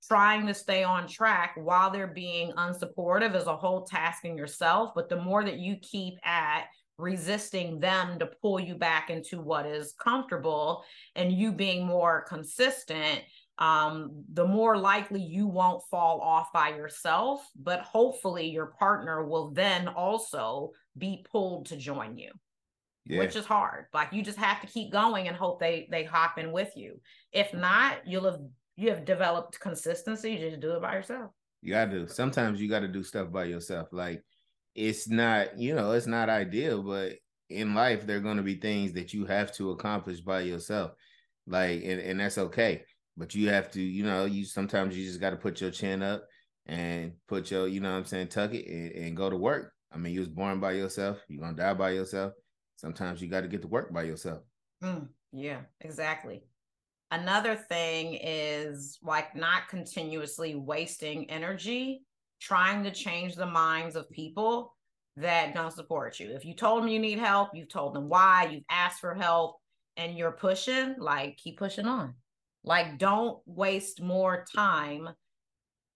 trying 0.09 0.47
to 0.47 0.55
stay 0.55 0.83
on 0.83 1.07
track 1.07 1.55
while 1.57 1.91
they're 1.91 2.09
being 2.09 2.51
unsupportive 2.53 3.37
is 3.37 3.47
a 3.47 3.57
whole 3.57 3.85
task 3.85 4.25
in 4.25 4.37
yourself 4.37 4.91
but 4.95 5.09
the 5.09 5.21
more 5.21 5.45
that 5.45 5.59
you 5.59 5.77
keep 5.77 6.15
at 6.25 6.65
resisting 7.01 7.81
them 7.81 8.19
to 8.19 8.27
pull 8.27 8.61
you 8.61 8.75
back 8.75 9.11
into 9.11 9.41
what 9.41 9.67
is 9.67 9.95
comfortable 10.03 10.85
and 11.17 11.33
you 11.33 11.53
being 11.53 11.87
more 11.87 12.25
consistent 12.29 13.23
um, 13.59 14.25
the 14.33 14.47
more 14.47 14.79
likely 14.79 15.21
you 15.21 15.47
won't 15.47 15.83
fall 15.91 16.21
off 16.21 16.53
by 16.53 16.71
yourself 16.71 17.47
but 17.61 17.81
hopefully 17.81 18.49
your 18.49 18.67
partner 18.79 19.25
will 19.25 19.51
then 19.51 19.89
also 19.89 20.71
be 20.97 21.25
pulled 21.31 21.67
to 21.67 21.77
join 21.77 22.17
you 22.17 22.31
yeah. 23.11 23.19
which 23.19 23.37
is 23.37 23.45
hard. 23.45 23.87
Like 23.93 24.13
you 24.13 24.23
just 24.23 24.39
have 24.39 24.61
to 24.61 24.67
keep 24.67 24.93
going 24.93 25.29
and 25.29 25.37
hope 25.37 25.61
they 25.61 25.89
they 25.91 26.05
hop 26.05 26.39
in 26.39 26.53
with 26.53 26.73
you. 26.77 27.01
If 27.33 27.53
not 27.53 28.07
you'll 28.07 28.25
have 28.25 28.41
you 28.77 28.91
have 28.91 29.05
developed 29.05 29.61
consistency 29.61 30.33
you 30.33 30.51
just 30.51 30.61
do 30.61 30.73
it 30.73 30.83
by 30.83 30.95
yourself. 30.95 31.33
You 31.63 31.73
gotta 31.73 31.91
do 31.91 32.09
sometimes 32.09 32.61
you 32.61 32.69
gotta 32.69 32.89
do 32.89 33.03
stuff 33.03 33.31
by 33.31 33.45
yourself. 33.45 33.89
Like 33.93 34.23
it's 34.75 35.09
not, 35.09 35.59
you 35.59 35.75
know, 35.75 35.93
it's 35.93 36.07
not 36.07 36.29
ideal, 36.29 36.83
but 36.83 37.15
in 37.49 37.75
life, 37.75 38.07
there 38.07 38.19
are 38.19 38.21
going 38.21 38.37
to 38.37 38.43
be 38.43 38.55
things 38.55 38.93
that 38.93 39.13
you 39.13 39.27
have 39.27 39.53
to 39.53 39.71
accomplish 39.71 40.21
by 40.21 40.41
yourself. 40.41 40.93
Like, 41.47 41.83
and, 41.85 42.01
and 42.01 42.21
that's 42.21 42.39
okay. 42.39 42.85
But 43.17 43.35
you 43.35 43.49
have 43.51 43.71
to, 43.73 43.83
you 43.83 44.05
know, 44.05 44.25
you 44.25 44.45
sometimes 44.45 44.97
you 44.97 45.05
just 45.05 45.21
got 45.21 45.31
to 45.31 45.37
put 45.37 45.61
your 45.61 45.71
chin 45.71 46.03
up 46.03 46.25
and 46.67 47.13
put 47.29 47.51
your, 47.51 47.67
you 47.67 47.81
know 47.81 47.91
I'm 47.91 48.05
saying, 48.05 48.29
tuck 48.29 48.55
it 48.55 48.67
and, 48.67 48.93
and 48.93 49.17
go 49.17 49.29
to 49.29 49.37
work. 49.37 49.73
I 49.93 49.99
mean, 49.99 50.15
you 50.15 50.21
was 50.21 50.29
born 50.29 50.61
by 50.61 50.73
yourself, 50.73 51.19
you're 51.29 51.41
going 51.41 51.57
to 51.57 51.63
die 51.63 51.75
by 51.75 51.91
yourself. 51.91 52.33
Sometimes 52.77 53.21
you 53.21 53.29
got 53.29 53.41
to 53.43 53.49
get 53.49 53.63
to 53.63 53.69
work 53.69 53.93
by 53.93 54.05
yourself. 54.05 54.43
Mm, 54.83 55.09
yeah, 55.33 55.63
exactly. 55.81 56.45
Another 57.11 57.57
thing 57.57 58.17
is 58.23 58.99
like 59.03 59.35
not 59.35 59.69
continuously 59.69 60.55
wasting 60.55 61.29
energy 61.29 62.03
trying 62.41 62.83
to 62.85 62.91
change 62.91 63.35
the 63.35 63.47
minds 63.47 63.97
of 63.97 64.11
people 64.11 64.75
that 65.17 65.55
don't 65.55 65.73
support 65.73 66.19
you. 66.19 66.31
If 66.31 66.45
you 66.45 66.55
told 66.55 66.83
them 66.83 66.89
you 66.89 66.99
need 66.99 67.19
help, 67.19 67.51
you've 67.55 67.69
told 67.69 67.95
them 67.95 68.09
why, 68.09 68.49
you've 68.51 68.65
asked 68.71 69.01
for 69.01 69.15
help, 69.15 69.57
and 69.97 70.17
you're 70.17 70.33
pushing, 70.33 70.95
like 70.99 71.37
keep 71.37 71.59
pushing 71.59 71.87
on. 71.87 72.15
Like 72.65 72.99
don't 72.99 73.39
waste 73.47 74.01
more 74.01 74.45
time 74.55 75.11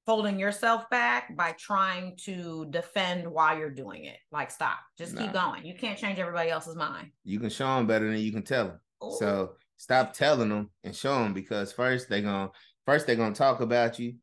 holding 0.07 0.39
yourself 0.39 0.89
back 0.91 1.35
by 1.37 1.53
trying 1.53 2.17
to 2.17 2.67
defend 2.71 3.27
why 3.27 3.59
you're 3.59 3.71
doing 3.71 4.05
it. 4.05 4.19
Like 4.31 4.51
stop. 4.51 4.79
Just 4.99 5.15
nah. 5.15 5.23
keep 5.23 5.33
going. 5.33 5.65
You 5.65 5.75
can't 5.75 5.99
change 5.99 6.19
everybody 6.19 6.51
else's 6.51 6.77
mind. 6.77 7.11
You 7.25 7.41
can 7.41 7.51
show 7.51 7.77
them 7.77 7.87
better 7.87 8.11
than 8.11 8.21
you 8.21 8.33
can 8.33 8.43
tell 8.43 8.67
them. 8.67 8.81
Ooh. 9.03 9.17
So 9.19 9.53
stop 9.77 10.13
telling 10.13 10.51
them 10.51 10.71
and 10.85 10.95
show 10.95 11.23
them 11.23 11.33
because 11.33 11.73
first 11.73 12.09
they're 12.09 12.23
going 12.23 12.49
to 12.49 12.53
first 12.85 13.07
they're 13.07 13.17
going 13.17 13.33
to 13.33 13.39
talk 13.39 13.61
about 13.61 13.99
you 13.99 14.15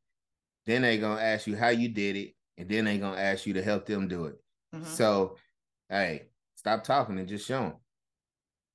then 0.66 0.82
they 0.84 0.98
gonna 0.98 1.22
ask 1.22 1.48
you 1.48 1.56
how 1.56 1.70
you 1.70 1.90
did 1.90 2.16
it, 2.16 2.36
and 2.58 2.70
then 2.70 2.86
they 2.86 2.98
gonna 2.98 3.20
ask 3.20 3.46
you 3.46 3.54
to 3.54 3.64
help 3.64 3.86
them 3.86 4.08
do 4.08 4.26
it. 4.26 4.36
Mm-hmm. 4.76 4.86
So, 4.86 5.38
hey, 5.90 6.28
stop 6.56 6.84
talking 6.84 7.18
and 7.20 7.28
just 7.28 7.48
show 7.48 7.62
them. 7.62 7.76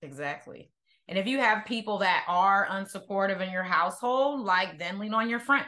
Exactly. 0.02 0.70
And 1.08 1.18
if 1.18 1.26
you 1.26 1.38
have 1.38 1.66
people 1.66 1.98
that 1.98 2.24
are 2.26 2.66
unsupportive 2.70 3.40
in 3.40 3.52
your 3.52 3.62
household, 3.62 4.40
like 4.40 4.78
then 4.78 4.98
lean 4.98 5.14
on 5.14 5.30
your 5.30 5.38
friends. 5.38 5.66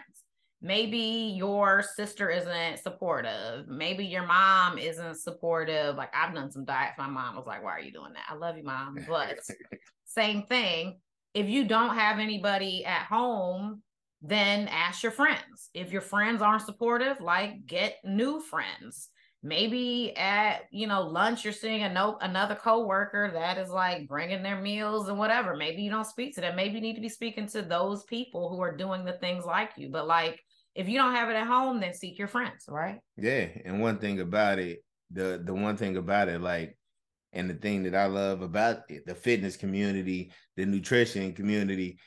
Maybe 0.60 1.34
your 1.36 1.84
sister 1.94 2.30
isn't 2.30 2.80
supportive. 2.80 3.68
Maybe 3.68 4.04
your 4.04 4.26
mom 4.26 4.76
isn't 4.76 5.20
supportive. 5.20 5.94
Like 5.94 6.12
I've 6.12 6.34
done 6.34 6.50
some 6.50 6.64
diets. 6.64 6.98
My 6.98 7.06
mom 7.06 7.36
was 7.36 7.46
like, 7.46 7.62
"Why 7.62 7.70
are 7.70 7.80
you 7.80 7.92
doing 7.92 8.12
that?" 8.14 8.24
I 8.28 8.34
love 8.34 8.56
you, 8.56 8.64
mom. 8.64 8.98
But 9.08 9.38
same 10.04 10.42
thing. 10.42 10.98
If 11.32 11.48
you 11.48 11.64
don't 11.64 11.94
have 11.94 12.18
anybody 12.18 12.84
at 12.84 13.06
home 13.06 13.82
then 14.20 14.68
ask 14.68 15.02
your 15.02 15.12
friends. 15.12 15.70
If 15.74 15.92
your 15.92 16.00
friends 16.00 16.42
aren't 16.42 16.62
supportive, 16.62 17.20
like 17.20 17.66
get 17.66 17.96
new 18.04 18.40
friends. 18.40 19.08
Maybe 19.40 20.16
at 20.16 20.62
you 20.72 20.88
know 20.88 21.02
lunch 21.02 21.44
you're 21.44 21.52
seeing 21.52 21.84
a 21.84 21.92
no, 21.92 22.18
another 22.20 22.56
coworker 22.56 23.30
that 23.34 23.56
is 23.56 23.70
like 23.70 24.08
bringing 24.08 24.42
their 24.42 24.60
meals 24.60 25.08
and 25.08 25.16
whatever. 25.16 25.54
Maybe 25.54 25.82
you 25.82 25.90
don't 25.90 26.04
speak 26.04 26.34
to 26.34 26.40
them. 26.40 26.56
Maybe 26.56 26.74
you 26.74 26.80
need 26.80 26.96
to 26.96 27.00
be 27.00 27.08
speaking 27.08 27.46
to 27.48 27.62
those 27.62 28.02
people 28.04 28.48
who 28.48 28.60
are 28.60 28.76
doing 28.76 29.04
the 29.04 29.12
things 29.12 29.44
like 29.44 29.70
you. 29.76 29.90
But 29.90 30.08
like 30.08 30.40
if 30.74 30.88
you 30.88 30.98
don't 30.98 31.14
have 31.14 31.28
it 31.28 31.36
at 31.36 31.46
home, 31.46 31.80
then 31.80 31.94
seek 31.94 32.18
your 32.18 32.28
friends, 32.28 32.64
right? 32.68 32.98
Yeah, 33.16 33.46
and 33.64 33.80
one 33.80 33.98
thing 33.98 34.20
about 34.20 34.58
it, 34.58 34.84
the 35.12 35.40
the 35.44 35.54
one 35.54 35.76
thing 35.76 35.96
about 35.96 36.28
it, 36.28 36.40
like 36.40 36.76
and 37.32 37.48
the 37.48 37.54
thing 37.54 37.84
that 37.84 37.94
I 37.94 38.06
love 38.06 38.42
about 38.42 38.80
it, 38.88 39.06
the 39.06 39.14
fitness 39.14 39.56
community, 39.56 40.32
the 40.56 40.66
nutrition 40.66 41.32
community, 41.32 41.98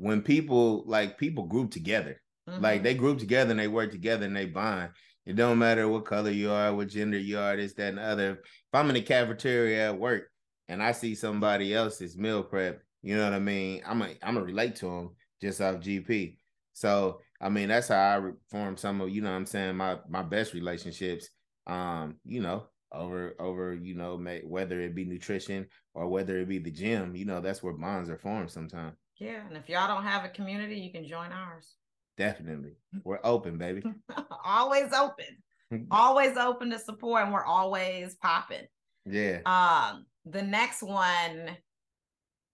when 0.00 0.22
people 0.22 0.82
like 0.86 1.18
people 1.18 1.44
group 1.44 1.70
together, 1.70 2.20
mm-hmm. 2.48 2.62
like 2.62 2.82
they 2.82 2.94
group 2.94 3.18
together 3.18 3.50
and 3.50 3.60
they 3.60 3.68
work 3.68 3.90
together 3.90 4.24
and 4.24 4.34
they 4.34 4.46
bond. 4.46 4.90
It 5.26 5.36
don't 5.36 5.58
matter 5.58 5.86
what 5.86 6.06
color 6.06 6.30
you 6.30 6.50
are, 6.50 6.74
what 6.74 6.88
gender 6.88 7.18
you 7.18 7.38
are, 7.38 7.54
this, 7.54 7.74
that, 7.74 7.90
and 7.90 7.98
the 7.98 8.02
other. 8.02 8.30
If 8.32 8.40
I'm 8.72 8.88
in 8.88 8.94
the 8.94 9.02
cafeteria 9.02 9.90
at 9.90 9.98
work 9.98 10.30
and 10.68 10.82
I 10.82 10.92
see 10.92 11.14
somebody 11.14 11.74
else's 11.74 12.16
meal 12.16 12.42
prep, 12.42 12.80
you 13.02 13.14
know 13.16 13.24
what 13.24 13.34
I 13.34 13.38
mean? 13.38 13.82
I'm 13.86 14.00
a, 14.00 14.06
I'm 14.22 14.34
gonna 14.34 14.46
relate 14.46 14.76
to 14.76 14.86
them 14.86 15.10
just 15.42 15.60
off 15.60 15.76
GP. 15.76 16.36
So 16.72 17.20
I 17.38 17.50
mean 17.50 17.68
that's 17.68 17.88
how 17.88 17.96
I 17.96 18.30
form 18.50 18.78
some 18.78 19.02
of 19.02 19.10
you 19.10 19.20
know 19.20 19.30
what 19.30 19.36
I'm 19.36 19.46
saying 19.46 19.76
my 19.76 19.98
my 20.08 20.22
best 20.22 20.54
relationships. 20.54 21.28
Um, 21.66 22.16
you 22.24 22.40
know, 22.40 22.64
over 22.90 23.34
over 23.38 23.74
you 23.74 23.94
know 23.94 24.16
may, 24.16 24.40
whether 24.40 24.80
it 24.80 24.94
be 24.94 25.04
nutrition 25.04 25.66
or 25.92 26.08
whether 26.08 26.38
it 26.38 26.48
be 26.48 26.58
the 26.58 26.70
gym, 26.70 27.14
you 27.14 27.26
know 27.26 27.40
that's 27.40 27.62
where 27.62 27.74
bonds 27.74 28.08
are 28.08 28.18
formed 28.18 28.50
sometimes. 28.50 28.96
Yeah, 29.20 29.46
and 29.46 29.56
if 29.56 29.68
y'all 29.68 29.86
don't 29.86 30.04
have 30.04 30.24
a 30.24 30.30
community, 30.30 30.76
you 30.76 30.90
can 30.90 31.06
join 31.06 31.30
ours. 31.30 31.76
Definitely. 32.16 32.72
We're 33.04 33.20
open, 33.22 33.58
baby. 33.58 33.82
always 34.44 34.92
open. 34.92 35.26
always 35.90 36.36
open 36.36 36.70
to 36.70 36.78
support 36.78 37.22
and 37.22 37.32
we're 37.32 37.44
always 37.44 38.16
popping. 38.16 38.66
Yeah. 39.06 39.40
Um 39.46 40.06
the 40.26 40.42
next 40.42 40.82
one 40.82 41.56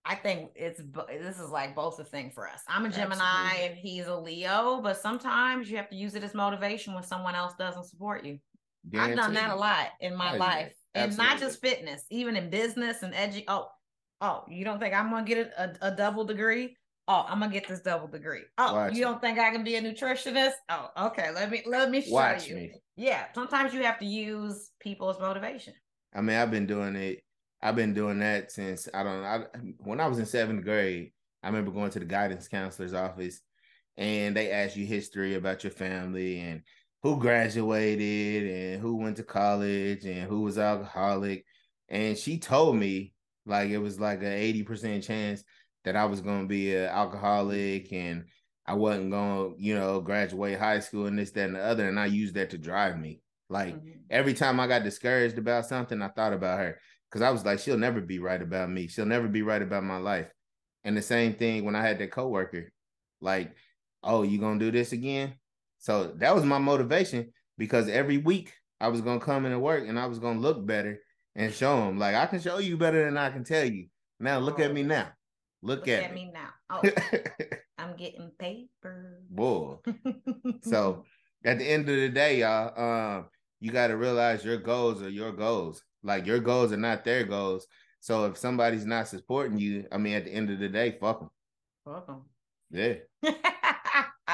I 0.05 0.15
think 0.15 0.51
it's 0.55 0.81
this 1.09 1.37
is 1.37 1.49
like 1.49 1.75
both 1.75 1.99
a 1.99 2.05
thing 2.05 2.31
for 2.33 2.47
us. 2.47 2.61
I'm 2.69 2.85
a 2.85 2.89
Gemini 2.89 3.23
Absolutely. 3.23 3.67
and 3.67 3.77
he's 3.77 4.07
a 4.07 4.15
Leo, 4.15 4.79
but 4.81 4.95
sometimes 4.95 5.69
you 5.69 5.75
have 5.75 5.89
to 5.89 5.97
use 5.97 6.15
it 6.15 6.23
as 6.23 6.33
motivation 6.33 6.93
when 6.93 7.03
someone 7.03 7.35
else 7.35 7.53
doesn't 7.59 7.83
support 7.85 8.23
you. 8.23 8.39
Guaranteed. 8.89 9.19
I've 9.19 9.25
done 9.25 9.33
that 9.33 9.49
a 9.49 9.55
lot 9.55 9.87
in 9.99 10.15
my 10.15 10.35
oh, 10.35 10.37
life, 10.37 10.71
yeah. 10.95 11.03
and 11.03 11.17
not 11.17 11.39
just 11.39 11.59
fitness, 11.59 12.05
even 12.09 12.37
in 12.37 12.49
business 12.49 13.03
and 13.03 13.13
edu. 13.13 13.43
Oh, 13.49 13.67
Oh, 14.21 14.43
you 14.47 14.65
don't 14.65 14.79
think 14.79 14.93
I'm 14.93 15.11
gonna 15.11 15.25
get 15.25 15.53
a, 15.57 15.75
a, 15.81 15.91
double 15.91 16.25
degree? 16.25 16.75
Oh, 17.07 17.25
I'm 17.27 17.39
gonna 17.39 17.51
get 17.51 17.67
this 17.67 17.81
double 17.81 18.07
degree. 18.07 18.41
Oh, 18.57 18.73
Watch 18.73 18.93
you 18.93 18.99
me. 18.99 19.01
don't 19.01 19.21
think 19.21 19.37
I 19.37 19.51
can 19.51 19.63
be 19.63 19.75
a 19.75 19.81
nutritionist? 19.81 20.53
Oh, 20.69 20.89
okay. 21.07 21.31
Let 21.31 21.51
me 21.51 21.63
let 21.65 21.91
me 21.91 22.01
show 22.01 22.13
Watch 22.13 22.47
you. 22.47 22.55
Me. 22.55 22.71
Yeah, 22.95 23.25
sometimes 23.35 23.73
you 23.73 23.83
have 23.83 23.99
to 23.99 24.05
use 24.05 24.71
people 24.79 25.09
as 25.09 25.19
motivation. 25.19 25.73
I 26.15 26.21
mean, 26.21 26.35
I've 26.35 26.51
been 26.51 26.65
doing 26.65 26.95
it. 26.95 27.23
I've 27.61 27.75
been 27.75 27.93
doing 27.93 28.19
that 28.19 28.51
since 28.51 28.89
I 28.93 29.03
don't 29.03 29.21
know. 29.21 29.27
I, 29.27 29.39
when 29.79 29.99
I 29.99 30.07
was 30.07 30.19
in 30.19 30.25
seventh 30.25 30.63
grade, 30.63 31.11
I 31.43 31.47
remember 31.47 31.71
going 31.71 31.91
to 31.91 31.99
the 31.99 32.05
guidance 32.05 32.47
counselor's 32.47 32.93
office 32.93 33.41
and 33.97 34.35
they 34.35 34.51
asked 34.51 34.75
you 34.75 34.85
history 34.85 35.35
about 35.35 35.63
your 35.63 35.71
family 35.71 36.39
and 36.39 36.61
who 37.03 37.19
graduated 37.19 38.51
and 38.51 38.81
who 38.81 38.95
went 38.95 39.17
to 39.17 39.23
college 39.23 40.05
and 40.05 40.29
who 40.29 40.41
was 40.41 40.57
alcoholic. 40.57 41.45
And 41.89 42.17
she 42.17 42.37
told 42.37 42.75
me 42.75 43.13
like 43.47 43.69
it 43.69 43.77
was 43.77 43.99
like 43.99 44.21
a 44.21 44.25
80% 44.65 45.03
chance 45.03 45.43
that 45.85 45.95
I 45.95 46.05
was 46.05 46.21
gonna 46.21 46.47
be 46.47 46.75
an 46.75 46.85
alcoholic 46.85 47.91
and 47.93 48.25
I 48.65 48.73
wasn't 48.73 49.11
gonna, 49.11 49.51
you 49.57 49.73
know, 49.75 50.01
graduate 50.01 50.59
high 50.59 50.79
school 50.79 51.05
and 51.05 51.17
this, 51.17 51.31
that, 51.31 51.45
and 51.45 51.55
the 51.55 51.63
other. 51.63 51.87
And 51.87 51.99
I 51.99 52.07
used 52.07 52.35
that 52.35 52.49
to 52.49 52.57
drive 52.57 52.99
me. 52.99 53.21
Like 53.49 53.75
mm-hmm. 53.75 53.99
every 54.09 54.33
time 54.33 54.59
I 54.59 54.67
got 54.67 54.83
discouraged 54.83 55.37
about 55.37 55.65
something, 55.65 56.01
I 56.01 56.09
thought 56.09 56.33
about 56.33 56.59
her. 56.59 56.79
Cause 57.09 57.21
I 57.21 57.29
was 57.29 57.45
like, 57.45 57.59
she'll 57.59 57.77
never 57.77 58.01
be 58.01 58.19
right 58.19 58.41
about 58.41 58.69
me. 58.69 58.87
She'll 58.87 59.05
never 59.05 59.29
be 59.29 59.41
right 59.41 59.61
about 59.61 59.85
my 59.85 59.97
life. 59.97 60.27
And 60.83 60.95
the 60.95 61.01
same 61.01 61.33
thing 61.33 61.63
when 61.63 61.75
I 61.75 61.81
had 61.81 61.99
that 61.99 62.11
coworker, 62.11 62.69
like, 63.21 63.55
oh, 64.03 64.23
you 64.23 64.39
gonna 64.39 64.59
do 64.59 64.71
this 64.71 64.91
again? 64.91 65.35
So 65.79 66.13
that 66.17 66.35
was 66.35 66.43
my 66.43 66.57
motivation 66.57 67.31
because 67.57 67.87
every 67.87 68.17
week 68.17 68.53
I 68.81 68.89
was 68.89 68.99
gonna 68.99 69.21
come 69.21 69.45
into 69.45 69.59
work 69.59 69.87
and 69.87 69.97
I 69.97 70.07
was 70.07 70.19
gonna 70.19 70.39
look 70.39 70.65
better 70.65 70.99
and 71.37 71.53
show 71.53 71.77
them 71.77 71.97
like 71.97 72.15
I 72.15 72.25
can 72.25 72.41
show 72.41 72.57
you 72.57 72.75
better 72.75 73.05
than 73.05 73.17
I 73.17 73.29
can 73.29 73.45
tell 73.45 73.63
you. 73.63 73.87
Now 74.19 74.39
look 74.39 74.59
oh. 74.59 74.63
at 74.63 74.73
me 74.73 74.83
now. 74.83 75.07
Look, 75.61 75.79
look 75.79 75.87
at, 75.87 76.03
at, 76.03 76.13
me, 76.13 76.31
now. 76.33 76.49
Oh, 76.69 76.81
I'm 77.77 77.95
getting 77.95 78.31
paper. 78.37 79.21
Boy. 79.29 79.77
so 80.63 81.05
at 81.45 81.59
the 81.59 81.65
end 81.65 81.87
of 81.87 81.95
the 81.95 82.09
day, 82.09 82.39
y'all, 82.39 82.79
um, 82.79 83.25
you 83.59 83.71
got 83.71 83.87
to 83.87 83.97
realize 83.97 84.43
your 84.43 84.57
goals 84.57 85.01
are 85.01 85.09
your 85.09 85.31
goals. 85.31 85.81
Like 86.03 86.25
your 86.25 86.39
goals 86.39 86.73
are 86.73 86.77
not 86.77 87.05
their 87.05 87.23
goals. 87.23 87.67
So 88.01 88.25
if 88.25 88.37
somebody's 88.37 88.85
not 88.85 89.07
supporting 89.07 89.57
you, 89.57 89.85
I 89.91 89.97
mean, 89.97 90.15
at 90.15 90.25
the 90.25 90.31
end 90.31 90.49
of 90.49 90.59
the 90.59 90.69
day, 90.69 90.97
fuck 90.99 91.19
them. 91.19 91.29
Fuck 91.85 92.07
them. 92.07 92.21
Yeah. 92.71 92.95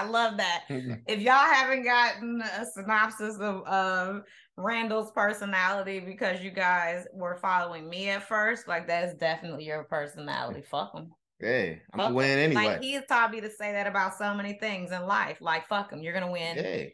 I 0.03 0.09
love 0.09 0.37
that. 0.37 0.63
if 0.69 1.21
y'all 1.21 1.33
haven't 1.33 1.83
gotten 1.83 2.41
a 2.41 2.65
synopsis 2.65 3.35
of, 3.35 3.63
of 3.67 4.23
Randall's 4.57 5.11
personality 5.11 5.99
because 5.99 6.41
you 6.41 6.51
guys 6.51 7.05
were 7.13 7.35
following 7.35 7.89
me 7.89 8.09
at 8.09 8.27
first, 8.27 8.67
like 8.67 8.87
that's 8.87 9.15
definitely 9.15 9.65
your 9.65 9.83
personality. 9.85 10.61
Fuck 10.61 10.93
him. 10.93 11.11
Hey, 11.39 11.81
I'm 11.91 11.99
gonna 11.99 12.13
win 12.13 12.39
anyway. 12.39 12.65
Like 12.65 12.81
he's 12.81 13.01
taught 13.07 13.31
me 13.31 13.41
to 13.41 13.49
say 13.49 13.73
that 13.73 13.87
about 13.87 14.17
so 14.17 14.33
many 14.33 14.53
things 14.53 14.91
in 14.91 15.05
life. 15.05 15.37
Like 15.41 15.67
fuck 15.67 15.91
him, 15.91 16.01
you're 16.01 16.13
gonna 16.13 16.31
win. 16.31 16.57
Yeah. 16.57 16.85